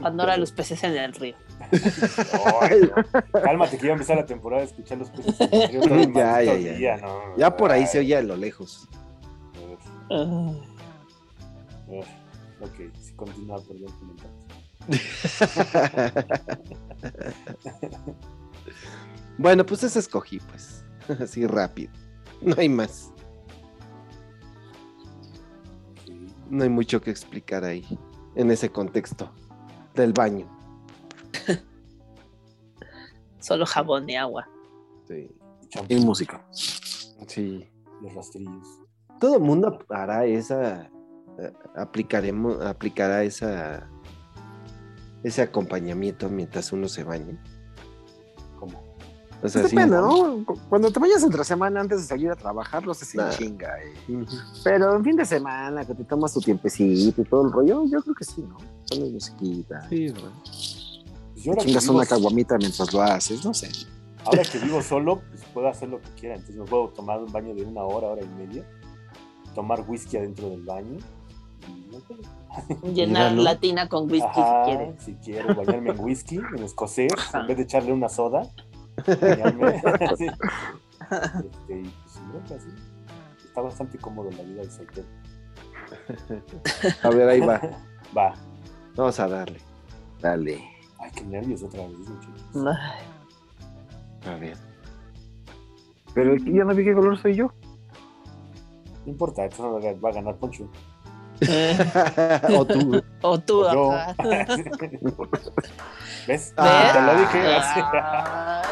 Pandora 0.01 0.35
los 0.37 0.51
peces 0.51 0.83
en 0.83 0.97
el 0.97 1.13
río. 1.13 1.35
No. 1.71 2.89
Cálmate, 3.41 3.77
que 3.77 3.85
iba 3.85 3.93
a 3.93 3.97
empezar 3.97 4.17
la 4.17 4.25
temporada 4.25 4.63
de 4.63 4.67
escuchar 4.69 4.97
los 4.97 5.09
peces 5.11 5.39
en 5.39 5.53
el 5.53 5.69
río 5.69 5.81
Ya, 6.13 6.41
ya, 6.41 6.55
ya. 6.57 6.73
día, 6.73 6.97
no. 6.97 7.37
Ya 7.37 7.55
por 7.55 7.71
ahí 7.71 7.85
se 7.85 7.99
oye 7.99 8.17
a 8.17 8.23
lo 8.23 8.35
lejos. 8.35 8.87
ugh. 10.09 10.55
Ok, 12.59 12.75
si 13.01 13.13
continúa, 13.13 13.61
perdón, 13.63 13.93
comentarios. 13.99 14.43
bueno, 19.37 19.65
pues 19.65 19.83
esa 19.83 19.99
escogí, 19.99 20.39
pues. 20.39 20.83
Así 21.19 21.45
rápido. 21.45 21.91
No 22.41 22.55
hay 22.57 22.69
más. 22.69 23.11
No 26.53 26.63
hay 26.63 26.69
mucho 26.69 27.01
que 27.01 27.09
explicar 27.09 27.63
ahí. 27.63 27.83
En 28.35 28.51
ese 28.51 28.69
contexto 28.69 29.31
del 29.95 30.13
baño. 30.13 30.47
Solo 33.39 33.65
jabón 33.65 34.07
y 34.07 34.15
agua. 34.15 34.47
Sí. 35.07 35.35
Y 35.89 35.95
música. 35.95 36.45
Sí. 36.51 37.67
los 38.03 38.13
rastrillos. 38.13 38.67
Todo 39.19 39.37
el 39.37 39.41
mundo 39.41 39.79
hará 39.89 40.25
esa. 40.25 40.91
eh, 41.39 41.51
aplicaremos, 41.75 42.63
aplicará 42.63 43.23
esa. 43.23 43.89
Ese 45.23 45.41
acompañamiento 45.41 46.29
mientras 46.29 46.71
uno 46.71 46.87
se 46.87 47.03
baña. 47.03 47.41
O 49.43 49.49
sea, 49.49 49.61
Pues 49.61 49.71
sí. 49.71 49.75
depende, 49.75 49.97
¿no? 49.97 50.45
Cu- 50.45 50.57
Cuando 50.69 50.89
te 50.91 50.99
vayas 50.99 51.21
entre 51.23 51.43
semana 51.43 51.81
antes 51.81 52.01
de 52.01 52.07
salir 52.07 52.29
a 52.31 52.35
trabajar, 52.35 52.85
lo 52.85 52.93
haces 52.93 53.09
sin 53.09 53.19
Nah. 53.19 53.29
chinga. 53.31 53.69
eh. 53.83 54.25
Pero 54.63 54.95
en 54.95 55.03
fin 55.03 55.15
de 55.17 55.25
semana, 55.25 55.83
que 55.85 55.93
te 55.93 56.03
tomas 56.05 56.33
tu 56.33 56.39
tiempecito 56.39 57.21
y 57.21 57.25
todo 57.25 57.45
el 57.47 57.51
rollo, 57.51 57.83
yo 57.85 58.01
creo 58.01 58.15
que 58.15 58.23
sí, 58.23 58.41
¿no? 58.41 58.57
Pones 58.89 59.11
musiquita. 59.11 59.87
Sí, 59.89 60.07
¿verdad? 60.09 60.29
Pues 60.43 61.03
yo 61.35 61.53
Chingas 61.57 61.83
vivo, 61.83 61.95
una 61.97 62.05
caguamita 62.05 62.57
mientras 62.57 62.93
lo 62.93 63.01
haces, 63.01 63.43
no 63.43 63.53
sé. 63.53 63.69
ahora 64.23 64.43
que 64.43 64.57
vivo 64.59 64.81
solo, 64.81 65.21
pues 65.29 65.43
puedo 65.53 65.67
hacer 65.67 65.89
lo 65.89 65.99
que 65.99 66.07
quiera. 66.17 66.35
Entonces 66.35 66.55
me 66.55 66.63
puedo 66.65 66.87
tomar 66.89 67.19
un 67.21 67.29
baño 67.31 67.53
de 67.53 67.63
una 67.63 67.83
hora, 67.83 68.07
hora 68.07 68.21
y 68.23 68.29
media. 68.29 68.65
Tomar 69.53 69.83
whisky 69.87 70.15
adentro 70.15 70.49
del 70.49 70.61
baño. 70.63 70.97
Llenar 72.93 73.31
Míralo. 73.31 73.41
la 73.43 73.59
tina 73.59 73.89
con 73.89 74.09
whisky 74.09 74.27
Ajá, 74.39 74.63
si 74.65 74.71
quieres. 74.71 75.03
si 75.03 75.13
quiero 75.15 75.55
bañarme 75.55 75.91
en 75.91 75.99
whisky, 75.99 76.37
en 76.55 76.63
escocés, 76.63 77.11
en 77.33 77.47
vez 77.47 77.57
de 77.57 77.63
echarle 77.63 77.91
una 77.93 78.09
soda, 78.09 78.43
Este, 81.11 81.79
y 81.79 81.83
pues 81.83 82.11
sin 82.13 82.29
bronca, 82.29 82.59
sí. 82.59 82.69
Está 83.45 83.61
bastante 83.61 83.97
cómodo 83.97 84.31
la 84.31 84.43
vida 84.43 84.61
de 84.61 84.69
soltero. 84.69 85.07
A 87.03 87.09
ver, 87.09 87.29
ahí 87.29 87.39
va. 87.41 87.61
Va. 88.17 88.33
Vamos 88.95 89.19
a 89.19 89.27
darle. 89.27 89.59
Dale. 90.21 90.63
Ay, 90.99 91.11
qué 91.13 91.23
nervios 91.25 91.61
otra 91.63 91.85
vez, 91.85 91.97
muchachos. 91.97 92.65
A 94.25 94.35
ver. 94.35 94.57
Pero 96.13 96.35
yo 96.35 96.63
no 96.63 96.73
vi 96.73 96.85
qué 96.85 96.93
color 96.93 97.17
soy 97.17 97.35
yo. 97.35 97.51
No 99.05 99.11
importa, 99.11 99.45
esto 99.45 99.63
no 99.63 99.99
va 99.99 100.09
a 100.09 100.13
ganar 100.13 100.37
Poncho. 100.37 100.69
o 102.57 102.65
tú. 102.65 103.03
O 103.21 103.39
tú, 103.39 103.61
O 103.65 103.73
yo. 103.73 103.91
¿Ves? 106.27 106.53
Ah. 106.57 106.91
Te 106.93 107.01
lo 107.01 107.15
dije. 107.19 107.39
Ay. 107.39 108.63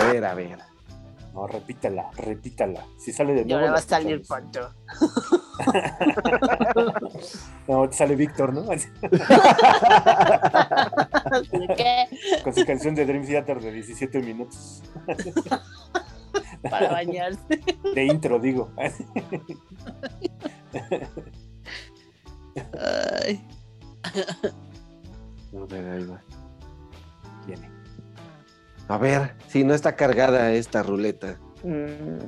A 0.00 0.04
ver, 0.12 0.24
a 0.24 0.34
ver. 0.34 0.58
No, 1.34 1.46
repítala, 1.46 2.10
repítala. 2.16 2.84
Si 2.98 3.10
sale 3.12 3.32
de 3.32 3.44
nuevo. 3.46 3.60
ahora 3.60 3.72
va 3.72 3.78
a 3.78 3.82
salir. 3.82 4.22
Pancho. 4.26 4.74
No, 7.68 7.88
te 7.88 7.96
sale 7.96 8.16
Víctor, 8.16 8.52
¿no? 8.52 8.62
¿De 8.62 8.80
qué? 11.76 12.08
Con 12.42 12.52
su 12.52 12.66
canción 12.66 12.96
de 12.96 13.06
Dream 13.06 13.24
Theater 13.24 13.60
de 13.60 13.70
17 13.70 14.20
minutos. 14.20 14.82
Para 16.70 16.90
bañarse. 16.90 17.60
De 17.94 18.04
intro, 18.04 18.38
digo. 18.38 18.70
Ay. 22.78 23.44
A 25.54 25.64
ver, 25.66 25.88
ahí 25.90 26.04
va. 26.04 26.20
Viene. 27.46 27.70
A 28.88 28.98
ver, 28.98 29.34
si 29.48 29.64
no 29.64 29.74
está 29.74 29.96
cargada 29.96 30.52
esta 30.52 30.82
ruleta. 30.82 31.36
Mm, 31.62 32.18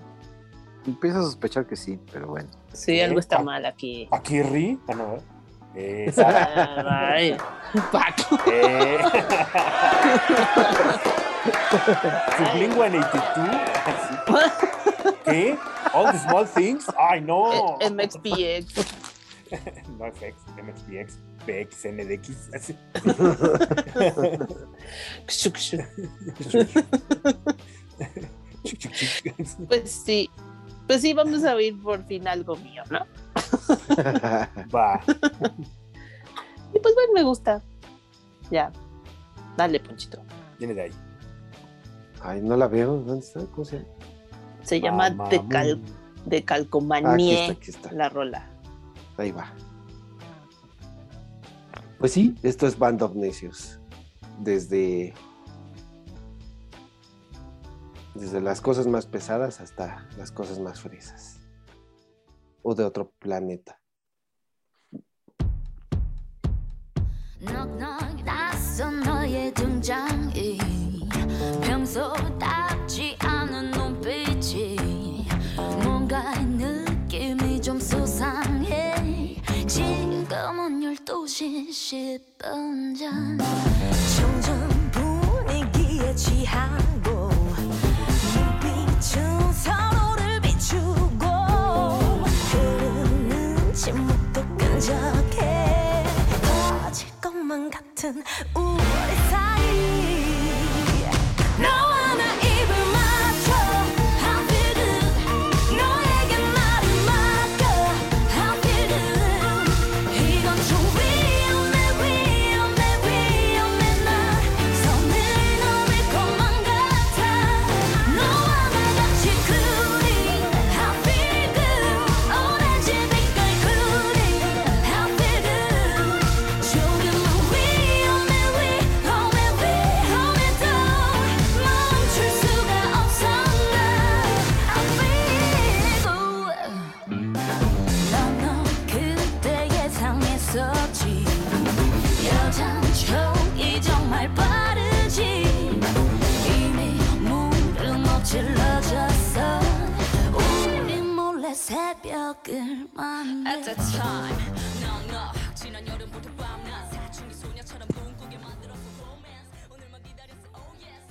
Empiezo 0.87 1.21
a 1.21 1.23
sospechar 1.23 1.67
que 1.67 1.77
sí, 1.77 1.99
pero 2.13 2.27
bueno. 2.29 2.51
Sí, 2.73 3.01
algo 3.01 3.19
está 3.19 3.39
mal 3.41 3.65
aquí. 3.65 4.07
Aquí 4.13 4.43
ri. 4.43 4.79
Ah, 4.89 4.95
no. 4.95 5.15
¿eh? 5.75 6.05
Eh, 6.07 6.13
Sara. 6.13 7.13
Ay, 7.15 7.37
Paco. 7.93 8.39
Eh. 8.47 8.99
Sublingual 12.37 12.95
82. 12.97 13.57
¿Qué? 15.25 15.59
All 15.93 16.13
the 16.13 16.19
small 16.19 16.47
things. 16.47 16.87
Ay, 16.99 17.21
no. 17.21 17.79
Eh, 17.81 17.91
MXPX. 17.91 18.87
No 19.99 20.07
FX, 20.11 20.35
MXPX, 20.57 21.19
PX, 21.47 21.85
NDX. 21.85 22.55
así. 22.55 22.75
Pues 29.69 29.91
sí. 29.91 30.31
Pues 30.87 31.01
sí, 31.03 31.15
vamos 31.15 31.45
a 31.45 31.55
oír 31.55 31.81
por 31.81 32.05
fin 32.05 32.27
algo 32.27 32.57
mío, 32.57 32.83
¿no? 32.91 33.07
Va. 34.75 35.01
Y 36.73 36.79
pues 36.81 36.95
bueno, 36.95 37.13
me 37.15 37.23
gusta. 37.23 37.63
Ya. 38.51 38.73
Dale, 39.57 39.81
Ponchito. 39.81 40.21
Viene 40.59 40.75
de 40.75 40.83
ahí. 40.83 40.93
Ay, 42.23 42.41
no 42.41 42.57
la 42.57 42.67
veo. 42.67 42.97
¿Dónde 42.97 43.25
está? 43.25 43.41
¿Cómo 43.47 43.65
se 43.65 43.79
llama? 43.79 43.89
Se 44.64 44.80
llama 44.82 45.10
Mamamoo. 45.10 45.30
de, 45.30 45.48
cal, 45.48 45.82
de 46.26 46.38
Ah, 46.38 46.40
aquí 46.40 46.44
calcomanie 46.46 47.42
está, 47.42 47.54
aquí 47.54 47.72
está. 47.72 47.92
la 47.92 48.10
rola. 48.10 48.48
Ahí 49.18 49.32
va. 49.32 49.52
Pues 51.98 52.14
sí, 52.14 52.36
esto 52.44 52.66
es 52.68 52.78
Band 52.78 53.02
of 53.02 53.16
Necios. 53.16 53.80
Desde. 54.40 55.14
Desde 58.16 58.42
las 58.42 58.62
cosas 58.62 58.88
más 58.88 59.06
pesadas 59.06 59.62
hasta 59.62 60.08
las 60.18 60.32
cosas 60.32 60.60
más 60.60 60.82
fresas. 60.82 61.40
O 62.64 62.76
de 62.76 62.84
otro 62.84 63.12
planeta. 63.20 63.78
넉넉 67.42 68.24
낯선 68.26 69.00
너의 69.00 69.54
등장이 69.54 70.60
평소답 71.62 72.83
12시 81.25 82.21
10분 82.39 82.99
전 84.43 84.91
분위기에 84.91 86.15
취하고 86.15 87.31
눈빛은 88.35 89.53
서로를 89.55 90.41
비추고 90.43 91.25
흐르는 92.51 93.73
침묵도 93.73 94.47
끈적해 94.59 96.05
터질 96.43 97.09
것만 97.23 97.71
같은 97.71 98.23
우리 98.55 98.85
사 99.31 99.54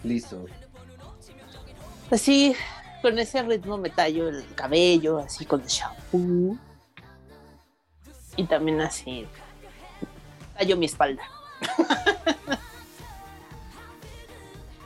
Listo. 0.03 0.45
Así, 2.11 2.55
con 3.01 3.17
ese 3.17 3.41
ritmo 3.43 3.77
me 3.77 3.89
tallo 3.89 4.27
el 4.29 4.45
cabello, 4.55 5.19
así 5.19 5.45
con 5.45 5.61
el 5.61 5.67
shampoo. 5.67 6.57
Y 8.35 8.43
también 8.45 8.81
así, 8.81 9.27
tallo 10.57 10.75
mi 10.77 10.85
espalda. 10.87 11.23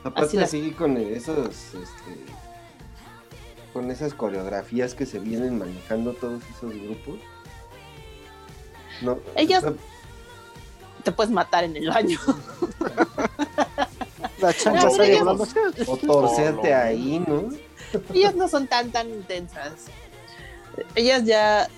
Aparte 0.04 0.28
Así 0.28 0.36
la- 0.36 0.44
así 0.44 0.70
con 0.72 0.96
esos, 0.96 1.74
este, 1.74 2.24
con 3.72 3.90
esas 3.90 4.14
coreografías 4.14 4.94
que 4.94 5.06
se 5.06 5.18
vienen 5.18 5.58
manejando 5.58 6.12
todos 6.14 6.42
esos 6.56 6.72
grupos. 6.74 7.16
No, 9.02 9.18
Ellos- 9.36 9.64
Te 11.04 11.12
puedes 11.12 11.30
matar 11.32 11.64
en 11.64 11.76
el 11.76 11.88
baño. 11.88 12.18
La 14.40 14.52
chancha 14.52 14.88
No, 15.24 15.36
o 15.86 15.96
torcerte 15.96 16.74
ahí, 16.74 17.22
¿no? 17.26 17.48
Ellas 18.14 18.34
no 18.34 18.48
son 18.48 18.66
tan, 18.66 18.90
tan 18.90 19.08
intensas. 19.08 19.86
Ellas 20.94 21.24
ya 21.24 21.68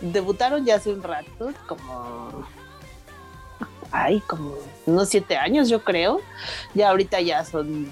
debutaron 0.00 0.64
ya 0.64 0.76
hace 0.76 0.92
un 0.92 1.02
rato, 1.02 1.52
como. 1.66 2.46
Ay, 3.90 4.20
como 4.26 4.54
unos 4.86 5.08
siete 5.08 5.36
años, 5.36 5.68
yo 5.68 5.82
creo. 5.84 6.20
Ya 6.74 6.90
ahorita 6.90 7.20
ya 7.20 7.44
son. 7.44 7.90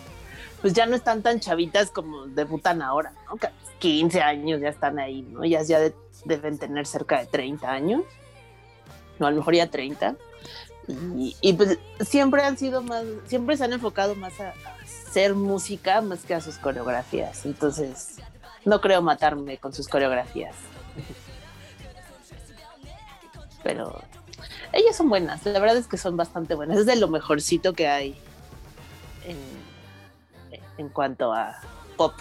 Pues 0.65 0.73
ya 0.73 0.87
no 0.87 0.97
están 0.97 1.21
tan 1.21 1.41
chavitas 1.41 1.91
como 1.91 2.25
debutan 2.25 2.81
ahora, 2.81 3.13
¿no? 3.29 3.37
Que 3.37 3.49
a 3.49 3.51
los 3.51 3.71
15 3.81 4.23
años 4.23 4.63
ya 4.63 4.71
están 4.71 4.99
ahí, 4.99 5.21
¿no? 5.21 5.45
Ya 5.45 5.63
de- 5.63 5.95
deben 6.25 6.57
tener 6.57 6.87
cerca 6.87 7.19
de 7.19 7.27
30 7.27 7.71
años. 7.71 8.01
No, 9.19 9.27
a 9.27 9.31
lo 9.31 9.37
mejor 9.37 9.55
ya 9.55 9.71
30. 9.71 10.17
Y, 11.19 11.37
y, 11.43 11.53
pues 11.53 11.79
siempre 12.01 12.43
han 12.45 12.57
sido 12.57 12.81
más, 12.81 13.05
siempre 13.27 13.59
se 13.59 13.65
han 13.65 13.75
enfocado 13.75 14.15
más 14.15 14.41
a, 14.41 14.49
a 14.53 14.55
hacer 14.83 15.35
música 15.35 16.01
más 16.01 16.25
que 16.25 16.35
a 16.35 16.41
sus 16.41 16.57
coreografías. 16.57 17.45
Entonces, 17.45 18.17
no 18.65 18.81
creo 18.81 19.03
matarme 19.03 19.59
con 19.59 19.75
sus 19.75 19.87
coreografías. 19.87 20.55
Pero 23.63 24.01
ellas 24.73 24.97
son 24.97 25.11
buenas, 25.11 25.45
la 25.45 25.59
verdad 25.59 25.77
es 25.77 25.89
que 25.89 25.99
son 25.99 26.17
bastante 26.17 26.55
buenas. 26.55 26.79
Es 26.79 26.87
de 26.87 26.97
lo 26.97 27.09
mejorcito 27.09 27.75
que 27.75 27.87
hay 27.87 28.15
en, 29.27 29.37
en 30.79 30.89
cuanto 30.89 31.33
a 31.33 31.57
pop 31.97 32.13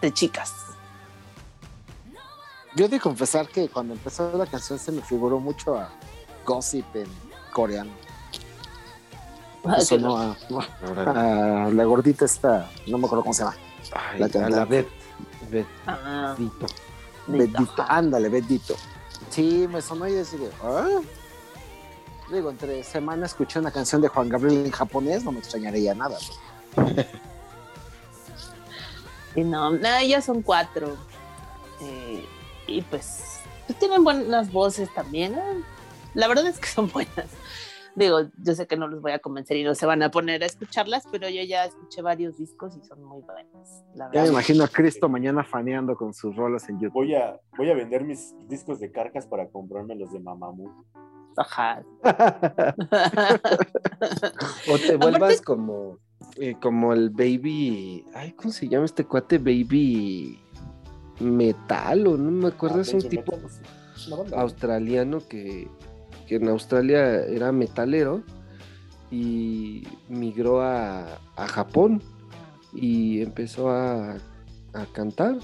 de 0.00 0.12
chicas. 0.12 0.52
Yo 2.76 2.84
he 2.84 2.88
de 2.88 3.00
confesar 3.00 3.48
que 3.48 3.68
cuando 3.68 3.94
empezó 3.94 4.30
la 4.36 4.46
canción 4.46 4.78
se 4.78 4.92
me 4.92 5.02
figuró 5.02 5.40
mucho 5.40 5.76
a 5.76 5.88
Gossip 6.44 6.84
en 6.96 7.06
coreano. 7.52 7.90
Ah, 9.64 9.80
Sonó 9.80 10.16
a, 10.18 10.36
a 11.66 11.70
la 11.70 11.84
gordita 11.84 12.24
esta, 12.24 12.70
no 12.86 12.98
me 12.98 13.06
acuerdo 13.06 13.22
cómo 13.22 13.34
se 13.34 13.42
llama. 13.42 13.56
Ay, 13.92 14.20
La 14.20 14.26
a 14.26 14.28
cantante. 14.28 14.56
la 14.56 14.64
Bet. 14.64 14.88
Bet, 15.50 15.66
Ah. 15.86 16.36
Bedito, 17.26 17.84
ándale, 17.88 18.28
Bedito. 18.28 18.74
Sí, 19.30 19.66
me 19.68 19.82
sonó 19.82 20.06
y 20.06 20.12
decir, 20.12 20.40
¿ah? 20.62 20.86
Digo, 22.32 22.50
entre 22.50 22.82
semana 22.84 23.26
escuché 23.26 23.58
una 23.58 23.70
canción 23.70 24.00
de 24.00 24.08
Juan 24.08 24.28
Gabriel 24.28 24.64
en 24.66 24.70
japonés, 24.70 25.24
no 25.24 25.32
me 25.32 25.38
extrañaría 25.40 25.94
nada. 25.94 26.16
Y 29.38 29.44
no, 29.44 29.70
nada, 29.70 30.02
ya 30.02 30.20
son 30.20 30.42
cuatro. 30.42 30.96
Eh, 31.80 32.24
y 32.66 32.82
pues, 32.82 33.40
pues 33.66 33.78
tienen 33.78 34.02
buenas 34.02 34.50
voces 34.52 34.92
también. 34.94 35.34
¿eh? 35.34 35.62
La 36.14 36.26
verdad 36.26 36.46
es 36.48 36.58
que 36.58 36.66
son 36.68 36.90
buenas. 36.90 37.26
Digo, 37.94 38.22
yo 38.44 38.54
sé 38.54 38.66
que 38.66 38.76
no 38.76 38.88
los 38.88 39.00
voy 39.00 39.12
a 39.12 39.18
convencer 39.20 39.56
y 39.56 39.62
no 39.64 39.74
se 39.76 39.86
van 39.86 40.02
a 40.02 40.10
poner 40.10 40.42
a 40.42 40.46
escucharlas, 40.46 41.04
pero 41.10 41.28
yo 41.28 41.42
ya 41.42 41.64
escuché 41.64 42.02
varios 42.02 42.36
discos 42.36 42.76
y 42.76 42.82
son 42.86 43.02
muy 43.04 43.22
buenas. 43.22 43.84
La 43.94 44.10
Ya 44.12 44.22
me 44.22 44.28
imagino 44.28 44.64
a 44.64 44.68
Cristo 44.68 45.08
mañana 45.08 45.44
faneando 45.44 45.96
con 45.96 46.12
sus 46.14 46.34
rolas 46.36 46.68
en 46.68 46.80
YouTube. 46.80 46.94
Voy 46.94 47.14
a, 47.14 47.38
voy 47.56 47.70
a 47.70 47.74
vender 47.74 48.04
mis 48.04 48.34
discos 48.48 48.80
de 48.80 48.90
carcas 48.90 49.26
para 49.26 49.48
comprarme 49.48 49.94
los 49.96 50.12
de 50.12 50.18
Mamamoo. 50.20 50.84
Ajá. 51.36 51.82
O 54.70 54.78
te 54.78 54.94
Aparte- 54.94 54.96
vuelvas 54.96 55.40
como, 55.42 55.98
eh, 56.36 56.56
como 56.60 56.92
el 56.92 57.10
baby. 57.10 58.04
Ay, 58.14 58.32
¿cómo 58.32 58.52
se 58.52 58.68
llama 58.68 58.84
este 58.84 59.04
cuate? 59.04 59.38
Baby 59.38 60.38
Metal, 61.20 62.06
o 62.06 62.16
no 62.16 62.30
me 62.30 62.48
acuerdo, 62.48 62.78
Ah, 62.78 62.82
es 62.82 62.94
un 62.94 63.02
tipo 63.02 63.36
Metal, 63.36 64.34
australiano 64.38 65.18
que, 65.28 65.68
que 66.26 66.36
en 66.36 66.48
Australia 66.48 67.24
era 67.24 67.50
metalero 67.52 68.22
y 69.10 69.84
migró 70.08 70.60
a, 70.60 71.18
a 71.36 71.48
Japón 71.48 72.02
y 72.74 73.22
empezó 73.22 73.70
a, 73.70 74.16
a 74.74 74.86
cantar 74.92 75.38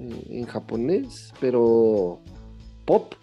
eh, 0.00 0.26
en 0.30 0.46
japonés, 0.46 1.32
pero 1.40 2.20
pop. 2.84 3.14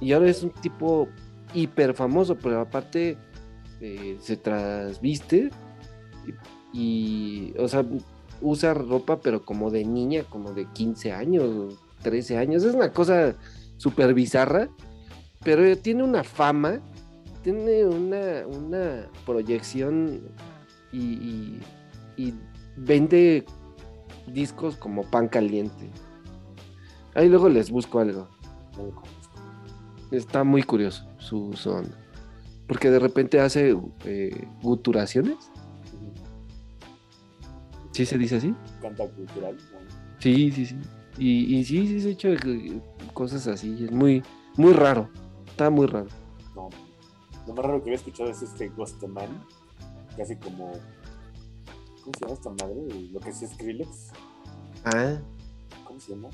Y 0.00 0.12
ahora 0.12 0.28
es 0.30 0.42
un 0.42 0.50
tipo 0.50 1.08
hiper 1.54 1.94
famoso, 1.94 2.36
pero 2.36 2.60
aparte 2.60 3.18
eh, 3.80 4.16
se 4.20 4.36
trasviste 4.36 5.50
y, 6.72 7.54
o 7.58 7.68
sea, 7.68 7.84
usa 8.40 8.74
ropa, 8.74 9.20
pero 9.20 9.44
como 9.44 9.70
de 9.70 9.84
niña, 9.84 10.24
como 10.24 10.52
de 10.52 10.66
15 10.66 11.12
años, 11.12 11.78
13 12.02 12.38
años. 12.38 12.64
Es 12.64 12.74
una 12.74 12.92
cosa 12.92 13.34
súper 13.76 14.14
bizarra, 14.14 14.68
pero 15.42 15.76
tiene 15.78 16.02
una 16.02 16.24
fama, 16.24 16.80
tiene 17.42 17.84
una, 17.84 18.46
una 18.46 19.08
proyección 19.24 20.20
y, 20.92 21.60
vende 22.76 23.44
discos 24.26 24.76
como 24.76 25.02
pan 25.04 25.28
caliente. 25.28 25.90
Ahí 27.14 27.28
luego 27.28 27.48
les 27.48 27.70
busco 27.70 28.00
algo. 28.00 28.28
Está 30.10 30.44
muy 30.44 30.62
curioso 30.62 31.06
su, 31.18 31.54
su 31.54 31.70
onda. 31.70 31.96
Porque 32.66 32.90
de 32.90 32.98
repente 32.98 33.40
hace 33.40 33.76
eh, 34.04 34.46
guturaciones. 34.62 35.36
¿Sí 37.96 38.04
se 38.04 38.18
dice 38.18 38.36
así? 38.36 38.54
Canta 38.82 39.08
cultural. 39.08 39.56
¿no? 39.56 39.78
Sí, 40.18 40.52
sí, 40.52 40.66
sí. 40.66 40.76
Y, 41.16 41.56
y 41.56 41.64
sí, 41.64 41.86
sí 41.86 42.00
se 42.02 42.08
ha 42.08 42.10
hecho 42.10 42.28
eh, 42.28 42.82
cosas 43.14 43.46
así. 43.46 43.84
Es 43.84 43.90
muy, 43.90 44.22
muy 44.58 44.74
raro. 44.74 45.08
Está 45.46 45.70
muy 45.70 45.86
raro. 45.86 46.08
No. 46.54 46.68
Lo 47.46 47.54
más 47.54 47.64
raro 47.64 47.78
que 47.78 47.84
había 47.88 47.94
escuchado 47.94 48.28
es 48.28 48.42
este 48.42 48.68
Ghost 48.68 49.02
Man. 49.04 49.42
Casi 50.14 50.36
como. 50.36 50.72
¿Cómo 52.02 52.12
se 52.18 52.20
llama 52.20 52.34
esta 52.34 52.50
madre? 52.50 53.08
Lo 53.10 53.18
que 53.18 53.32
sí 53.32 53.46
es 53.46 53.52
Skrillex. 53.52 54.12
Ah, 54.84 55.18
¿Cómo 55.86 55.98
se 55.98 56.14
llama? 56.14 56.28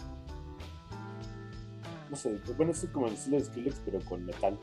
No 2.10 2.16
sé. 2.16 2.40
Bueno, 2.56 2.72
es 2.72 2.84
como 2.92 3.06
el 3.06 3.12
estilo 3.12 3.38
de 3.38 3.44
Skrillex, 3.44 3.82
pero 3.84 4.00
con 4.00 4.24
metal. 4.24 4.58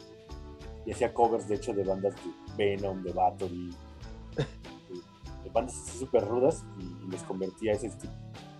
Y 0.85 0.91
hacía 0.91 1.13
covers, 1.13 1.47
de 1.47 1.55
hecho, 1.55 1.73
de 1.73 1.85
bandas 1.85 2.13
de 2.57 2.75
Venom, 2.75 3.01
de 3.03 3.13
Bathory. 3.13 3.69
Bandas 5.53 5.75
así 5.77 5.97
súper 5.99 6.27
rudas. 6.27 6.65
Y, 6.79 7.09
les 7.09 7.23
convertía 7.23 7.73
ese 7.73 7.87
esti- 7.87 8.09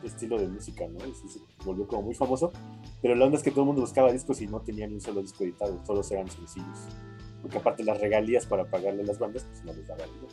estilo 0.03 0.37
de 0.39 0.47
música, 0.47 0.87
¿no? 0.87 1.05
Y 1.05 1.13
se 1.13 1.39
volvió 1.63 1.87
como 1.87 2.03
muy 2.03 2.15
famoso. 2.15 2.51
Pero 3.01 3.15
la 3.15 3.25
onda 3.25 3.37
es 3.37 3.43
que 3.43 3.51
todo 3.51 3.61
el 3.61 3.67
mundo 3.67 3.81
buscaba 3.81 4.11
discos 4.11 4.41
y 4.41 4.47
no 4.47 4.59
tenía 4.61 4.87
ni 4.87 4.95
un 4.95 5.01
solo 5.01 5.21
disco 5.21 5.43
editado. 5.43 5.75
Todos 5.85 6.11
eran 6.11 6.27
sencillos. 6.29 6.87
Porque 7.41 7.57
aparte 7.59 7.83
las 7.83 7.99
regalías 7.99 8.45
para 8.45 8.65
pagarle 8.65 9.03
a 9.03 9.05
las 9.05 9.19
bandas, 9.19 9.43
pues 9.43 9.63
no 9.63 9.73
les 9.73 9.87
daba 9.87 10.03
dinero. 10.05 10.27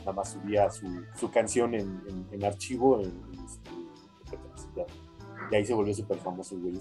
Nada 0.00 0.12
más 0.12 0.30
subía 0.30 0.68
su, 0.70 1.30
canción 1.30 1.74
en, 1.74 2.44
archivo, 2.44 3.00
en, 3.00 3.12
este, 3.44 3.70
y 5.50 5.54
ahí 5.54 5.66
se 5.66 5.74
volvió 5.74 5.94
súper 5.94 6.18
famoso 6.18 6.54
el 6.54 6.62
güey. 6.62 6.78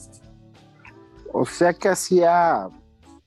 O 1.33 1.45
sea 1.45 1.73
que 1.73 1.89
hacía 1.89 2.69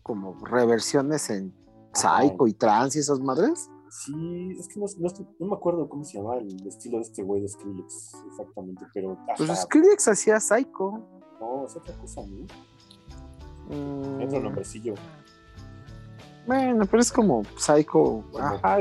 como 0.03 0.35
reversiones 0.45 1.31
en 1.31 1.53
Psycho 1.93 2.47
y 2.47 2.55
Trance 2.55 2.99
y 2.99 3.01
esas 3.01 3.21
madres. 3.21 3.71
Sí, 3.95 4.57
es 4.59 4.69
que 4.69 4.81
no, 4.81 4.87
no 5.39 5.47
me 5.49 5.55
acuerdo 5.55 5.87
cómo 5.87 6.03
se 6.03 6.17
llamaba 6.17 6.39
el 6.39 6.67
estilo 6.67 6.97
de 6.97 7.03
este 7.03 7.23
güey 7.23 7.43
de 7.43 7.49
Skrillex 7.49 8.15
exactamente, 8.31 8.87
pero 8.95 9.19
Pues 9.37 9.51
ajá, 9.51 9.61
Skrillex 9.63 10.09
hacía 10.09 10.41
Psycho. 10.41 10.99
no, 11.39 11.67
es 11.67 11.77
otra 11.77 11.95
cosa, 11.99 12.23
¿no? 12.27 12.47
Mm, 13.69 14.23
Otro 14.25 14.41
nombrecillo. 14.41 14.95
Bueno, 16.47 16.87
pero 16.87 17.03
es 17.03 17.13
como 17.13 17.43
Psycho. 17.59 18.25
Ajá. 18.41 18.79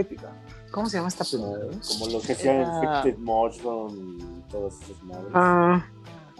¿Cómo 0.72 0.88
se 0.88 0.96
llama 0.98 1.10
esta 1.10 1.26
película? 1.26 1.60
como 1.90 2.08
los 2.14 2.26
que 2.26 2.32
hacían 2.32 2.56
Era- 2.56 2.76
Infected 3.02 3.18
Mushroom 3.20 4.18
y 4.18 4.42
todas 4.50 4.82
esas 4.82 5.04
madres. 5.04 5.32
Ah, 5.34 5.86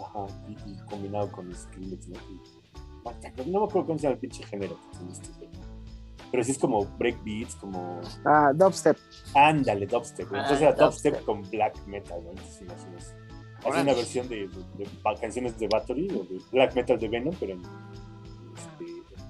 Ajá, 0.02 0.26
y, 0.48 0.52
y 0.70 0.78
combinado 0.88 1.30
con 1.30 1.54
Skrillex, 1.54 2.08
¿no? 2.08 2.16
Y- 2.16 3.50
no 3.50 3.60
me 3.60 3.66
acuerdo 3.66 3.86
cómo 3.86 3.98
se 3.98 4.04
llama 4.04 4.14
el 4.14 4.18
pinche 4.20 4.42
género. 4.44 4.76
que 4.90 4.96
tiene 4.96 5.12
este. 5.12 5.50
Pero 6.32 6.42
sí 6.44 6.50
es 6.52 6.58
como 6.58 6.84
breakbeats, 6.98 7.54
como. 7.56 8.00
ah, 8.24 8.50
Dubstep. 8.54 8.96
Ándale, 9.34 9.86
dubstep. 9.86 10.28
güey. 10.28 10.40
Entonces 10.40 10.66
Ah, 10.66 10.70
era 10.70 10.84
dubstep 10.86 11.12
dubstep. 11.12 11.26
con 11.26 11.42
black 11.50 11.86
metal, 11.86 12.24
¿no? 12.24 12.30
Entonces 12.30 12.62
imaginas. 12.62 13.14
Hace 13.60 13.80
una 13.82 13.94
versión 13.94 14.28
de, 14.28 14.48
de- 14.48 14.84
de 14.84 14.88
ba- 15.04 15.14
canciones 15.20 15.56
de 15.58 15.68
Battery 15.68 16.08
o 16.10 16.24
de 16.24 16.40
black 16.50 16.74
metal 16.74 16.98
de 16.98 17.08
Venom, 17.08 17.34
pero 17.38 17.52
en, 17.52 17.60
este, 18.56 18.84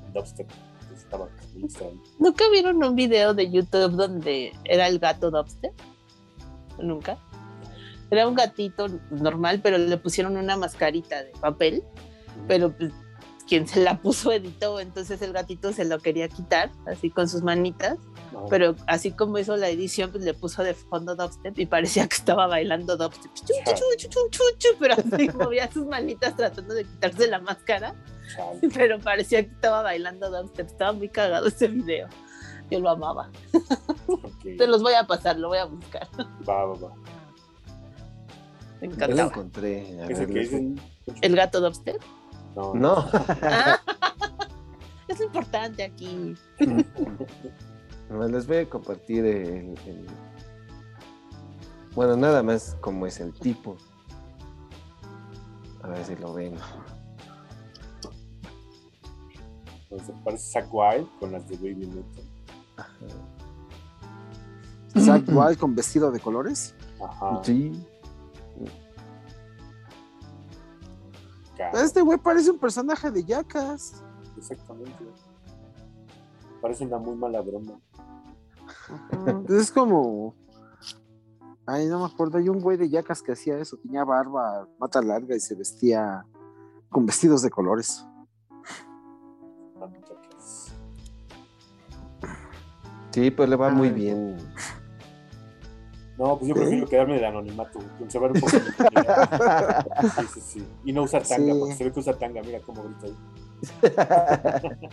en 0.06 0.12
dubstep. 0.14 0.48
Entonces 0.50 0.98
estaba 1.04 1.28
muy 1.54 1.64
extraño. 1.64 2.00
¿Nunca 2.18 2.44
vieron 2.50 2.82
un 2.82 2.94
video 2.94 3.34
de 3.34 3.50
YouTube 3.50 3.90
donde 3.92 4.52
era 4.64 4.86
el 4.88 4.98
gato 4.98 5.30
Dubstep? 5.30 5.72
Nunca. 6.78 7.18
Era 8.10 8.26
un 8.28 8.34
gatito 8.34 8.86
normal, 9.10 9.60
pero 9.62 9.76
le 9.78 9.96
pusieron 9.98 10.36
una 10.36 10.56
mascarita 10.56 11.22
de 11.24 11.32
papel, 11.40 11.82
pero 12.48 12.70
pues, 12.76 12.92
quien 13.52 13.68
se 13.68 13.82
la 13.82 14.00
puso 14.00 14.32
editó, 14.32 14.80
entonces 14.80 15.20
el 15.20 15.34
gatito 15.34 15.74
se 15.74 15.84
lo 15.84 15.98
quería 15.98 16.26
quitar, 16.26 16.70
así 16.86 17.10
con 17.10 17.28
sus 17.28 17.42
manitas, 17.42 17.98
Ajá. 18.30 18.46
pero 18.48 18.74
así 18.86 19.10
como 19.12 19.36
hizo 19.36 19.58
la 19.58 19.68
edición, 19.68 20.10
pues 20.10 20.24
le 20.24 20.32
puso 20.32 20.62
de 20.62 20.72
fondo 20.72 21.14
dubstep 21.16 21.58
y 21.58 21.66
parecía 21.66 22.08
que 22.08 22.16
estaba 22.16 22.46
bailando 22.46 22.96
dubstep, 22.96 23.30
pero 24.80 24.94
así 24.94 25.28
movía 25.38 25.70
sus 25.70 25.84
manitas 25.84 26.34
tratando 26.34 26.72
de 26.72 26.84
quitarse 26.84 27.26
la 27.28 27.40
máscara, 27.40 27.94
pero 28.74 28.98
parecía 29.00 29.44
que 29.44 29.50
estaba 29.52 29.82
bailando 29.82 30.30
dubstep, 30.30 30.66
estaba 30.68 30.92
muy 30.94 31.10
cagado 31.10 31.48
ese 31.48 31.68
video, 31.68 32.08
yo 32.70 32.80
lo 32.80 32.88
amaba. 32.88 33.30
ok. 34.06 34.56
Te 34.56 34.66
los 34.66 34.82
voy 34.82 34.94
a 34.94 35.06
pasar, 35.06 35.38
lo 35.38 35.48
voy 35.48 35.58
a 35.58 35.66
buscar. 35.66 36.08
Va, 36.48 36.64
va, 36.64 36.74
va. 36.74 36.94
Me 38.80 38.88
ya 38.88 38.88
lo 38.88 38.92
encantaba. 38.94 39.28
encontré. 39.28 40.00
A 40.00 40.06
¿Es 40.08 40.18
ver, 40.18 40.20
el 40.20 40.26
que 40.28 40.32
les- 40.32 40.50
dicen? 40.50 40.80
¿El 41.20 41.36
gato 41.36 41.60
dubstep? 41.60 42.00
No. 42.54 42.74
No, 42.74 43.06
Ah, 43.42 43.78
es 45.08 45.20
importante 45.20 45.82
aquí. 45.84 46.36
les 48.10 48.46
voy 48.46 48.56
a 48.58 48.68
compartir 48.68 49.24
el, 49.24 49.78
el- 49.86 50.06
Bueno, 51.94 52.16
nada 52.16 52.42
más 52.42 52.76
como 52.80 53.06
es 53.06 53.20
el 53.20 53.32
tipo. 53.32 53.76
A 55.82 55.88
ver 55.88 56.04
si 56.04 56.16
lo 56.16 56.34
ven. 56.34 56.54
Entonces, 59.90 60.14
parece 60.24 60.52
Zack 60.52 60.72
Wild 60.72 61.06
con 61.18 61.32
las 61.32 61.46
de 61.48 61.56
Baby 61.56 61.86
Metal. 61.86 62.24
Zack 64.98 65.24
Wild 65.28 65.58
con 65.58 65.74
vestido 65.74 66.10
de 66.10 66.20
colores. 66.20 66.74
Ajá. 67.02 67.40
Sí. 67.42 67.72
Este 71.74 72.00
güey 72.00 72.18
parece 72.18 72.50
un 72.50 72.58
personaje 72.58 73.10
de 73.10 73.24
Jackass. 73.24 74.02
Exactamente. 74.36 75.04
Parece 76.60 76.84
una 76.86 76.98
muy 76.98 77.16
mala 77.16 77.40
broma. 77.40 77.80
Es 79.48 79.70
como. 79.70 80.34
Ay, 81.66 81.86
no 81.86 82.00
me 82.00 82.06
acuerdo. 82.06 82.38
Hay 82.38 82.48
un 82.48 82.60
güey 82.60 82.76
de 82.76 82.88
Jackass 82.88 83.22
que 83.22 83.32
hacía 83.32 83.58
eso. 83.58 83.76
Tenía 83.76 84.04
barba, 84.04 84.68
mata 84.78 85.00
larga 85.00 85.36
y 85.36 85.40
se 85.40 85.54
vestía 85.54 86.24
con 86.90 87.06
vestidos 87.06 87.42
de 87.42 87.50
colores. 87.50 88.06
Sí, 93.10 93.30
pues 93.30 93.48
le 93.48 93.56
va 93.56 93.68
muy 93.68 93.88
Ay. 93.88 93.94
bien. 93.94 94.36
No, 96.18 96.36
pues 96.38 96.48
yo 96.48 96.54
prefiero 96.54 96.86
quedarme 96.86 97.14
del 97.14 97.24
anonimato, 97.24 97.78
conservar 97.98 98.32
un 98.32 98.40
poco 98.40 98.52
mi. 98.56 100.10
Sí, 100.10 100.26
sí, 100.34 100.40
sí. 100.40 100.66
Y 100.84 100.92
no 100.92 101.02
usar 101.04 101.22
tanga, 101.26 101.52
Sí. 101.52 101.58
porque 101.58 101.74
se 101.74 101.84
ve 101.84 101.92
que 101.92 102.00
usa 102.00 102.18
tanga, 102.18 102.42
mira 102.42 102.60
cómo 102.60 102.82
grita 102.84 103.06
ahí. 103.06 103.16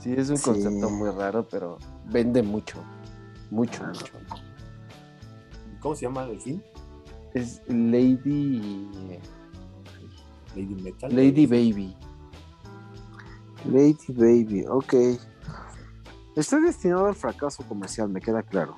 Sí, 0.00 0.12
es 0.16 0.30
un 0.30 0.36
Sí. 0.36 0.44
concepto 0.44 0.90
muy 0.90 1.10
raro, 1.10 1.46
pero 1.48 1.78
vende 2.06 2.42
mucho. 2.42 2.78
Mucho, 3.50 3.84
mucho. 3.84 4.06
¿Cómo 5.80 5.94
se 5.94 6.06
llama 6.06 6.24
el 6.24 6.40
fin? 6.40 6.62
Es 7.34 7.60
Lady. 7.68 8.90
Lady 10.56 10.74
Metal. 10.74 11.14
Lady 11.14 11.46
Baby. 11.46 11.96
Lady 13.64 14.08
Baby, 14.08 14.64
ok. 14.68 14.94
Estoy 16.36 16.62
destinado 16.62 17.06
al 17.06 17.14
fracaso 17.14 17.62
comercial, 17.66 18.08
me 18.08 18.20
queda 18.20 18.42
claro. 18.42 18.76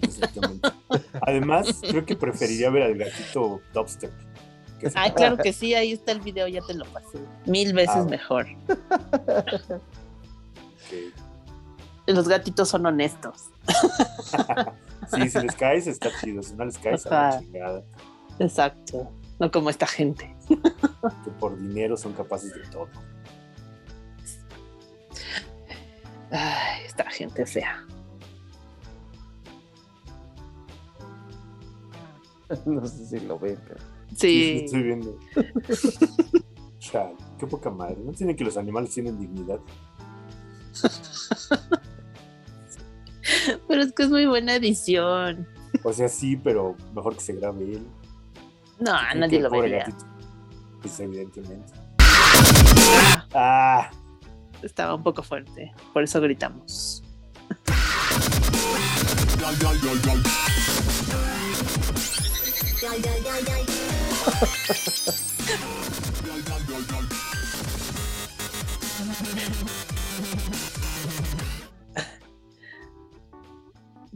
Exactamente. 0.00 0.68
Además, 1.22 1.80
creo 1.82 2.04
que 2.06 2.16
preferiría 2.16 2.70
ver 2.70 2.84
al 2.84 2.94
gatito 2.96 3.60
Dubstep. 3.74 4.12
que 4.80 4.90
Ay, 4.94 5.10
claro 5.12 5.36
que 5.36 5.52
sí, 5.52 5.74
ahí 5.74 5.92
está 5.92 6.12
el 6.12 6.20
video, 6.20 6.46
ya 6.48 6.60
te 6.62 6.74
lo 6.74 6.84
pasé. 6.86 7.18
Mil 7.46 7.72
veces 7.74 7.96
Ah. 7.96 8.04
mejor. 8.08 8.46
Los 12.06 12.28
gatitos 12.28 12.68
son 12.68 12.86
honestos. 12.86 13.50
Sí, 15.10 15.26
si 15.30 15.38
les 15.40 15.54
caes 15.56 15.86
está 15.86 16.10
chido, 16.20 16.42
si 16.42 16.52
no 16.54 16.66
les 16.66 16.76
caes 16.76 17.06
a 17.06 17.10
la 17.30 17.40
chingada. 17.40 17.82
Exacto. 18.38 19.10
No 19.38 19.50
como 19.50 19.70
esta 19.70 19.86
gente. 19.86 20.36
Que 20.46 21.30
por 21.40 21.58
dinero 21.58 21.96
son 21.96 22.12
capaces 22.12 22.52
de 22.52 22.60
todo. 22.70 22.88
Ay, 26.30 26.84
esta 26.86 27.08
gente 27.10 27.46
fea. 27.46 27.84
No 32.64 32.86
sé 32.86 33.04
si 33.04 33.20
lo 33.26 33.38
ven, 33.38 33.58
pero. 33.68 33.80
Sí. 34.16 34.62
Estoy 34.64 34.82
viendo. 34.82 35.18
Chale, 36.78 37.14
qué 37.38 37.46
poca 37.46 37.68
madre. 37.70 37.98
¿No 38.02 38.12
tienen 38.12 38.36
que 38.36 38.44
los 38.44 38.56
animales 38.56 38.90
tienen 38.90 39.18
dignidad? 39.20 39.60
Pero 43.68 43.82
es 43.82 43.92
que 43.92 44.02
es 44.04 44.10
muy 44.10 44.24
buena 44.26 44.54
edición. 44.54 45.46
O 45.84 45.92
sea, 45.92 46.08
sí, 46.08 46.36
pero 46.36 46.74
mejor 46.94 47.14
que 47.16 47.20
se 47.20 47.34
grabe 47.34 47.64
él. 47.64 47.86
No, 48.80 48.92
nadie 49.14 49.40
lo 49.40 49.50
vería. 49.50 49.86
Pues 50.80 50.98
evidentemente. 51.00 51.72
Ah, 51.98 53.26
Ah, 53.34 53.90
estaba 54.62 54.94
un 54.94 55.02
poco 55.02 55.22
fuerte. 55.22 55.72
Por 55.92 56.02
eso 56.02 56.20
gritamos. 56.20 57.02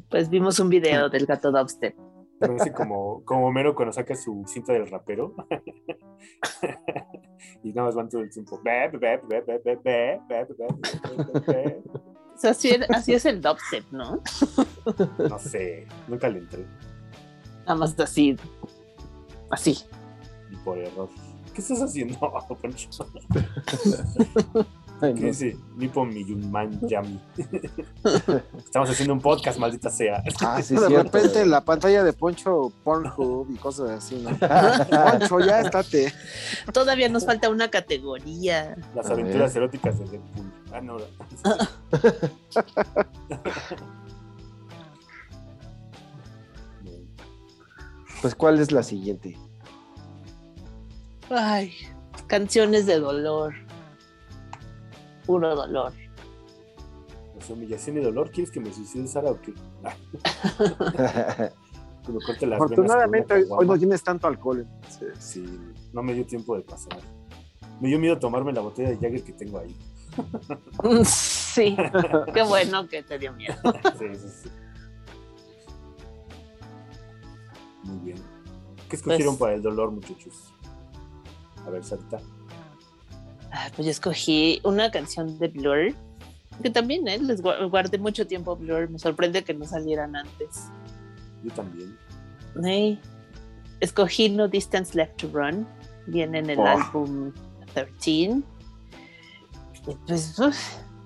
Pues 0.08 0.28
vimos 0.28 0.60
un 0.60 0.68
video 0.68 1.08
del 1.08 1.24
gato 1.24 1.50
dubstep. 1.50 1.96
como, 2.76 3.24
como 3.24 3.46
Homero 3.46 3.74
cuando 3.74 3.92
saca 3.92 4.14
su 4.14 4.44
cinta 4.46 4.72
del 4.72 4.90
rapero. 4.90 5.34
y 7.62 7.72
nada 7.72 7.86
más 7.86 7.94
van 7.94 8.08
todo 8.08 8.22
el 8.22 8.30
tiempo. 8.30 8.60
Así, 12.42 12.70
es, 12.70 12.90
así 12.90 13.14
es 13.14 13.24
el 13.24 13.40
dubstep, 13.40 13.84
¿no? 13.92 14.20
No 15.28 15.38
sé, 15.38 15.86
nunca 16.08 16.28
le 16.28 16.40
entré. 16.40 16.66
Nada 17.60 17.76
más 17.76 17.98
así. 18.00 18.36
Así. 19.50 19.78
Y 20.50 20.56
por 20.56 20.78
error. 20.78 21.08
¿Qué 21.54 21.60
estás 21.60 21.82
haciendo, 21.82 22.18
Poncho? 22.60 22.88
Ay, 25.02 25.14
¿Qué 25.14 25.20
no 25.20 25.26
dice? 25.26 25.56
Nippon 25.76 26.08
Miyunman 26.14 26.80
Yami. 26.88 27.20
Estamos 28.64 28.88
haciendo 28.88 29.14
un 29.14 29.20
podcast, 29.20 29.58
maldita 29.58 29.90
sea. 29.90 30.22
Ah, 30.40 30.62
sí, 30.62 30.74
de 30.76 30.86
cierto. 30.86 31.02
repente 31.02 31.44
la 31.44 31.64
pantalla 31.64 32.04
de 32.04 32.12
Poncho, 32.12 32.72
Pornhub 32.84 33.50
y 33.50 33.56
cosas 33.56 33.90
así, 33.90 34.16
¿no? 34.22 34.30
Poncho, 35.18 35.40
ya 35.40 35.60
estate. 35.60 36.12
Todavía 36.72 37.08
nos 37.08 37.26
falta 37.26 37.50
una 37.50 37.68
categoría. 37.68 38.76
Las 38.94 39.10
A 39.10 39.14
aventuras 39.14 39.54
eróticas 39.56 39.98
de 39.98 40.04
Deadpool. 40.04 40.52
Ah, 40.72 40.80
no. 40.80 40.96
Pues, 48.20 48.34
¿cuál 48.34 48.60
es 48.60 48.70
la 48.72 48.82
siguiente? 48.82 49.36
Ay, 51.30 51.72
canciones 52.26 52.86
de 52.86 52.98
dolor. 53.00 53.54
Puro 55.26 55.54
dolor. 55.54 55.92
Pues, 57.34 57.50
humillación 57.50 57.98
y 57.98 58.00
dolor. 58.00 58.30
¿Quieres 58.30 58.50
que 58.50 58.60
me 58.60 58.72
suicide, 58.72 59.06
Sara, 59.08 59.30
o 59.30 59.40
qué? 59.40 59.52
Que 62.04 62.10
me 62.10 62.18
corte 62.26 62.46
las 62.48 62.60
Afortunadamente 62.60 63.32
una 63.32 63.42
hoy, 63.44 63.48
hoy 63.60 63.66
no 63.68 63.78
tienes 63.78 64.02
tanto 64.02 64.26
alcohol. 64.26 64.66
entonces, 64.74 65.16
Sí, 65.20 65.44
no 65.92 66.02
me 66.02 66.12
dio 66.14 66.26
tiempo 66.26 66.56
de 66.56 66.62
pasar. 66.62 66.98
Me 67.80 67.86
dio 67.88 67.98
miedo 68.00 68.18
tomarme 68.18 68.52
la 68.52 68.60
botella 68.60 68.88
de 68.90 68.96
Jagger 68.96 69.22
que 69.22 69.32
tengo 69.34 69.58
ahí. 69.60 69.76
Sí, 71.04 71.76
qué 72.34 72.42
bueno 72.42 72.88
que 72.88 73.02
te 73.04 73.18
dio 73.20 73.32
miedo. 73.34 73.54
Sí, 73.98 74.06
sí, 74.14 74.28
sí. 74.42 74.50
Muy 77.84 77.98
bien. 77.98 78.18
¿Qué 78.88 78.96
escogieron 78.96 79.34
Pues- 79.34 79.40
para 79.40 79.54
el 79.54 79.62
dolor, 79.62 79.92
muchachos? 79.92 80.52
A 81.64 81.70
ver, 81.70 81.84
Sarita. 81.84 82.18
Ay, 83.52 83.70
pues 83.76 83.84
yo 83.86 83.90
escogí 83.90 84.60
una 84.64 84.90
canción 84.90 85.38
de 85.38 85.48
Blur, 85.48 85.94
que 86.62 86.70
también 86.70 87.06
¿eh? 87.06 87.18
les 87.18 87.42
gua- 87.42 87.68
guardé 87.70 87.98
mucho 87.98 88.26
tiempo 88.26 88.56
Blur. 88.56 88.88
Me 88.90 88.98
sorprende 88.98 89.44
que 89.44 89.52
no 89.54 89.64
salieran 89.66 90.16
antes. 90.16 90.64
Yo 91.44 91.52
también. 91.54 91.96
Escogí 93.80 94.28
No 94.28 94.48
Distance 94.48 94.96
Left 94.96 95.16
to 95.16 95.28
Run, 95.32 95.66
viene 96.06 96.38
en 96.38 96.50
el 96.50 96.58
Oh. 96.60 96.66
álbum 96.66 97.32
13. 97.74 98.42
Y 99.88 99.94
pues, 100.06 100.38
uf, 100.38 100.56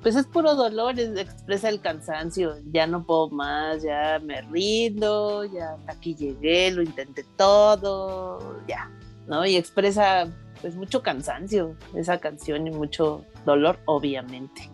pues 0.03 0.15
es 0.17 0.27
puro 0.27 0.55
dolor, 0.55 0.99
es- 1.01 1.19
expresa 1.19 1.69
el 1.69 1.81
cansancio. 1.81 2.57
Ya 2.71 2.87
no 2.87 3.05
puedo 3.05 3.31
más, 3.31 3.83
ya 3.83 4.21
me 4.23 4.43
rindo, 4.43 5.45
ya 5.45 5.73
hasta 5.73 5.93
aquí 5.93 6.15
llegué, 6.15 6.71
lo 6.71 6.83
intenté 6.83 7.25
todo, 7.37 8.61
ya, 8.69 8.91
¿no? 9.27 9.45
Y 9.47 9.57
expresa 9.57 10.29
pues 10.67 10.75
mucho 10.75 11.01
cansancio 11.01 11.77
esa 11.95 12.19
canción 12.19 12.67
y 12.67 12.73
mucho 12.73 13.25
dolor, 13.45 13.79
obviamente. 13.85 14.69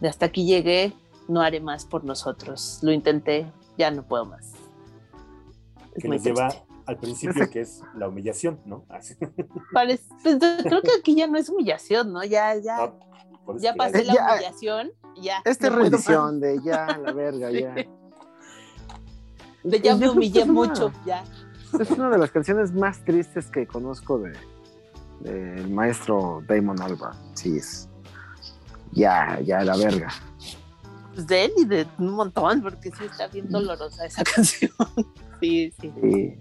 De 0.00 0.08
hasta 0.08 0.26
aquí 0.26 0.44
llegué, 0.46 0.92
no 1.28 1.42
haré 1.42 1.60
más 1.60 1.84
por 1.86 2.02
nosotros. 2.02 2.80
Lo 2.82 2.90
intenté, 2.90 3.46
ya 3.78 3.92
no 3.92 4.02
puedo 4.02 4.24
más. 4.26 4.50
Es 5.94 6.02
Que 6.02 6.08
nos 6.08 6.24
lleva 6.24 6.48
al 6.86 6.98
principio, 6.98 7.48
que 7.50 7.60
es 7.60 7.82
la 7.96 8.08
humillación, 8.08 8.58
¿no? 8.66 8.84
Parece- 9.72 10.08
pues, 10.24 10.38
creo 10.64 10.82
que 10.82 10.90
aquí 10.98 11.14
ya 11.14 11.28
no 11.28 11.38
es 11.38 11.48
humillación, 11.48 12.12
¿no? 12.12 12.24
Ya, 12.24 12.56
ya, 12.56 12.76
Ah, 12.82 12.92
ya 13.58 13.74
pasé 13.76 14.00
Eh, 14.00 14.04
la 14.06 14.14
ya- 14.14 14.34
humillación, 14.34 14.90
ya. 15.22 15.36
Esta 15.44 15.68
es 15.68 15.72
no 15.72 15.78
rendición 15.78 16.40
de 16.40 16.58
ya, 16.64 16.98
la 17.00 17.12
verga, 17.12 17.52
ya. 17.52 17.76
De 19.62 19.80
ya 19.80 19.94
me 19.94 20.08
humillé 20.08 20.44
mucho, 20.44 20.90
ya. 21.06 21.22
Es 21.78 21.90
una 21.92 22.10
de 22.10 22.18
las 22.18 22.32
canciones 22.32 22.72
más 22.72 23.04
tristes 23.04 23.46
que 23.46 23.68
conozco 23.68 24.18
de 24.18 24.32
del 25.24 25.70
maestro 25.70 26.42
Damon 26.46 26.80
Albarn. 26.80 27.16
Sí, 27.34 27.56
es. 27.56 27.88
Ya, 28.92 29.40
ya, 29.40 29.64
la 29.64 29.76
verga. 29.76 30.08
Pues 31.14 31.26
de 31.26 31.46
él 31.46 31.52
y 31.56 31.64
de 31.64 31.86
un 31.98 32.10
montón, 32.10 32.62
porque 32.62 32.90
sí 32.90 33.04
está 33.04 33.26
bien 33.28 33.48
dolorosa 33.48 34.06
esa 34.06 34.22
canción. 34.34 34.70
Sí, 35.40 35.72
sí. 35.80 35.92
Sí. 36.00 36.38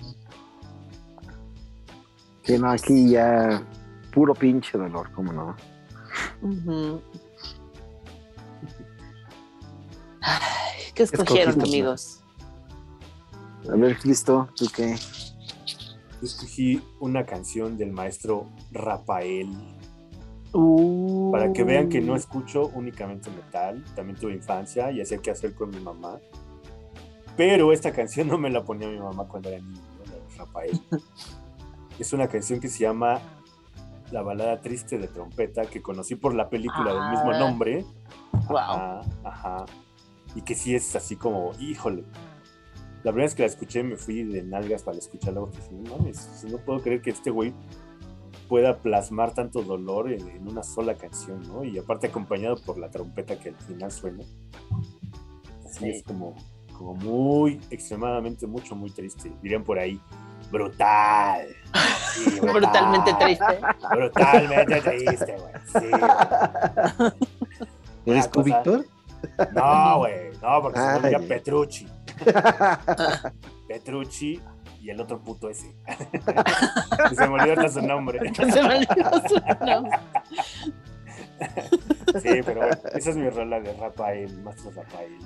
Sí, 2.43 2.57
no, 2.57 2.69
aquí 2.69 3.10
ya 3.10 3.64
puro 4.11 4.34
pinche 4.34 4.77
dolor, 4.77 5.10
cómo 5.14 5.31
no. 5.31 5.55
Ay, 10.22 10.81
¿Qué 10.93 11.03
escogieron, 11.03 11.61
amigos? 11.61 12.19
A 13.72 13.76
ver, 13.76 13.97
Cristo, 13.97 14.49
¿tú 14.55 14.68
qué? 14.76 14.95
Yo 16.24 16.28
escogí 16.28 16.82
una 17.02 17.26
canción 17.26 17.76
del 17.76 17.91
maestro 17.91 18.48
Rafael. 18.72 19.50
Uh. 20.54 21.34
Para 21.34 21.52
que 21.52 21.66
vean 21.66 21.90
que 21.90 22.00
no 22.00 22.16
escucho 22.16 22.68
únicamente 22.76 23.30
metal, 23.30 23.84
también 23.94 24.18
tuve 24.18 24.32
infancia 24.34 24.90
y 24.90 25.02
hacía 25.02 25.18
que 25.18 25.32
hacer 25.32 25.54
con 25.54 25.70
mi 25.72 25.82
mamá. 25.82 26.20
Pero 27.36 27.74
esta 27.74 27.91
canción 27.91 28.28
no 28.30 28.38
me 28.38 28.50
la 28.50 28.64
ponía 28.64 28.88
mi 28.88 29.00
mamá 29.00 29.28
cuando 29.28 29.50
era 29.50 29.60
niño, 29.60 29.82
¿no? 29.98 30.38
Rafael. 30.38 30.80
es 32.00 32.14
una 32.14 32.30
canción 32.30 32.62
que 32.62 32.70
se 32.70 32.80
llama 32.86 33.20
La 34.10 34.22
balada 34.22 34.62
triste 34.62 34.98
de 34.98 35.10
trompeta, 35.10 35.64
que 35.66 35.82
conocí 35.82 36.16
por 36.16 36.34
la 36.36 36.50
película 36.50 36.94
del 36.94 37.10
mismo 37.12 37.32
Ah. 37.34 37.40
nombre. 37.40 37.86
Wow. 38.48 38.58
Ajá, 38.58 39.02
ajá. 39.26 39.66
y 40.36 40.41
que 40.41 40.56
sí 40.56 40.74
es 40.74 40.95
así 40.95 41.18
como, 41.18 41.52
híjole. 41.60 42.06
La 43.04 43.12
primera 43.12 43.26
vez 43.26 43.36
que 43.36 43.44
la 43.44 43.48
escuché 43.48 43.84
me 43.84 43.98
fui 43.98 44.24
de 44.24 44.44
nalgas 44.44 44.84
para 44.84 44.98
escucharla 44.98 45.42
porque 45.42 45.58
dije, 45.58 45.72
no 45.74 45.98
mames, 45.98 46.46
no 46.50 46.58
puedo 46.60 46.80
creer 46.82 47.02
que 47.02 47.10
este 47.10 47.32
güey 47.32 47.54
pueda 48.48 48.78
plasmar 48.78 49.34
tanto 49.34 49.62
dolor 49.62 50.12
en, 50.12 50.28
en 50.30 50.48
una 50.48 50.64
sola 50.64 50.96
canción, 50.96 51.42
¿no? 51.48 51.64
Y 51.64 51.78
aparte 51.78 52.08
acompañado 52.08 52.56
por 52.66 52.78
la 52.78 52.90
trompeta 52.90 53.38
que 53.40 53.50
al 53.50 53.56
final 53.56 53.92
suena. 53.92 54.24
Así 55.66 55.80
Sí. 55.80 55.90
es 55.90 56.04
como, 56.04 56.36
como 56.78 56.96
muy, 56.96 57.60
extremadamente, 57.72 58.48
mucho, 58.48 58.76
muy 58.76 58.90
triste. 58.92 59.32
Dirían 59.42 59.64
por 59.64 59.80
ahí, 59.80 60.00
brutal. 60.52 61.48
Sí, 62.14 62.30
brutal. 62.42 62.54
Brutalmente 62.62 63.14
triste. 63.20 63.46
Brutalmente 63.92 64.82
triste, 64.82 65.36
güey. 65.38 65.54
Sí, 65.84 65.90
güey. 65.90 67.12
¿Eres 68.06 68.30
tú, 68.32 68.44
cosa- 68.44 68.44
Víctor? 68.58 68.86
No, 69.54 69.98
güey. 70.00 70.32
No, 70.42 70.62
porque 70.62 70.80
se 70.80 71.12
llama 71.12 71.26
Petrucci. 71.28 71.88
Petrucci 73.68 74.41
y 74.81 74.90
el 74.90 74.99
otro 74.99 75.22
puto 75.22 75.49
ese. 75.49 75.76
Se 77.15 77.27
me 77.27 77.34
olvidó 77.34 77.53
hasta 77.53 77.69
su 77.69 77.81
nombre. 77.81 78.34
Se 78.35 78.64
me 78.64 78.76
olvidó 78.77 79.11
su 79.27 79.65
nombre. 79.65 79.99
Sí, 82.22 82.41
pero 82.45 82.61
bueno, 82.61 82.77
esa 82.94 83.10
es 83.10 83.18
mi 83.18 83.30
rola 83.30 83.60
de 83.60 83.73
Rafael, 83.73 84.41
Maestro 84.44 84.72
Rafael. 84.72 85.18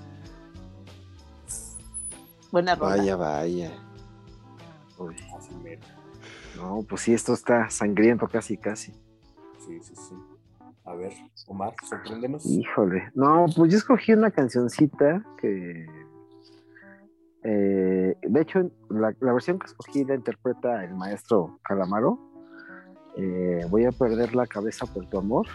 Buena 2.52 2.76
rola. 2.76 2.96
Vaya, 2.96 3.16
vaya. 3.16 3.72
Uy, 4.98 5.16
no, 6.58 6.84
pues 6.90 7.02
sí, 7.02 7.14
esto 7.14 7.34
está 7.34 7.70
sangriento 7.70 8.28
casi, 8.28 8.58
casi. 8.58 8.92
Sí, 9.60 9.80
sí, 9.82 9.94
sí. 9.96 10.16
A 10.86 10.94
ver, 10.94 11.14
Omar, 11.48 11.74
sorpréndenos. 11.88 12.46
Híjole. 12.46 13.12
No, 13.14 13.46
pues 13.56 13.72
yo 13.72 13.78
escogí 13.78 14.14
una 14.14 14.32
cancioncita 14.32 15.24
que. 15.40 15.86
Eh, 17.50 18.18
de 18.22 18.42
hecho, 18.42 18.70
la, 18.90 19.14
versión 19.22 19.58
que 19.58 19.68
escogí 19.68 20.04
la 20.04 20.16
interpreta 20.16 20.84
el 20.84 20.94
maestro 20.94 21.60
Calamaro. 21.64 22.20
Eh, 23.16 23.66
voy 23.70 23.86
a 23.86 23.94
perder 23.94 24.36
la 24.36 24.46
cabeza 24.46 24.86
por 24.86 25.06
tu 25.06 25.18
amor. 25.18 25.48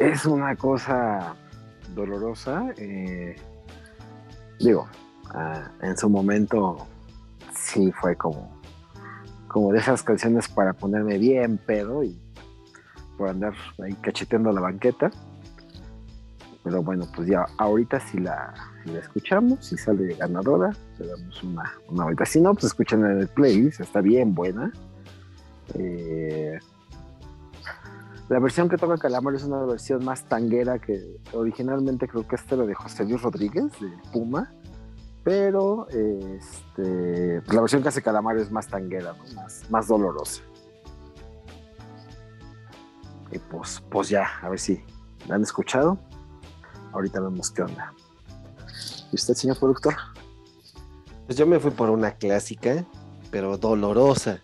Es 0.00 0.26
una 0.26 0.56
cosa 0.56 1.36
dolorosa. 1.94 2.72
eh, 2.76 3.36
digo, 4.58 4.88
ah, 5.32 5.70
en 5.80 5.96
su 5.96 6.10
momento 6.10 6.88
sí 7.54 7.92
fue 7.92 8.16
como, 8.16 8.60
como 9.46 9.72
de 9.72 9.78
esas 9.78 10.02
canciones 10.02 10.48
para 10.48 10.72
ponerme 10.72 11.18
bien 11.18 11.56
pedo 11.56 12.02
y 12.02 12.20
por 13.16 13.28
andar 13.28 13.54
ahí 13.80 13.92
cacheteando 13.94 14.50
la 14.50 14.60
banqueta. 14.60 15.08
Pero 16.64 16.82
bueno, 16.82 17.06
pues 17.14 17.28
ya 17.28 17.46
ahorita 17.58 18.00
si 18.00 18.18
la, 18.18 18.73
la 18.92 19.00
escuchamos, 19.00 19.66
si 19.66 19.76
sale 19.76 20.14
ganadora, 20.14 20.72
le 20.98 21.06
damos 21.06 21.42
una, 21.42 21.72
una 21.88 22.04
vuelta. 22.04 22.24
Si 22.24 22.40
no, 22.40 22.52
pues 22.52 22.64
escuchen 22.64 23.04
en 23.04 23.20
el 23.20 23.28
playlist, 23.28 23.80
está 23.80 24.00
bien 24.00 24.34
buena. 24.34 24.72
Eh, 25.74 26.58
la 28.28 28.38
versión 28.38 28.68
que 28.68 28.76
toca 28.76 28.96
Calamaro 28.96 29.36
es 29.36 29.44
una 29.44 29.64
versión 29.64 30.04
más 30.04 30.24
tanguera 30.24 30.78
que 30.78 31.20
originalmente 31.32 32.08
creo 32.08 32.26
que 32.26 32.36
esta 32.36 32.54
era 32.54 32.64
de 32.64 32.74
José 32.74 33.04
Luis 33.04 33.22
Rodríguez, 33.22 33.66
de 33.80 33.90
Puma. 34.12 34.52
Pero 35.22 35.88
este, 35.88 37.42
la 37.46 37.60
versión 37.60 37.82
que 37.82 37.88
hace 37.88 38.02
Calamaro 38.02 38.40
es 38.40 38.50
más 38.50 38.68
tanguera, 38.68 39.14
más, 39.34 39.70
más 39.70 39.88
dolorosa. 39.88 40.42
Y 43.30 43.38
pues, 43.38 43.82
pues 43.90 44.10
ya, 44.10 44.26
a 44.42 44.48
ver 44.48 44.58
si 44.58 44.82
la 45.26 45.36
han 45.36 45.42
escuchado. 45.42 45.98
Ahorita 46.92 47.20
vemos 47.20 47.50
qué 47.50 47.62
onda. 47.62 47.92
¿Y 49.14 49.16
usted, 49.16 49.34
señor 49.34 49.56
productor? 49.60 49.94
Pues 51.26 51.38
yo 51.38 51.46
me 51.46 51.60
fui 51.60 51.70
por 51.70 51.88
una 51.88 52.16
clásica, 52.16 52.84
pero 53.30 53.56
dolorosa, 53.56 54.40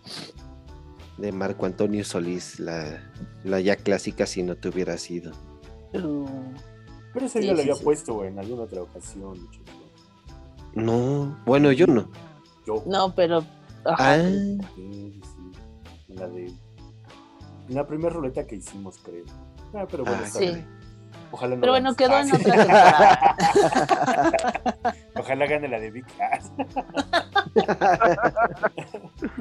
de 1.17 1.33
Marco 1.33 1.65
Antonio 1.65 2.05
Solís, 2.05 2.57
la, 2.57 3.03
la 3.43 3.59
ya 3.59 3.75
clásica 3.75 4.25
si 4.25 4.43
no 4.43 4.55
te 4.55 4.69
hubiera 4.69 4.97
sido. 4.97 5.33
Uh, 5.93 6.25
Pero 7.13 7.25
ese 7.25 7.41
Sí, 7.41 7.47
ya 7.47 7.51
lo 7.51 7.57
sí, 7.57 7.63
había 7.63 7.75
sí. 7.75 7.83
puesto 7.83 8.23
en 8.23 8.39
alguna 8.39 8.61
otra 8.61 8.81
ocasión. 8.83 9.45
No, 10.73 11.37
bueno, 11.45 11.73
yo 11.73 11.85
no. 11.85 12.09
Yo. 12.65 12.81
no, 12.87 13.13
pero. 13.13 13.39
ajá, 13.83 14.13
Ah, 14.13 14.17
la 16.07 16.29
de. 16.29 16.53
La 17.67 17.85
primera 17.85 18.11
ruleta 18.11 18.47
que 18.47 18.55
hicimos, 18.55 18.99
creo. 19.03 19.25
Ah, 19.73 19.85
pero 19.91 20.05
bueno, 20.05 20.21
Ah, 20.23 20.27
está 20.27 20.39
sí. 20.39 20.45
bien. 20.45 20.65
Ojalá 21.31 21.55
no 21.55 21.61
Pero 21.61 21.71
bueno, 21.73 21.95
quedó 21.95 22.13
Ah, 22.15 22.21
en 22.21 22.27
sí. 22.27 22.35
otra 22.35 22.55
temporada. 22.55 23.35
Ojalá 25.15 25.45
gane 25.45 25.67
la 25.67 25.79
de 25.79 25.91
Vic. 25.91 26.05
Ah, 26.19 26.39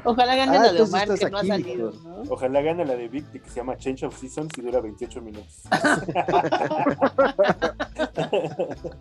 Ojalá 0.04 0.34
gane 0.36 0.56
Ah, 0.56 0.62
la 0.62 0.72
de 0.72 0.82
Omar, 0.82 1.08
que 1.18 1.30
no 1.30 1.38
ha 1.38 1.44
salido. 1.44 1.92
Ojalá 2.28 2.60
gane 2.60 2.84
la 2.84 2.94
de 2.94 3.08
Vic, 3.08 3.30
que 3.32 3.48
se 3.48 3.56
llama 3.56 3.76
Change 3.76 4.04
of 4.06 4.16
Seasons 4.18 4.50
y 4.58 4.62
dura 4.62 4.80
28 4.80 5.20
minutos. 5.22 5.62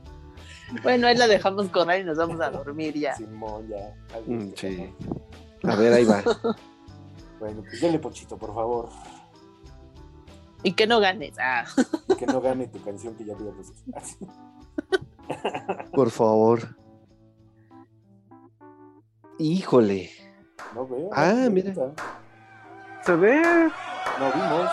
Bueno, 0.83 1.07
ahí 1.07 1.15
la 1.17 1.25
dejamos 1.27 1.67
correr 1.69 2.01
y 2.01 2.03
nos 2.03 2.17
vamos 2.19 2.39
a 2.41 2.51
dormir 2.51 2.93
ya. 2.93 3.15
Simón, 3.15 3.67
ya. 3.67 3.91
Adiós, 4.15 4.27
Mm, 4.27 4.51
sí. 4.55 4.93
a 5.63 5.75
ver, 5.75 5.93
ahí 5.93 6.05
va. 6.05 6.21
Bueno, 7.39 7.63
pues 7.63 7.81
dale 7.81 7.97
pochito, 7.97 8.37
por 8.37 8.53
favor. 8.53 8.89
Y 10.63 10.73
que 10.73 10.87
no 10.87 10.99
ganes. 10.99 11.37
Ah. 11.39 11.65
Que 12.17 12.25
no 12.25 12.41
gane 12.41 12.67
tu 12.67 12.81
canción 12.83 13.15
que 13.15 13.25
ya 13.25 13.35
puesto. 13.35 13.73
Por 15.93 16.09
favor. 16.11 16.75
Híjole. 19.37 20.09
No 20.75 20.85
veo. 20.87 21.09
Ah, 21.13 21.31
no 21.33 21.49
mira. 21.51 21.73
Se 23.05 23.15
ve. 23.15 23.41
No 23.41 24.25
vimos. 24.33 24.69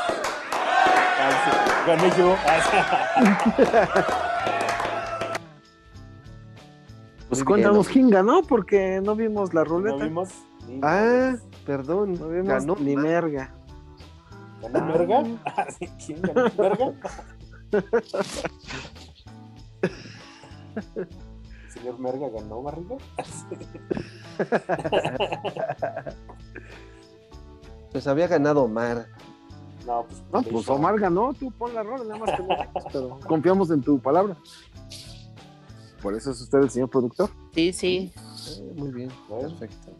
Ah, 1.19 1.31
sí, 1.45 1.51
Gané 1.87 2.11
yo. 2.19 2.37
Pues 7.29 7.41
Muy 7.41 7.47
cuéntanos 7.47 7.89
quién 7.89 8.09
ganó, 8.09 8.43
porque 8.43 9.01
no 9.05 9.17
vimos 9.17 9.53
la 9.53 9.63
No 9.65 9.71
ruleta. 9.71 10.05
vimos. 10.05 10.29
Ni 10.69 10.79
Ah, 10.83 11.35
perdón. 11.65 12.15
No 12.15 12.29
vimos 12.29 12.47
Ganó. 12.47 12.77
ni 12.79 12.95
merga. 12.97 13.53
¿Ganó 14.63 14.85
Merga? 14.87 15.23
Ah, 15.45 15.67
sí, 15.71 15.87
¿Quién 16.05 16.23
ganó 16.23 16.51
Merga? 16.57 16.93
¿El 20.95 21.09
señor 21.73 21.99
Merga 21.99 22.29
ganó 22.29 22.63
Barriga? 22.63 22.97
Pues 27.93 28.07
había 28.07 28.27
ganado 28.27 28.65
Omar. 28.65 29.07
No, 29.87 30.05
pues. 30.05 30.23
No, 30.31 30.43
pues 30.43 30.69
Omar 30.69 31.01
ganó, 31.01 31.33
tú 31.33 31.51
pon 31.53 31.73
la 31.73 31.83
rola, 31.83 32.05
nada 32.05 32.19
más 32.19 32.37
que 32.37 32.43
no 32.43 32.49
pero 32.93 33.19
confiamos 33.27 33.71
en 33.71 33.81
tu 33.81 33.99
palabra. 33.99 34.37
Por 36.03 36.15
eso 36.15 36.31
es 36.31 36.41
usted 36.43 36.59
el 36.59 36.69
señor 36.69 36.91
productor. 36.91 37.31
Sí, 37.55 37.73
sí. 37.73 38.13
Eh, 38.59 38.75
muy 38.77 38.91
bien, 38.91 39.11
Bueno. 39.31 39.49
perfecto. 39.49 39.93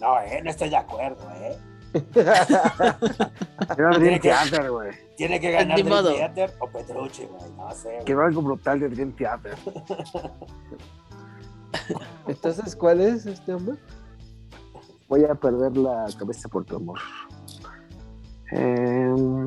No, 0.00 0.18
eh, 0.22 0.40
no 0.42 0.48
estoy 0.50 0.70
de 0.70 0.76
acuerdo, 0.76 1.22
eh. 1.34 1.58
Tiene 3.98 4.20
que- 4.20 4.28
Theater, 4.28 4.70
güey. 4.70 4.90
Tiene 5.16 5.40
que 5.40 5.50
ganar 5.52 5.76
Dream 5.76 5.88
modo. 5.88 6.12
Theater 6.14 6.52
o 6.60 6.68
Petrucci, 6.68 7.24
güey. 7.24 7.50
No 7.56 7.70
sé. 7.72 7.98
Que 8.04 8.14
güey. 8.14 8.22
va 8.22 8.26
algo 8.28 8.42
brutal 8.42 8.80
de 8.80 8.88
Dream 8.88 9.12
Theater. 9.12 9.56
Entonces, 12.26 12.74
¿cuál 12.76 13.00
es 13.00 13.24
este 13.26 13.54
hombre? 13.54 13.76
Voy 15.08 15.24
a 15.24 15.34
perder 15.34 15.76
la 15.76 16.06
cabeza 16.18 16.48
por 16.48 16.64
tu 16.64 16.76
amor. 16.76 16.98
Em, 18.50 19.46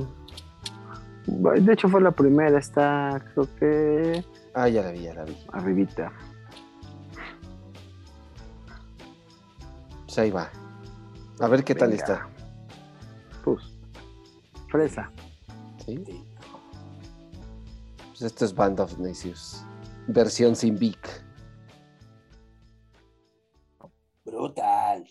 de 1.28 1.74
hecho 1.74 1.90
fue 1.90 2.02
la 2.02 2.12
primera, 2.12 2.58
está 2.60 3.22
creo 3.34 3.48
que 3.60 4.24
Ah, 4.54 4.68
ya 4.70 4.82
la 4.84 4.92
vi, 4.92 5.02
ya 5.04 5.14
la 5.14 5.24
vi. 5.26 5.38
arribita. 5.52 6.12
Pues 10.06 10.18
ahí 10.20 10.32
va. 10.32 10.50
A 11.40 11.48
ver 11.48 11.64
qué 11.64 11.76
tal 11.76 11.94
está. 11.94 12.28
Pues, 13.44 13.64
fresa. 14.70 15.12
¿Sí? 15.86 16.04
Pues 18.10 18.22
esto 18.22 18.46
es 18.46 18.54
Band 18.54 18.80
of 18.80 18.98
Necios. 19.00 19.64
Versión 20.08 20.56
sin 20.56 20.78
Vic. 20.78 21.24
Brutal. 24.26 25.08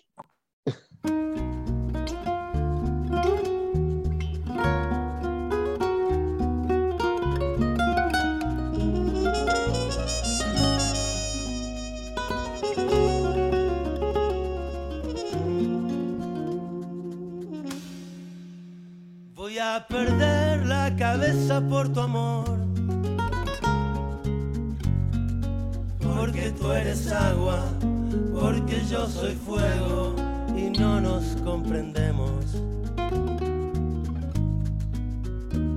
A 19.61 19.85
perder 19.89 20.67
la 20.67 20.95
cabeza 20.97 21.61
por 21.61 21.89
tu 21.93 22.01
amor. 22.01 22.59
porque 26.01 26.53
tú 26.53 26.73
eres 26.73 27.11
agua, 27.11 27.65
porque 28.39 28.83
yo 28.89 29.07
soy 29.09 29.35
fuego 29.35 30.15
y 30.57 30.71
no 30.79 31.01
nos 31.01 31.25
comprendemos. 31.45 32.31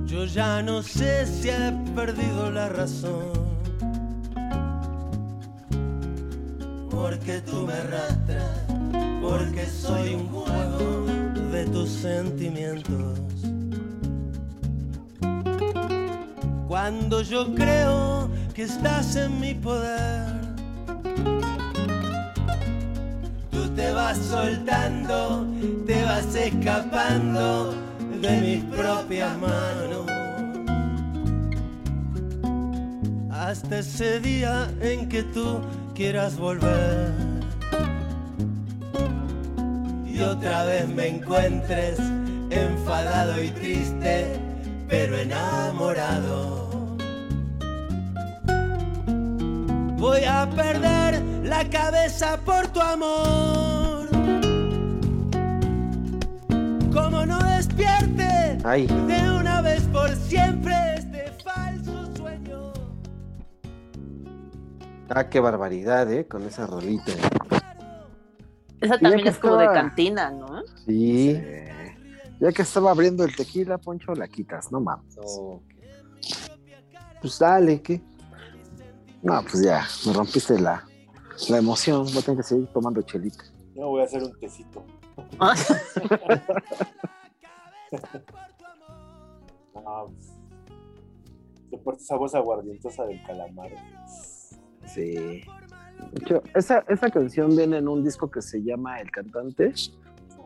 Yo 0.06 0.26
ya 0.26 0.62
no 0.62 0.82
sé 0.82 1.26
si 1.26 1.48
he 1.48 1.72
perdido 1.94 2.50
la 2.50 2.68
razón. 2.68 3.32
Porque 6.90 7.40
tú 7.40 7.66
me 7.66 7.72
arrastras, 7.72 8.60
porque 9.20 9.66
soy 9.66 10.14
un 10.14 10.28
juego 10.28 11.06
de 11.50 11.66
tus 11.66 11.88
sentimientos. 11.88 13.31
Cuando 16.82 17.22
yo 17.22 17.54
creo 17.54 18.28
que 18.54 18.64
estás 18.64 19.14
en 19.14 19.38
mi 19.38 19.54
poder, 19.54 20.26
tú 23.52 23.68
te 23.76 23.92
vas 23.92 24.18
soltando, 24.18 25.46
te 25.86 26.02
vas 26.02 26.34
escapando 26.34 27.72
de 28.20 28.40
mis 28.40 28.64
propias 28.64 29.30
manos. 29.38 30.10
Hasta 33.30 33.78
ese 33.78 34.18
día 34.18 34.68
en 34.80 35.08
que 35.08 35.22
tú 35.22 35.60
quieras 35.94 36.36
volver 36.36 37.12
y 40.04 40.18
otra 40.18 40.64
vez 40.64 40.88
me 40.88 41.06
encuentres 41.06 42.00
enfadado 42.50 43.40
y 43.40 43.50
triste, 43.52 44.26
pero 44.88 45.16
enamorado. 45.16 46.61
Voy 50.02 50.24
a 50.24 50.50
perder 50.50 51.22
la 51.44 51.70
cabeza 51.70 52.36
por 52.44 52.66
tu 52.72 52.80
amor. 52.80 54.08
Como 56.92 57.24
no 57.24 57.38
despierte 57.38 58.58
Ay, 58.64 58.88
de 58.88 59.30
una 59.38 59.62
vez 59.62 59.82
por 59.92 60.10
siempre 60.10 60.74
este 60.96 61.30
falso 61.44 62.16
sueño. 62.16 62.72
ah, 65.08 65.28
qué 65.28 65.38
barbaridad, 65.38 66.12
¿eh? 66.12 66.26
Con 66.26 66.42
esa 66.48 66.66
rolita. 66.66 67.12
Esa 68.80 68.98
también 68.98 69.28
es 69.28 69.38
como 69.38 69.56
de 69.58 69.66
cantina, 69.66 70.32
¿no? 70.32 70.62
Sí. 70.84 71.40
Ya 72.40 72.50
que 72.50 72.62
estaba 72.62 72.90
abriendo 72.90 73.22
el 73.22 73.36
tequila, 73.36 73.78
Poncho, 73.78 74.16
la 74.16 74.26
quitas, 74.26 74.72
no 74.72 74.80
mames. 74.80 75.16
Pues 77.20 77.38
dale, 77.38 77.80
¿qué? 77.80 78.02
No, 79.22 79.42
pues 79.42 79.62
ya, 79.62 79.86
me 80.06 80.12
rompiste 80.12 80.58
la, 80.58 80.84
la 81.48 81.58
emoción. 81.58 82.04
Voy 82.04 82.18
a 82.18 82.22
tener 82.22 82.38
que 82.38 82.42
seguir 82.42 82.66
tomando 82.72 83.02
chelita. 83.02 83.44
Yo 83.74 83.88
voy 83.88 84.02
a 84.02 84.04
hacer 84.04 84.22
un 84.22 84.38
tecito. 84.38 84.84
No, 89.74 90.06
pues, 90.06 90.32
de 91.70 91.78
por 91.78 91.94
esa 91.94 92.16
voz 92.16 92.34
aguardientosa 92.34 93.04
del 93.04 93.22
calamar. 93.24 93.70
Sí. 94.86 95.42
Esa, 96.54 96.84
esa 96.88 97.10
canción 97.10 97.56
viene 97.56 97.78
en 97.78 97.88
un 97.88 98.04
disco 98.04 98.30
que 98.30 98.42
se 98.42 98.62
llama 98.62 99.00
El 99.00 99.10
Cantante 99.10 99.72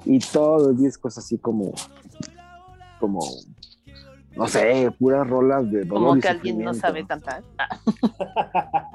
y 0.04 0.18
todo 0.18 0.70
el 0.70 0.76
disco 0.76 1.08
es 1.08 1.18
así 1.18 1.38
como, 1.38 1.72
como, 3.00 3.20
no 4.36 4.46
sé, 4.46 4.90
puras 4.98 5.26
rolas 5.28 5.70
de 5.70 5.84
dolor 5.84 5.88
Como 6.08 6.16
y 6.16 6.20
que 6.20 6.28
alguien 6.28 6.58
no 6.62 6.74
sabe 6.74 7.06
cantar. 7.06 7.42
Ah, 7.58 8.90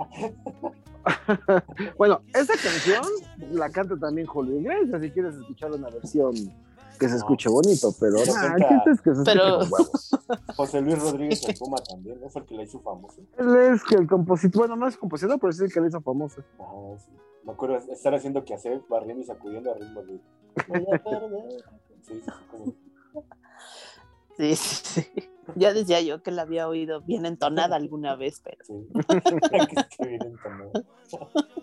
Bueno, 1.98 2.22
esa 2.34 2.54
canción 2.54 3.04
la 3.52 3.70
canta 3.70 3.98
también 3.98 4.28
Julio 4.28 4.60
Iglesias, 4.60 5.02
si 5.02 5.10
quieres 5.10 5.36
escuchar 5.36 5.72
una 5.72 5.90
versión 5.90 6.32
que 7.00 7.10
se 7.10 7.16
escuche 7.16 7.50
bonito, 7.50 7.92
pero 8.00 8.18
chiste 8.18 8.92
es 8.92 9.02
que 9.02 9.16
se 9.16 9.24
Pero- 9.24 9.62
escuche 9.62 9.70
con 9.72 9.74
huevos. 9.74 10.10
José 10.56 10.82
Luis 10.82 11.00
Rodríguez 11.02 11.44
el 11.50 11.56
Puma 11.58 11.78
también, 11.78 12.22
¿no? 12.22 12.30
Fue 12.30 12.42
el 12.42 12.48
que 12.48 12.56
la 12.56 12.64
hizo 12.64 12.80
famoso. 12.82 13.22
Él 13.40 13.56
es 13.74 13.84
que 13.84 13.96
el 13.96 14.08
compositor, 14.08 14.68
bueno, 14.68 14.76
no 14.76 14.88
es 14.88 14.96
compositor, 14.98 15.40
pero 15.40 15.50
es 15.50 15.60
el 15.60 15.74
que 15.74 15.82
le 15.82 15.88
hizo 15.88 16.02
famoso. 16.02 16.44
Ajá, 16.60 17.00
sí. 17.04 17.12
Me 17.44 17.54
acuerdo 17.54 17.80
de 17.80 17.94
estar 17.94 18.14
haciendo 18.14 18.46
que 18.46 18.54
hacer, 18.54 18.84
barriendo 18.88 19.24
y 19.24 19.26
sacudiendo 19.26 19.72
a 19.72 19.74
ritmo 19.74 20.04
de. 20.04 20.22
Sí, 24.38 24.56
sí, 24.56 25.02
sí, 25.04 25.30
Ya 25.56 25.74
decía 25.74 26.02
yo 26.02 26.22
que 26.22 26.32
la 26.32 26.44
había 26.44 26.68
oído 26.68 27.02
bien 27.02 27.26
entonada 27.26 27.76
alguna 27.76 28.16
vez, 28.16 28.42
pero 28.44 28.58
sí. 28.64 28.74
que. 31.10 31.18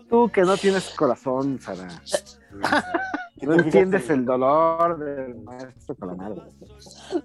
Tú 0.09 0.31
que 0.31 0.43
no 0.43 0.57
tienes 0.57 0.91
corazón, 0.91 1.61
Sara. 1.61 1.89
No 3.41 3.55
entiendes 3.55 4.11
el 4.11 4.25
dolor 4.25 4.99
del 4.99 5.37
maestro 5.37 5.95
Calamar. 5.95 6.33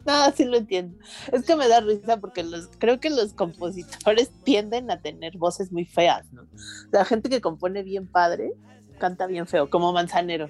no, 0.06 0.32
sí 0.36 0.46
lo 0.46 0.58
entiendo. 0.58 0.96
Es 1.32 1.44
que 1.44 1.56
me 1.56 1.68
da 1.68 1.82
risa 1.82 2.18
porque 2.18 2.44
los, 2.44 2.70
creo 2.78 3.00
que 3.00 3.10
los 3.10 3.34
compositores 3.34 4.32
tienden 4.44 4.92
a 4.92 5.02
tener 5.02 5.38
voces 5.38 5.72
muy 5.72 5.86
feas, 5.86 6.32
¿no? 6.32 6.46
La 6.92 7.04
gente 7.04 7.30
que 7.30 7.42
compone 7.42 7.82
bien 7.82 8.08
padre 8.08 8.54
canta 9.00 9.26
bien 9.26 9.48
feo, 9.48 9.70
como 9.70 9.92
Manzanero, 9.92 10.50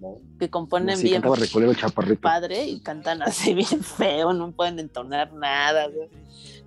¿no? 0.00 0.18
que 0.38 0.50
componen 0.50 0.96
Sí, 0.96 1.04
bien 1.04 1.22
padre 2.20 2.66
y 2.66 2.80
cantan 2.80 3.22
así 3.22 3.54
bien 3.54 3.82
feo, 3.82 4.32
no 4.32 4.52
pueden 4.52 4.78
entonar 4.78 5.32
nada. 5.32 5.88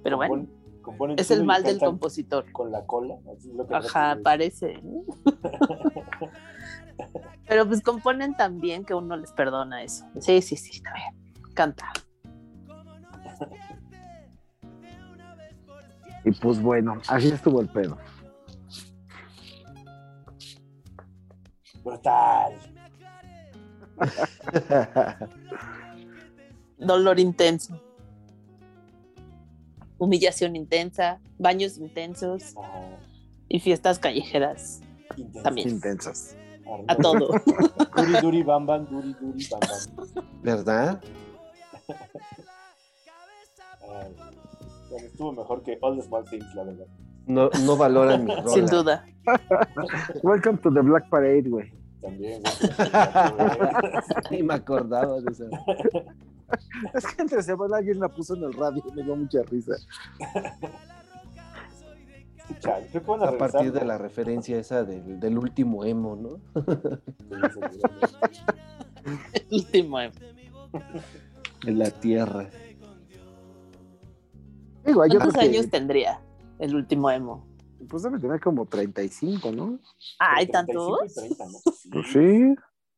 Pero 0.04 0.18
bueno, 0.18 0.48
componen 0.82 1.20
es 1.20 1.32
el 1.32 1.44
mal 1.46 1.64
del 1.64 1.80
compositor. 1.80 2.52
Con 2.52 2.72
la 2.72 2.86
cola. 2.86 3.16
así 3.36 3.50
es 3.50 3.56
lo 3.56 3.68
que 3.68 3.76
Ajá, 3.76 4.18
parece. 4.24 4.68
parece. 4.68 4.82
¿no? 4.84 5.04
Pero 7.48 7.68
pues 7.68 7.82
componen 7.82 8.36
tan 8.36 8.60
bien 8.60 8.86
que 8.86 8.94
uno 8.94 9.18
les 9.18 9.32
perdona 9.32 9.84
eso. 9.84 10.06
Sí, 10.20 10.42
sí, 10.42 10.56
sí, 10.56 10.72
está 10.74 10.94
bien. 10.94 11.34
Canta. 11.54 11.92
Y 16.26 16.32
pues 16.32 16.62
bueno, 16.62 17.02
así 17.08 17.30
estuvo 17.30 17.62
el 17.62 17.70
pedo. 17.70 17.98
Brutal. 21.84 22.54
Dolor 26.78 27.20
intenso. 27.20 27.80
Humillación 29.98 30.56
intensa, 30.56 31.20
baños 31.38 31.78
intensos 31.78 32.56
y 33.50 33.60
fiestas 33.60 34.00
callejeras. 34.00 34.82
Intenso. 35.18 35.44
También. 35.44 35.70
Intensas. 35.70 36.36
A 36.88 36.96
todo. 36.96 37.30
Duri, 37.96 38.14
duri, 38.22 38.44
bam, 38.44 38.66
bam, 38.66 38.86
duri, 38.88 39.16
duri, 39.20 39.48
bam, 39.50 39.60
bam. 39.60 40.26
¿Verdad? 40.44 41.02
Ay, 43.82 44.16
bueno, 44.90 45.08
estuvo 45.08 45.32
mejor 45.34 45.64
que 45.64 45.78
All 45.82 45.98
the 45.98 46.04
Small 46.04 46.24
Things, 46.26 46.54
la 46.56 46.64
verdad. 46.64 46.86
No, 47.26 47.50
no 47.66 47.78
valoran 47.78 48.26
mi 48.26 48.36
rola. 48.36 48.50
Sin 48.50 48.66
duda. 48.66 49.06
Welcome 50.24 50.58
to 50.60 50.72
the 50.72 50.82
Black 50.82 51.10
Parade, 51.10 51.50
güey. 51.50 51.79
También. 52.02 52.42
güey. 52.42 53.60
Ni 54.32 54.44
me 54.44 54.54
acordaba 54.54 55.20
de 55.22 55.32
esa. 55.32 55.46
Es 56.94 57.06
que 57.06 57.22
entre 57.22 57.44
semana 57.44 57.78
alguien 57.78 58.00
la 58.00 58.10
puso 58.10 58.36
en 58.36 58.44
el 58.44 58.54
radio 58.54 58.82
y 58.90 58.96
me 58.96 59.04
dio 59.04 59.16
mucha 59.16 59.44
risa. 59.44 59.74
Chale, 62.60 62.88
creo 62.88 63.04
que 63.04 63.12
van 63.12 63.22
a, 63.22 63.26
A 63.26 63.38
partir 63.38 63.60
regresar, 63.60 63.80
de 63.82 63.86
la 63.86 63.98
referencia 63.98 64.58
esa 64.58 64.84
del, 64.84 65.20
del 65.20 65.38
último 65.38 65.86
emo, 65.86 66.16
¿no? 66.16 66.40
seguramente. 67.30 67.80
Último. 69.52 70.00
eh. 70.00 70.12
En 71.66 71.80
la 71.80 71.92
tierra. 71.92 72.50
Digo, 74.86 75.06
yo 75.06 75.20
¿Cuántos 75.20 75.34
que, 75.34 75.42
años 75.48 75.70
tendría 75.70 76.20
el 76.58 76.76
último 76.76 77.12
emo? 77.12 77.46
Pues 77.88 78.04
debe 78.04 78.20
tener 78.20 78.40
como 78.40 78.66
35, 78.66 79.52
¿no? 79.52 79.80
¿Hay 80.20 80.48
35 80.48 80.98
tantos? 80.98 81.12
y 81.12 81.36
30, 81.36 81.46
¿no? 81.46 81.52
Sí. 81.52 81.90
Pues 81.92 82.08
sí. 82.12 82.56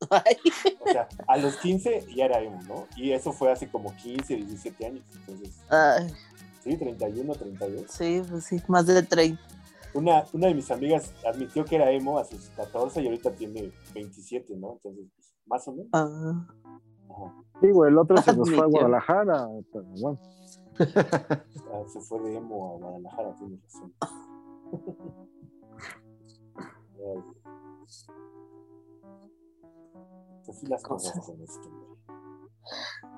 Ay, 0.10 0.38
O 0.80 0.91
sea, 0.91 1.08
a 1.28 1.38
los 1.38 1.58
15 1.58 2.08
ya 2.16 2.26
era 2.26 2.41
emo, 2.41 2.60
¿no? 2.64 2.88
Y 2.95 3.12
eso 3.12 3.32
fue 3.32 3.52
hace 3.52 3.70
como 3.70 3.95
15, 3.95 4.36
17 4.36 4.86
años. 4.86 5.03
Entonces, 5.16 5.60
ay, 5.70 6.12
sí, 6.64 6.78
31, 6.78 7.34
32. 7.34 7.86
sí, 7.90 8.22
pues 8.28 8.45
sí, 8.45 8.62
más 8.68 8.88
de 8.88 9.03
30. 9.03 9.41
Una, 9.94 10.24
una 10.32 10.48
de 10.48 10.56
mis 10.56 10.72
amigas 10.72 11.14
admitió 11.26 11.66
que 11.66 11.76
era 11.76 11.91
emo 11.91 12.18
a 12.18 12.24
sus 12.26 12.49
14 12.56 13.02
y 13.02 13.06
ahorita 13.08 13.32
tiene 13.36 13.72
27, 13.94 14.56
¿no? 14.56 14.74
Entonces, 14.74 15.06
pues, 15.16 15.34
más 15.45 15.68
o 15.68 15.74
menos. 15.74 15.90
Ah, 15.94 16.48
Ajá. 17.10 17.36
Digo, 17.62 17.86
el 17.86 17.98
otro 17.98 18.18
se 18.18 18.36
nos 18.36 18.49
fue 18.49 18.64
a. 18.64 18.68
Guadalajara, 18.68 19.48
pero 19.72 19.86
bueno. 19.99 20.20
Ah, 20.80 21.84
Se 21.88 21.99
fue 22.02 22.22
de 22.22 22.38
emo 22.38 22.74
a 22.74 22.78
Guadalajara, 22.78 23.36
tienes 23.36 23.62
razón. 23.64 23.94
Así 30.48 30.68
las 30.68 30.84
cosas 30.84 31.26
con 31.26 31.38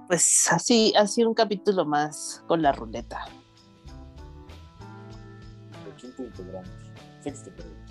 pues 0.07 0.47
así, 0.51 0.93
así 0.95 1.23
un 1.23 1.33
capítulo 1.33 1.85
más 1.85 2.43
con 2.47 2.61
la 2.61 2.71
ruleta. 2.71 3.25
¿De 5.85 5.91
quién 5.99 6.13
quinto 6.13 6.23
integrante. 6.23 6.69
Sexto, 7.21 7.51
perdón. 7.55 7.82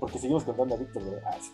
Porque 0.00 0.18
seguimos 0.18 0.42
contando 0.44 0.74
a 0.74 0.78
Víctor. 0.78 1.02
Ah, 1.24 1.36
sí. 1.40 1.52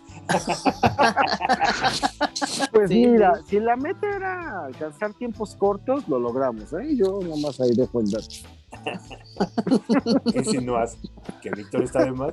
Pues 2.73 2.89
Sí. 2.91 3.07
mira, 3.07 3.41
si 3.47 3.61
la 3.61 3.77
meta 3.77 4.07
era 4.17 4.65
alcanzar 4.67 5.13
tiempos 5.15 5.55
cortos, 5.57 6.09
lo 6.09 6.19
logramos, 6.19 6.73
¿eh? 6.73 6.97
Yo 6.97 7.21
nada 7.23 7.37
más 7.37 7.61
ahí 7.61 7.73
dejo 7.75 8.01
el 8.01 8.11
dato. 8.11 8.27
¿Qué 10.33 10.39
insinúas? 10.39 10.97
¿Que 11.43 11.51
Víctor 11.51 11.83
está 11.85 12.05
de 12.05 12.13
más? 12.13 12.33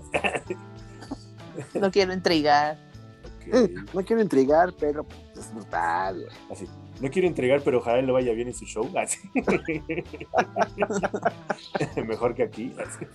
No 1.73 1.91
quiero 1.91 2.13
intrigar. 2.13 2.77
Ok. 3.35 3.47
No 3.93 4.03
quiero 4.05 4.21
intrigar, 4.21 4.73
pero 4.79 5.05
es 5.37 5.53
brutal. 5.53 6.25
Así. 6.49 6.65
No 7.01 7.09
quiero 7.09 7.27
entregar, 7.27 7.61
pero 7.63 7.79
ojalá 7.79 8.01
le 8.01 8.11
vaya 8.11 8.33
bien 8.33 8.47
en 8.49 8.53
su 8.53 8.65
show. 8.65 8.89
Así. 8.97 9.19
Mejor 12.07 12.35
que 12.35 12.43
aquí. 12.43 12.73
Así. 12.79 13.05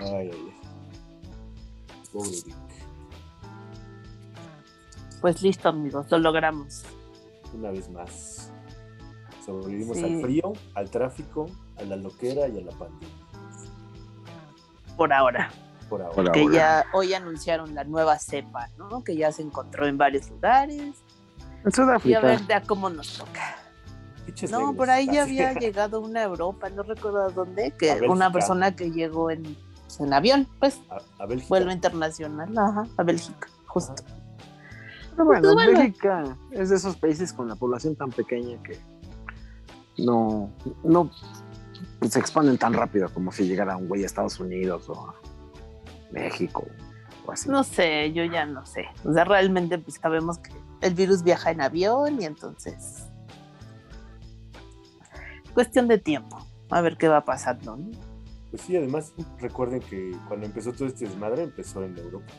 Ay, 0.00 0.08
ay, 0.08 0.30
ay. 0.32 0.54
Pobre 2.12 2.30
Vic. 2.30 2.54
Pues 5.20 5.42
listo, 5.42 5.68
amigos, 5.68 6.06
lo 6.10 6.18
logramos. 6.18 6.84
Una 7.54 7.70
vez 7.70 7.88
más. 7.90 8.50
Sobrevivimos 9.44 9.96
Sí. 9.96 10.04
al 10.04 10.20
frío, 10.20 10.52
al 10.74 10.90
tráfico, 10.90 11.46
a 11.78 11.82
la 11.84 11.96
loquera 11.96 12.48
y 12.48 12.58
a 12.58 12.62
la 12.62 12.72
pandemia. 12.72 13.08
Por 14.96 15.12
ahora. 15.12 15.50
Por 15.88 16.02
ahora. 16.02 16.14
Por 16.14 16.32
Que 16.32 16.40
ahora. 16.42 16.54
ya 16.54 16.84
hoy 16.92 17.14
anunciaron 17.14 17.74
la 17.74 17.84
nueva 17.84 18.18
cepa, 18.18 18.70
¿no? 18.76 19.04
Que 19.04 19.16
ya 19.16 19.30
se 19.32 19.42
encontró 19.42 19.86
en 19.86 19.96
varios 19.98 20.28
lugares. 20.30 20.80
En 20.80 21.62
Y 21.64 21.68
a 21.68 21.70
Sudáfrica. 21.70 22.20
ver 22.20 22.46
ya 22.46 22.62
cómo 22.62 22.90
nos 22.90 23.18
toca. 23.18 23.56
No, 24.50 24.58
negros. 24.58 24.76
por 24.76 24.90
ahí 24.90 25.06
ya 25.06 25.22
había 25.22 25.52
llegado 25.54 26.00
una 26.00 26.22
Europa, 26.24 26.68
no 26.70 26.82
recuerdo 26.82 27.22
a 27.22 27.28
dónde, 27.30 27.70
que 27.78 28.00
una 28.08 28.32
persona 28.32 28.74
que 28.74 28.90
llegó 28.90 29.30
en, 29.30 29.56
en 30.00 30.12
avión, 30.12 30.48
pues, 30.58 30.80
A, 30.90 31.22
a 31.22 31.26
Bélgica. 31.26 31.48
vuelo 31.48 31.72
internacional, 31.72 32.56
ajá, 32.56 32.84
a 32.96 33.02
Bélgica, 33.02 33.48
justo. 33.66 33.94
Pero 35.12 35.24
bueno, 35.24 35.42
Pues 35.42 35.54
bueno. 35.54 35.78
Bélgica 35.78 36.36
es 36.50 36.70
de 36.70 36.76
esos 36.76 36.96
países 36.96 37.32
con 37.32 37.48
la 37.48 37.56
población 37.56 37.96
tan 37.96 38.10
pequeña 38.10 38.62
que 38.62 38.78
no, 39.98 40.50
no 40.84 41.10
se 42.08 42.18
expanden 42.18 42.58
tan 42.58 42.74
rápido 42.74 43.08
como 43.12 43.32
si 43.32 43.46
llegara 43.48 43.76
un 43.76 43.88
güey 43.88 44.02
a 44.02 44.06
Estados 44.06 44.38
Unidos 44.40 44.88
o 44.90 45.08
a 45.08 45.14
México 46.12 46.66
o 47.24 47.32
así. 47.32 47.48
No 47.48 47.64
sé, 47.64 48.12
yo 48.12 48.24
ya 48.24 48.44
no 48.44 48.66
sé. 48.66 48.84
O 49.04 49.12
sea, 49.14 49.24
realmente 49.24 49.78
pues 49.78 49.98
sabemos 50.00 50.38
que 50.38 50.52
el 50.82 50.94
virus 50.94 51.22
viaja 51.22 51.50
en 51.50 51.62
avión 51.62 52.20
y 52.20 52.26
entonces... 52.26 53.06
Cuestión 55.54 55.88
de 55.88 55.96
tiempo. 55.96 56.38
A 56.68 56.82
ver 56.82 56.98
qué 56.98 57.08
va 57.08 57.24
pasando, 57.24 57.76
¿no? 57.76 57.90
Pues 58.56 58.68
sí, 58.68 58.76
además 58.78 59.12
recuerden 59.38 59.80
que 59.80 60.16
cuando 60.28 60.46
empezó 60.46 60.72
todo 60.72 60.88
este 60.88 61.04
desmadre 61.04 61.42
empezó 61.42 61.84
en 61.84 61.94
Europa. 61.98 62.32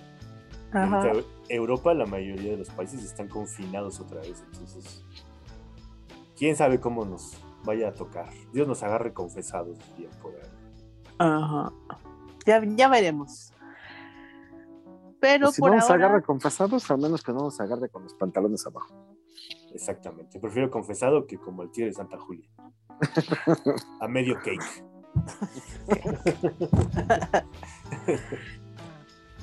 Ajá. 0.72 1.12
Europa, 1.48 1.94
la 1.94 2.08
mayoría 2.08 2.54
de 2.54 2.58
los 2.58 2.72
países 2.72 3.04
están 3.04 3.28
confinados 3.28 4.00
otra 4.00 4.22
vez. 4.22 4.44
Entonces, 4.52 5.06
quién 6.36 6.56
sabe 6.56 6.80
cómo 6.80 7.06
nos 7.06 7.38
vaya 7.64 7.90
a 7.90 7.94
tocar. 7.94 8.30
Dios 8.52 8.68
nos 8.68 8.82
agarre 8.82 9.14
confesados 9.14 9.78
bien 9.96 10.10
por 10.20 10.34
ahí. 10.34 10.50
Ajá. 11.20 11.72
Ya, 12.48 12.64
ya 12.66 12.90
veremos. 12.90 13.54
Pero 15.20 15.46
Pues 15.46 15.56
si 15.56 15.62
por 15.62 15.70
no 15.70 15.76
nos 15.76 15.90
ahora... 15.92 16.08
agarre 16.08 16.24
confesados, 16.24 16.90
al 16.90 16.98
menos 16.98 17.22
que 17.22 17.32
no 17.32 17.42
nos 17.42 17.62
agarre 17.62 17.90
con 17.90 18.02
los 18.02 18.16
pantalones 18.16 18.66
abajo. 18.66 18.92
Exactamente. 19.72 20.40
Prefiero 20.40 20.72
confesado 20.72 21.28
que 21.28 21.38
como 21.38 21.62
el 21.62 21.70
tío 21.70 21.86
de 21.86 21.94
Santa 21.94 22.18
Julia. 22.18 22.50
A 24.02 24.08
medio 24.08 24.34
cake. 24.40 24.97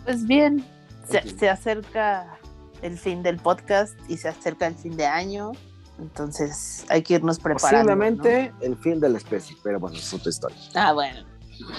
Pues 0.05 0.27
bien, 0.27 0.65
se, 1.09 1.49
acerca 1.49 2.39
el 2.83 2.99
fin 2.99 3.23
del 3.23 3.39
podcast 3.39 3.99
y 4.09 4.19
se 4.19 4.29
acerca 4.29 4.67
el 4.67 4.75
fin 4.75 4.97
de 4.97 5.07
año. 5.07 5.53
Entonces 5.99 6.85
hay 6.91 7.03
que 7.03 7.15
irnos 7.15 7.39
preparando. 7.39 7.93
Posiblemente 7.95 8.53
el 8.61 8.77
fin 8.77 9.01
de 9.01 9.09
la 9.09 9.19
especie, 9.19 9.57
pero 9.63 9.81
bueno, 9.81 9.97
es 9.97 10.13
otra 10.13 10.29
historia. 10.29 10.57
Ah, 10.75 10.93
bueno. 10.93 11.21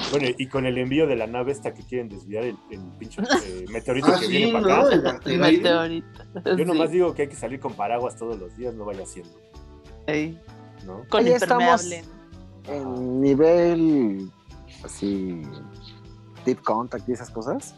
Bueno, 0.10 0.28
y 0.38 0.48
con 0.48 0.66
el 0.66 0.78
envío 0.78 1.06
de 1.06 1.18
la 1.18 1.28
nave 1.28 1.52
esta 1.52 1.74
que 1.74 1.84
quieren 1.84 2.08
desviar 2.10 2.46
el, 2.46 2.58
el 2.72 2.80
pinche 2.98 3.22
eh, 3.46 3.66
meteorito 3.70 4.08
Ah, 4.08 4.20
que 4.20 4.26
sí, 4.28 4.32
viene 4.32 4.54
¿no? 4.54 4.62
para 4.68 4.82
acá. 4.86 4.96
El 4.96 5.08
asteroide. 5.44 5.52
Meteorito. 5.52 6.24
Yo 6.46 6.56
Sí. 6.58 6.66
nomás 6.66 6.92
digo 6.92 7.14
que 7.14 7.24
hay 7.24 7.28
que 7.28 7.36
salir 7.36 7.60
con 7.60 7.74
paraguas 7.74 8.16
todos 8.16 8.40
los 8.40 8.56
días, 8.58 8.74
no 8.74 8.86
vaya 8.86 9.06
siendo, 9.06 9.38
Ey, 10.08 10.40
¿no? 10.86 11.04
Con 11.10 11.26
Ahí 11.26 11.34
impermeable. 11.34 11.98
estamos. 11.98 12.15
En 12.68 13.22
nivel 13.22 14.32
así, 14.84 15.42
deep 16.46 16.62
contact 16.64 17.08
y 17.10 17.14
esas 17.14 17.30
cosas. 17.30 17.76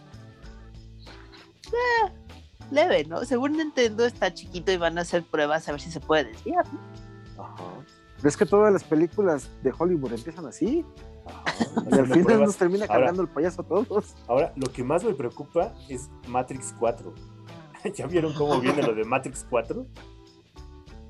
Leve, 2.71 3.05
¿no? 3.05 3.23
Según 3.23 3.53
Nintendo 3.53 4.05
está 4.05 4.33
chiquito 4.33 4.71
y 4.71 4.77
van 4.77 4.97
a 4.97 5.01
hacer 5.01 5.23
pruebas 5.23 5.67
a 5.67 5.71
ver 5.71 5.79
si 5.81 5.89
se 5.91 5.99
puede 6.01 6.25
desviar. 6.25 6.65
¿no? 7.37 7.43
Ajá. 7.43 7.63
¿Ves 8.21 8.35
que 8.35 8.45
todas 8.45 8.73
las 8.73 8.83
películas 8.83 9.49
de 9.63 9.71
Hollywood 9.77 10.13
empiezan 10.13 10.45
así? 10.45 10.85
ajá. 11.25 11.43
Y 11.91 11.93
al 11.99 12.05
final 12.07 12.23
pruebas. 12.23 12.47
nos 12.47 12.57
termina 12.57 12.85
Ahora- 12.85 12.95
cargando 12.99 13.21
el 13.21 13.29
payaso 13.29 13.61
a 13.61 13.65
todos. 13.65 14.15
Ahora, 14.27 14.51
lo 14.55 14.71
que 14.71 14.83
más 14.83 15.03
me 15.03 15.13
preocupa 15.13 15.73
es 15.89 16.09
Matrix 16.27 16.73
4. 16.77 17.13
¿Ya 17.95 18.07
vieron 18.07 18.33
cómo 18.33 18.59
viene 18.59 18.81
lo 18.83 18.93
de 18.93 19.03
Matrix 19.05 19.45
4? 19.49 19.85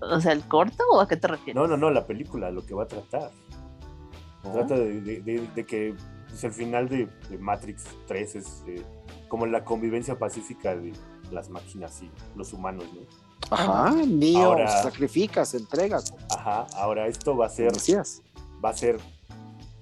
O 0.02 0.22
sea, 0.22 0.32
¿el 0.34 0.48
corto 0.48 0.84
o 0.92 1.00
a 1.02 1.08
qué 1.08 1.18
te 1.18 1.28
refieres? 1.28 1.56
No, 1.56 1.66
no, 1.68 1.76
no, 1.78 1.90
la 1.90 2.06
película, 2.06 2.52
lo 2.52 2.64
que 2.66 2.76
va 2.76 2.84
a 2.84 2.88
tratar. 2.88 3.32
¿No? 4.44 4.52
Trata 4.52 4.76
de, 4.76 5.02
de- 5.02 5.22
de- 5.22 5.48
de 5.56 5.64
que 5.66 5.94
pues, 6.30 6.44
el 6.44 6.52
final 6.52 6.88
de, 6.90 7.08
de 7.30 7.38
Matrix 7.38 7.86
3 8.08 8.36
es 8.36 8.64
eh, 8.68 8.82
como 9.28 9.46
la 9.46 9.64
convivencia 9.64 10.18
pacífica 10.18 10.76
de 10.76 10.94
las 11.32 11.50
máquinas 11.50 12.02
y 12.02 12.10
los 12.38 12.54
humanos, 12.54 12.86
¿no? 12.94 13.02
Ajá, 13.50 13.94
Ahora- 14.38 14.68
se 14.68 14.84
sacrifica, 14.84 15.46
se 15.46 15.58
entrega, 15.58 16.00
Ajá, 16.36 16.68
ahora 16.76 17.08
esto 17.08 17.38
va 17.38 17.46
a 17.46 17.50
ser, 17.50 17.72
va 18.64 18.70
a 18.70 18.74
ser 18.74 18.98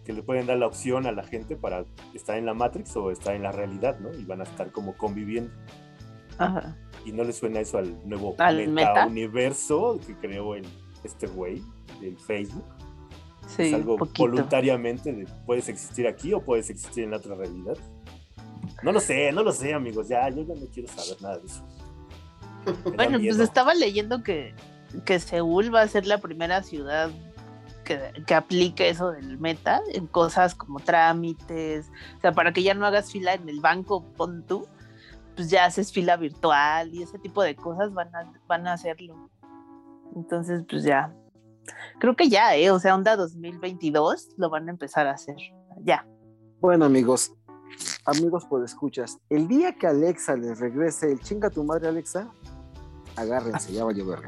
que 0.04 0.14
le 0.14 0.22
pueden 0.22 0.46
dar 0.46 0.58
la 0.58 0.68
opción 0.68 1.08
a 1.08 1.12
la 1.12 1.24
gente 1.24 1.56
para 1.56 1.84
estar 2.14 2.38
en 2.38 2.46
la 2.46 2.54
Matrix 2.54 2.96
o 2.96 3.10
estar 3.10 3.34
en 3.34 3.42
la 3.42 3.52
realidad, 3.52 3.98
¿no? 4.00 4.14
Y 4.14 4.24
van 4.26 4.42
a 4.42 4.44
estar 4.44 4.72
como 4.72 4.96
conviviendo. 4.98 5.52
Ajá. 6.38 6.76
Y 7.06 7.12
no 7.12 7.24
le 7.24 7.34
suena 7.34 7.60
eso 7.60 7.78
al 7.80 8.08
nuevo 8.08 8.36
¿Al 8.38 8.58
meta, 8.68 8.72
meta? 8.94 9.08
universo 9.08 10.00
que 10.06 10.16
creó 10.16 10.54
el, 10.56 10.66
este 11.04 11.26
güey 11.28 11.64
del 12.02 12.18
Facebook. 12.18 12.64
Sí, 13.48 13.64
es 13.64 13.74
algo 13.74 13.98
poquito. 13.98 14.24
voluntariamente 14.24 15.14
de 15.14 15.28
puedes 15.46 15.70
existir 15.70 16.08
aquí 16.08 16.34
o 16.34 16.42
puedes 16.42 16.70
existir 16.70 17.04
en 17.04 17.12
la 17.12 17.18
otra 17.18 17.36
realidad. 17.36 17.78
No 18.84 18.92
lo 18.92 19.00
sé, 19.00 19.32
no 19.32 19.44
lo 19.44 19.52
sé, 19.52 19.74
amigos. 19.74 20.08
Ya, 20.08 20.28
yo 20.30 20.44
ya 20.44 20.56
no 20.56 20.66
quiero 20.74 20.90
saber 20.90 21.22
nada 21.22 21.38
de 21.38 21.46
eso. 21.46 21.64
Bueno, 22.96 23.20
pues 23.20 23.40
estaba 23.40 23.74
leyendo 23.74 24.24
que, 24.24 24.54
que 25.06 25.20
Seúl 25.20 25.74
va 25.74 25.82
a 25.82 25.88
ser 25.88 26.08
la 26.08 26.18
primera 26.18 26.64
ciudad 26.64 27.12
que, 27.84 28.00
que 28.26 28.34
aplique 28.34 28.90
eso 28.90 29.12
del 29.12 29.38
meta 29.38 29.82
en 29.94 30.08
cosas 30.08 30.56
como 30.56 30.80
trámites, 30.80 31.92
o 32.18 32.22
sea, 32.22 32.32
para 32.32 32.52
que 32.52 32.64
ya 32.64 32.74
no 32.74 32.86
hagas 32.86 33.12
fila 33.12 33.36
en 33.36 33.48
el 33.48 33.62
banco, 33.62 34.04
pon 34.18 34.44
tú, 34.44 34.68
pues 35.36 35.50
ya 35.50 35.66
haces 35.66 35.92
fila 35.92 36.18
virtual 36.18 36.94
y 36.94 37.04
ese 37.04 37.20
tipo 37.20 37.44
de 37.44 37.56
cosas 37.56 37.94
van 37.94 38.14
a, 38.16 38.32
van 38.48 38.68
a 38.68 38.74
hacerlo. 38.74 39.30
Entonces, 40.16 40.64
pues 40.68 40.84
ya, 40.84 41.14
creo 42.00 42.16
que 42.16 42.30
ya, 42.30 42.56
¿eh? 42.56 42.72
O 42.72 42.80
sea, 42.80 42.96
onda 42.96 43.16
2022 43.16 44.30
lo 44.38 44.50
van 44.50 44.68
a 44.68 44.72
empezar 44.72 45.08
a 45.08 45.12
hacer, 45.12 45.36
ya. 45.84 46.06
Bueno, 46.62 46.86
amigos, 46.86 47.34
amigos 48.06 48.46
por 48.46 48.64
escuchas, 48.64 49.18
el 49.30 49.48
día 49.48 49.74
que 49.74 49.88
Alexa 49.88 50.36
les 50.36 50.60
regrese 50.60 51.12
el 51.12 51.20
chinga 51.20 51.50
tu 51.50 51.64
madre, 51.64 51.88
Alexa, 51.90 52.28
agárrense, 53.16 53.72
ya 53.74 53.84
va 53.86 53.92
a 53.92 53.94
llover. 53.94 54.20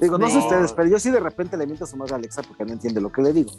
Digo, 0.00 0.18
no 0.18 0.28
sé 0.28 0.34
No. 0.36 0.40
ustedes, 0.44 0.72
pero 0.74 0.88
yo 0.88 0.98
sí 0.98 1.10
de 1.10 1.20
repente 1.20 1.56
le 1.56 1.64
miento 1.66 1.84
a 1.84 1.86
su 1.86 1.96
madre 1.96 2.12
a 2.14 2.16
Alexa 2.16 2.42
porque 2.42 2.64
no 2.64 2.72
entiende 2.72 3.00
lo 3.00 3.10
que 3.10 3.22
le 3.22 3.32
digo. 3.32 3.52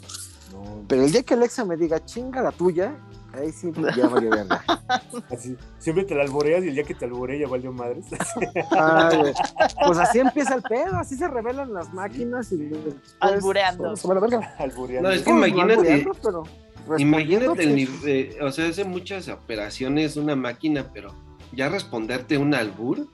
No, 0.52 0.84
Pero 0.88 1.02
el 1.02 1.10
día 1.12 1.22
que 1.24 1.34
Alexa 1.34 1.64
me 1.64 1.76
diga 1.76 2.04
chinga 2.04 2.40
la 2.42 2.52
tuya, 2.52 2.96
ahí 3.32 3.52
sí 3.52 3.70
ya 3.96 4.08
va 4.08 4.18
a 4.18 4.20
llover. 4.22 4.46
así, 5.30 5.56
siempre 5.78 6.04
te 6.04 6.14
la 6.14 6.22
alboreas 6.22 6.64
y 6.64 6.68
el 6.68 6.74
día 6.74 6.84
que 6.84 6.94
te 6.94 7.04
alborea 7.04 7.40
ya 7.40 7.48
valió 7.48 7.72
madres. 7.72 8.06
Ay, 8.70 9.32
pues 9.86 9.98
así 9.98 10.18
empieza 10.18 10.54
el 10.54 10.62
pedo, 10.62 10.96
así 10.96 11.16
se 11.16 11.28
revelan 11.28 11.72
las 11.74 11.92
máquinas 11.92 12.50
y 12.52 12.56
después 12.56 12.94
Albureando. 13.20 13.96
se 13.96 14.10
a 14.10 14.14
verga. 14.20 14.54
No, 15.00 15.10
es 15.10 15.22
que 15.22 15.30
imagínate- 15.30 16.06
pero 16.22 16.44
Imagínate 16.96 17.62
el 17.64 17.74
nivel, 17.76 18.00
eh, 18.06 18.38
o 18.40 18.50
sea, 18.50 18.66
hace 18.68 18.82
muchas 18.84 19.28
operaciones 19.28 20.16
una 20.16 20.34
máquina, 20.36 20.86
pero 20.94 21.14
ya 21.52 21.68
responderte 21.68 22.38
un 22.38 22.54
albur, 22.54 23.06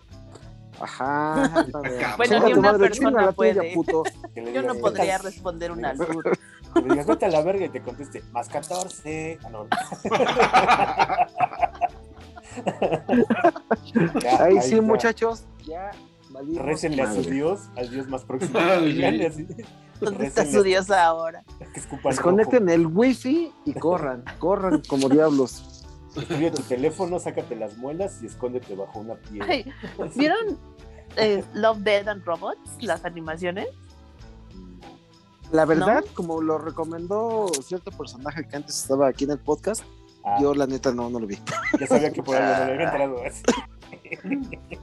Ajá. 0.80 1.66
Bueno, 2.16 2.46
ni 2.48 2.52
una 2.54 2.76
persona 2.76 3.30
puede. 3.32 3.74
puto. 3.74 4.02
Yo 4.52 4.62
no 4.62 4.74
podría 4.74 5.04
"Vete 5.04 5.12
al- 5.12 5.22
responder 5.22 5.70
un 5.72 5.84
albur. 5.84 6.36
Que 6.74 6.80
le 6.80 6.88
digas, 6.90 7.06
vete 7.06 7.26
a 7.26 7.28
la 7.28 7.42
verga 7.42 7.66
y 7.66 7.68
te 7.68 7.80
conteste, 7.80 8.22
más 8.32 8.48
14. 8.48 9.38
Ah, 9.42 9.48
no. 9.50 9.66
Ya, 14.22 14.44
Ahí 14.44 14.60
sí, 14.62 14.74
está. 14.74 14.82
muchachos, 14.82 15.44
ya 15.66 15.90
Récenle 16.56 17.02
a 17.02 17.12
su. 17.12 17.22
Dios, 17.22 17.60
al 17.76 17.90
Dios 17.90 18.08
más 18.08 18.24
próximo. 18.24 18.58
¿Dónde 20.00 20.26
está 20.26 20.44
su 20.44 20.62
Dios 20.62 20.90
ahora? 20.90 21.44
Desconecten 22.04 22.68
el 22.68 22.86
wifi 22.86 23.52
y 23.64 23.72
corran, 23.74 24.24
corran 24.38 24.82
como 24.88 25.08
diablos. 25.08 25.84
Estudia 26.16 26.52
tu 26.52 26.62
teléfono, 26.62 27.18
sácate 27.18 27.56
las 27.56 27.76
muelas 27.76 28.20
y 28.22 28.26
escóndete 28.26 28.74
bajo 28.74 29.00
una 29.00 29.14
piedra. 29.14 29.46
Ay, 29.48 29.64
¿Vieron 30.16 30.58
eh, 31.16 31.44
Love, 31.54 31.78
Dead 31.78 32.08
and 32.08 32.24
Robots? 32.24 32.70
Las 32.80 33.04
animaciones. 33.04 33.68
La 35.52 35.64
verdad, 35.64 36.04
como 36.14 36.40
lo 36.40 36.58
recomendó 36.58 37.48
cierto 37.62 37.90
personaje 37.92 38.46
que 38.48 38.56
antes 38.56 38.80
estaba 38.80 39.08
aquí 39.08 39.24
en 39.24 39.32
el 39.32 39.38
podcast, 39.38 39.82
Ah, 40.26 40.38
yo 40.40 40.54
la 40.54 40.66
neta 40.66 40.90
no, 40.90 41.10
no 41.10 41.20
lo 41.20 41.26
vi. 41.26 41.38
ya 41.78 41.86
sabía 41.86 42.10
que 42.10 42.22
por 42.22 42.34
algo 42.34 42.58
no 42.60 42.64
le 42.64 42.72
había 42.72 42.84
entrado 42.86 43.16
así. 43.26 43.42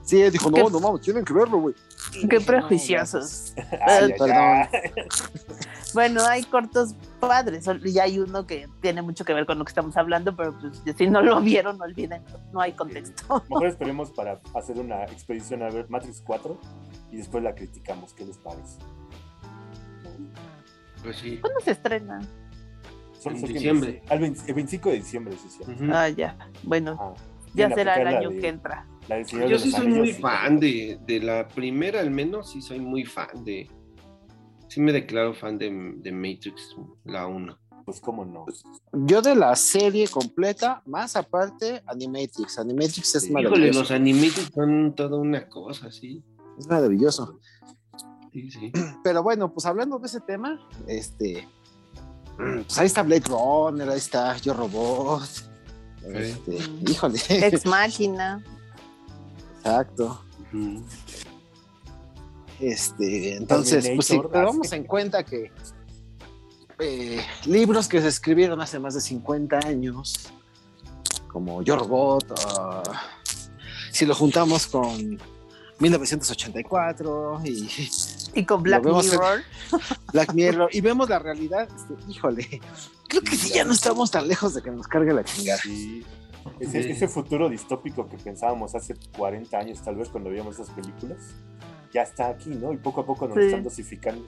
Sí, 0.03 0.21
él 0.21 0.31
dijo, 0.31 0.51
¿Qué? 0.51 0.61
no, 0.61 0.69
no 0.69 0.79
mames, 0.79 1.01
tienen 1.01 1.25
que 1.25 1.33
verlo, 1.33 1.57
güey. 1.57 1.75
Qué 2.29 2.39
prejuiciosos. 2.39 3.53
Ay, 3.85 4.13
perdón. 4.17 4.67
Bueno, 5.93 6.23
hay 6.25 6.43
cortos 6.43 6.95
padres. 7.19 7.65
Y 7.83 7.99
hay 7.99 8.17
uno 8.17 8.47
que 8.47 8.69
tiene 8.81 9.01
mucho 9.01 9.25
que 9.25 9.33
ver 9.33 9.45
con 9.45 9.59
lo 9.59 9.65
que 9.65 9.71
estamos 9.71 9.97
hablando, 9.97 10.33
pero 10.37 10.57
pues, 10.57 10.81
si 10.97 11.07
no 11.07 11.21
lo 11.21 11.41
vieron, 11.41 11.77
no 11.77 11.83
olviden. 11.83 12.23
No 12.53 12.61
hay 12.61 12.71
contexto. 12.71 13.43
Mejor 13.49 13.67
esperemos 13.67 14.09
para 14.11 14.39
hacer 14.53 14.79
una 14.79 15.03
expedición 15.03 15.63
a 15.63 15.69
ver 15.69 15.89
Matrix 15.89 16.21
4 16.25 16.57
y 17.11 17.17
después 17.17 17.43
la 17.43 17.53
criticamos. 17.53 18.13
¿Qué 18.13 18.23
les 18.25 18.37
parece? 18.37 18.77
Pues 21.03 21.17
sí. 21.17 21.37
¿Cuándo 21.37 21.59
se 21.61 21.71
estrena? 21.71 22.19
Solo 23.19 23.35
En 23.35 23.41
sé 23.41 23.47
que 23.47 23.53
diciembre. 23.53 24.01
Al 24.09 24.19
20 24.19 24.41
el 24.47 24.53
25 24.55 24.89
de 24.89 24.95
diciembre, 24.95 25.35
sí, 25.41 25.49
sí. 25.49 25.71
Ujú. 25.71 25.91
Ah, 25.93 26.09
ya. 26.09 26.37
Bueno, 26.63 26.91
Ajá. 26.93 27.13
ya 27.53 27.69
será 27.69 27.95
el 27.95 28.07
año 28.07 28.29
de- 28.29 28.39
que 28.39 28.47
entra. 28.47 28.87
Yo 29.49 29.59
sí 29.59 29.71
soy 29.71 29.87
muy 29.87 30.13
sí. 30.13 30.21
fan 30.21 30.59
de, 30.59 30.99
de 31.05 31.19
la 31.19 31.47
primera, 31.47 31.99
al 31.99 32.11
menos, 32.11 32.51
sí 32.51 32.61
soy 32.61 32.79
muy 32.79 33.03
fan 33.05 33.43
de. 33.43 33.69
Sí 34.69 34.79
me 34.79 34.93
declaro 34.93 35.33
fan 35.33 35.57
de, 35.57 35.69
de 35.97 36.11
Matrix, 36.11 36.75
la 37.03 37.27
1. 37.27 37.57
Pues 37.83 37.99
cómo 37.99 38.23
no. 38.23 38.45
Yo 38.93 39.21
de 39.21 39.35
la 39.35 39.55
serie 39.55 40.07
completa, 40.07 40.81
más 40.85 41.15
aparte, 41.15 41.81
Animatrix. 41.87 42.57
Animatrix 42.59 43.15
es 43.15 43.23
Sí. 43.23 43.29
Híjole, 43.31 43.49
maravilloso. 43.49 43.79
los 43.81 43.91
animated 43.91 44.43
son 44.53 44.95
toda 44.95 45.17
una 45.17 45.49
cosa, 45.49 45.91
sí. 45.91 46.23
Es 46.57 46.67
maravilloso. 46.67 47.39
Sí, 48.31 48.49
sí. 48.51 48.71
Pero 49.03 49.23
bueno, 49.23 49.51
pues 49.53 49.65
hablando 49.65 49.99
de 49.99 50.07
ese 50.07 50.19
tema, 50.21 50.59
este. 50.87 51.47
Pues 52.37 52.77
ahí 52.79 52.87
está 52.87 53.03
Blade 53.03 53.25
Runner, 53.27 53.89
ahí 53.89 53.97
está 53.97 54.35
Yo 54.37 54.53
Robot. 54.53 55.29
Este, 56.03 56.57
híjole. 56.89 57.19
Ex 57.29 57.65
Máquina. 57.67 58.43
Exacto. 59.57 60.23
Este, 62.59 63.35
entonces, 63.35 63.91
pues 63.95 64.11
vamos 64.31 64.69
sí. 64.69 64.75
en 64.75 64.85
cuenta 64.85 65.23
que 65.23 65.51
eh, 66.79 67.23
libros 67.45 67.87
que 67.87 68.01
se 68.01 68.07
escribieron 68.07 68.59
hace 68.59 68.79
más 68.79 68.95
de 68.95 69.01
50 69.01 69.59
años, 69.67 70.31
como 71.27 71.61
Yo 71.61 71.75
Robot, 71.75 72.33
ah, 72.57 72.83
si 73.91 74.05
lo 74.05 74.15
juntamos 74.15 74.65
con 74.65 75.19
1984 75.79 77.41
y 77.45 77.89
Y 78.35 78.45
con 78.45 78.63
Black 78.63 78.83
Mirror. 78.85 79.41
Black 80.13 80.33
Mirror 80.33 80.69
y 80.73 80.81
vemos 80.81 81.09
la 81.09 81.19
realidad, 81.19 81.67
este, 81.75 81.93
híjole, 82.11 82.61
creo 83.07 83.21
que 83.21 83.35
sí 83.35 83.53
ya 83.53 83.63
no 83.65 83.73
estamos 83.73 84.11
tan 84.11 84.27
lejos 84.27 84.53
de 84.53 84.61
que 84.61 84.71
nos 84.71 84.87
cargue 84.87 85.13
la 85.13 85.23
chingada. 85.23 85.59
Sí. 85.61 86.05
Ese, 86.59 86.83
Sí. 86.83 86.89
ese 86.91 87.07
futuro 87.07 87.49
distópico 87.49 88.09
que 88.09 88.17
pensábamos 88.17 88.73
hace 88.73 88.95
40 89.17 89.57
años, 89.59 89.79
tal 89.81 89.95
vez, 89.95 90.09
cuando 90.09 90.29
veíamos 90.31 90.55
esas 90.55 90.69
películas, 90.71 91.17
ya 91.93 92.01
está 92.01 92.29
aquí, 92.29 92.49
¿no? 92.49 92.73
Y 92.73 92.77
poco 92.77 93.01
a 93.01 93.05
poco 93.05 93.27
nos 93.27 93.37
Sí. 93.37 93.43
están 93.45 93.63
dosificando. 93.63 94.25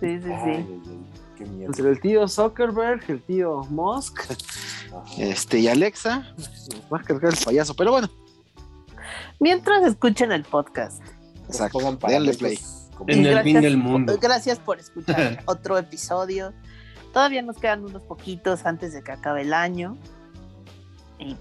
Sí, 0.00 0.20
sí, 0.22 0.28
Ay, 0.32 0.80
sí. 0.84 0.98
qué 1.36 1.44
miedo. 1.44 1.66
Entre 1.66 1.90
el 1.90 2.00
tío 2.00 2.28
Zuckerberg, 2.28 3.02
el 3.08 3.20
tío 3.22 3.62
Musk, 3.70 4.20
Ajá. 4.30 5.02
este, 5.18 5.58
y 5.58 5.66
Alexa, 5.68 6.32
nos 6.36 6.92
va 6.92 6.98
a 6.98 7.02
cargar 7.02 7.32
el 7.32 7.44
payaso, 7.44 7.74
pero 7.74 7.90
bueno, 7.92 8.08
Mientras 9.40 9.84
escuchen 9.84 10.32
el 10.32 10.42
podcast. 10.42 11.00
Exacto, 11.48 11.78
Pongan 11.78 11.98
denle 11.98 12.34
play. 12.34 12.58
como- 12.96 13.10
En 13.10 13.18
el 13.20 13.24
Gracias. 13.32 13.44
fin 13.44 13.60
del 13.60 13.76
mundo. 13.76 14.18
Gracias 14.20 14.58
por 14.58 14.78
escuchar 14.78 15.42
otro 15.46 15.78
episodio. 15.78 16.52
Todavía 17.12 17.42
nos 17.42 17.56
quedan 17.56 17.84
unos 17.84 18.02
poquitos 18.02 18.66
antes 18.66 18.92
de 18.92 19.02
que 19.02 19.12
acabe 19.12 19.42
el 19.42 19.52
año. 19.54 19.96
Y 21.18 21.36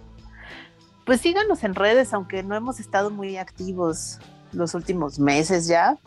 pues 1.05 1.21
síganos 1.21 1.63
en 1.63 1.75
redes, 1.75 2.13
aunque 2.13 2.43
no 2.43 2.55
hemos 2.55 2.79
estado 2.79 3.09
muy 3.11 3.37
activos 3.37 4.19
los 4.53 4.73
últimos 4.73 5.19
meses 5.19 5.67
ya, 5.67 5.97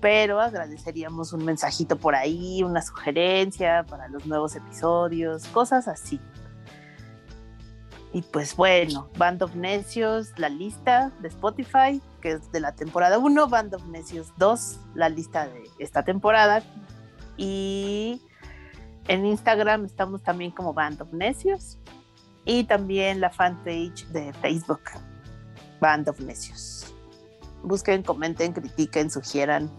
pero 0.00 0.40
agradeceríamos 0.40 1.32
un 1.32 1.44
mensajito 1.44 1.96
por 1.96 2.14
ahí, 2.14 2.62
una 2.62 2.82
sugerencia 2.82 3.84
para 3.88 4.08
los 4.08 4.26
nuevos 4.26 4.54
episodios, 4.56 5.46
cosas 5.46 5.88
así. 5.88 6.20
Y 8.12 8.22
pues 8.22 8.54
bueno, 8.54 9.08
Band 9.16 9.42
of 9.42 9.54
Necios, 9.56 10.32
la 10.38 10.48
lista 10.48 11.10
de 11.20 11.28
Spotify, 11.28 12.00
que 12.24 12.32
es 12.32 12.50
de 12.52 12.60
la 12.60 12.72
temporada 12.74 13.18
1, 13.18 13.48
Band 13.48 13.74
of 13.74 13.84
Necios 13.88 14.32
2, 14.38 14.80
la 14.94 15.10
lista 15.10 15.46
de 15.46 15.68
esta 15.78 16.04
temporada. 16.04 16.62
Y 17.36 18.22
en 19.08 19.26
Instagram 19.26 19.84
estamos 19.84 20.22
también 20.22 20.50
como 20.50 20.72
Band 20.72 21.02
of 21.02 21.12
Necios. 21.12 21.76
Y 22.46 22.64
también 22.64 23.20
la 23.20 23.28
fanpage 23.28 24.06
de 24.08 24.32
Facebook, 24.40 24.80
Band 25.82 26.08
of 26.08 26.18
Necios. 26.20 26.94
Busquen, 27.62 28.02
comenten, 28.02 28.54
critiquen, 28.54 29.10
sugieran 29.10 29.70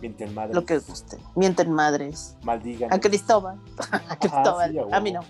Mienten 0.00 0.32
madres. 0.34 0.54
lo 0.54 0.64
que 0.64 0.78
gusten. 0.78 1.18
Mienten 1.34 1.72
madres. 1.72 2.36
Maldigan. 2.44 2.92
A 2.92 3.00
Cristóbal. 3.00 3.58
A 4.08 4.16
Cristóbal. 4.16 4.70
sí, 4.70 4.78
a 4.78 4.96
a 4.96 5.00
mí 5.00 5.10
no. 5.10 5.20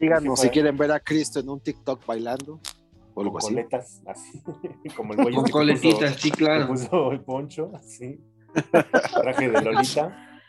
Díganos 0.00 0.40
si 0.40 0.48
quieren 0.50 0.76
ver 0.76 0.90
a 0.90 0.98
Cristo 0.98 1.38
en 1.38 1.48
un 1.48 1.60
TikTok 1.60 2.04
bailando 2.04 2.58
o 3.16 3.22
Con 3.22 3.26
algo 3.26 3.38
así. 3.38 3.48
coletas, 3.48 4.02
así. 4.06 4.42
Como 4.96 5.14
el 5.14 5.22
güey 5.22 5.34
Con 5.34 5.44
este 5.44 5.52
coletitas, 5.52 6.12
puso- 6.12 6.18
sí, 6.22 6.30
claro. 6.30 6.66
puso 6.68 7.12
el 7.12 7.20
poncho, 7.22 7.70
así. 7.74 8.20
Traje 9.14 9.50
de 9.50 9.60
Lolita, 9.62 10.40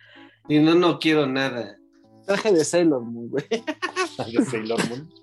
Y 0.50 0.60
no, 0.60 0.76
no 0.76 1.00
quiero 1.00 1.26
nada. 1.28 1.78
Traje 2.26 2.52
de 2.52 2.64
Sailor 2.66 3.02
Moon, 3.04 3.30
güey. 3.30 3.46
de 4.38 4.46
Sailor 4.46 4.80
Moon. 4.90 5.10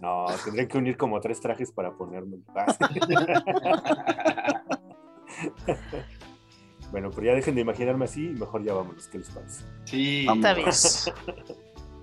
No, 0.00 0.26
tendría 0.44 0.66
que 0.68 0.78
unir 0.78 0.96
como 0.96 1.20
tres 1.20 1.40
trajes 1.40 1.70
para 1.72 1.92
ponerme. 1.96 2.38
Bueno, 6.90 7.10
pero 7.10 7.26
ya 7.28 7.34
dejen 7.34 7.54
de 7.54 7.60
imaginarme 7.62 8.04
así 8.04 8.26
y 8.26 8.32
mejor 8.34 8.62
ya 8.64 8.74
vámonos. 8.74 9.08
¿Qué 9.08 9.18
les 9.18 9.30
parece? 9.30 9.64
Sí, 9.84 10.26
bien. 10.26 10.40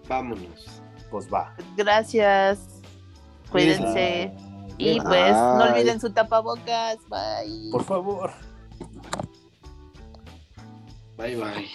vámonos. 0.07 0.81
Pues 1.11 1.31
va. 1.31 1.55
Gracias. 1.77 2.78
Cuídense. 3.51 4.31
Y 4.77 4.99
Bye. 4.99 5.03
pues 5.03 5.34
no 5.34 5.63
olviden 5.63 5.99
su 5.99 6.11
tapabocas. 6.11 6.97
Bye. 7.09 7.69
Por 7.71 7.84
favor. 7.84 8.31
Bye, 11.17 11.35
bye. 11.35 11.67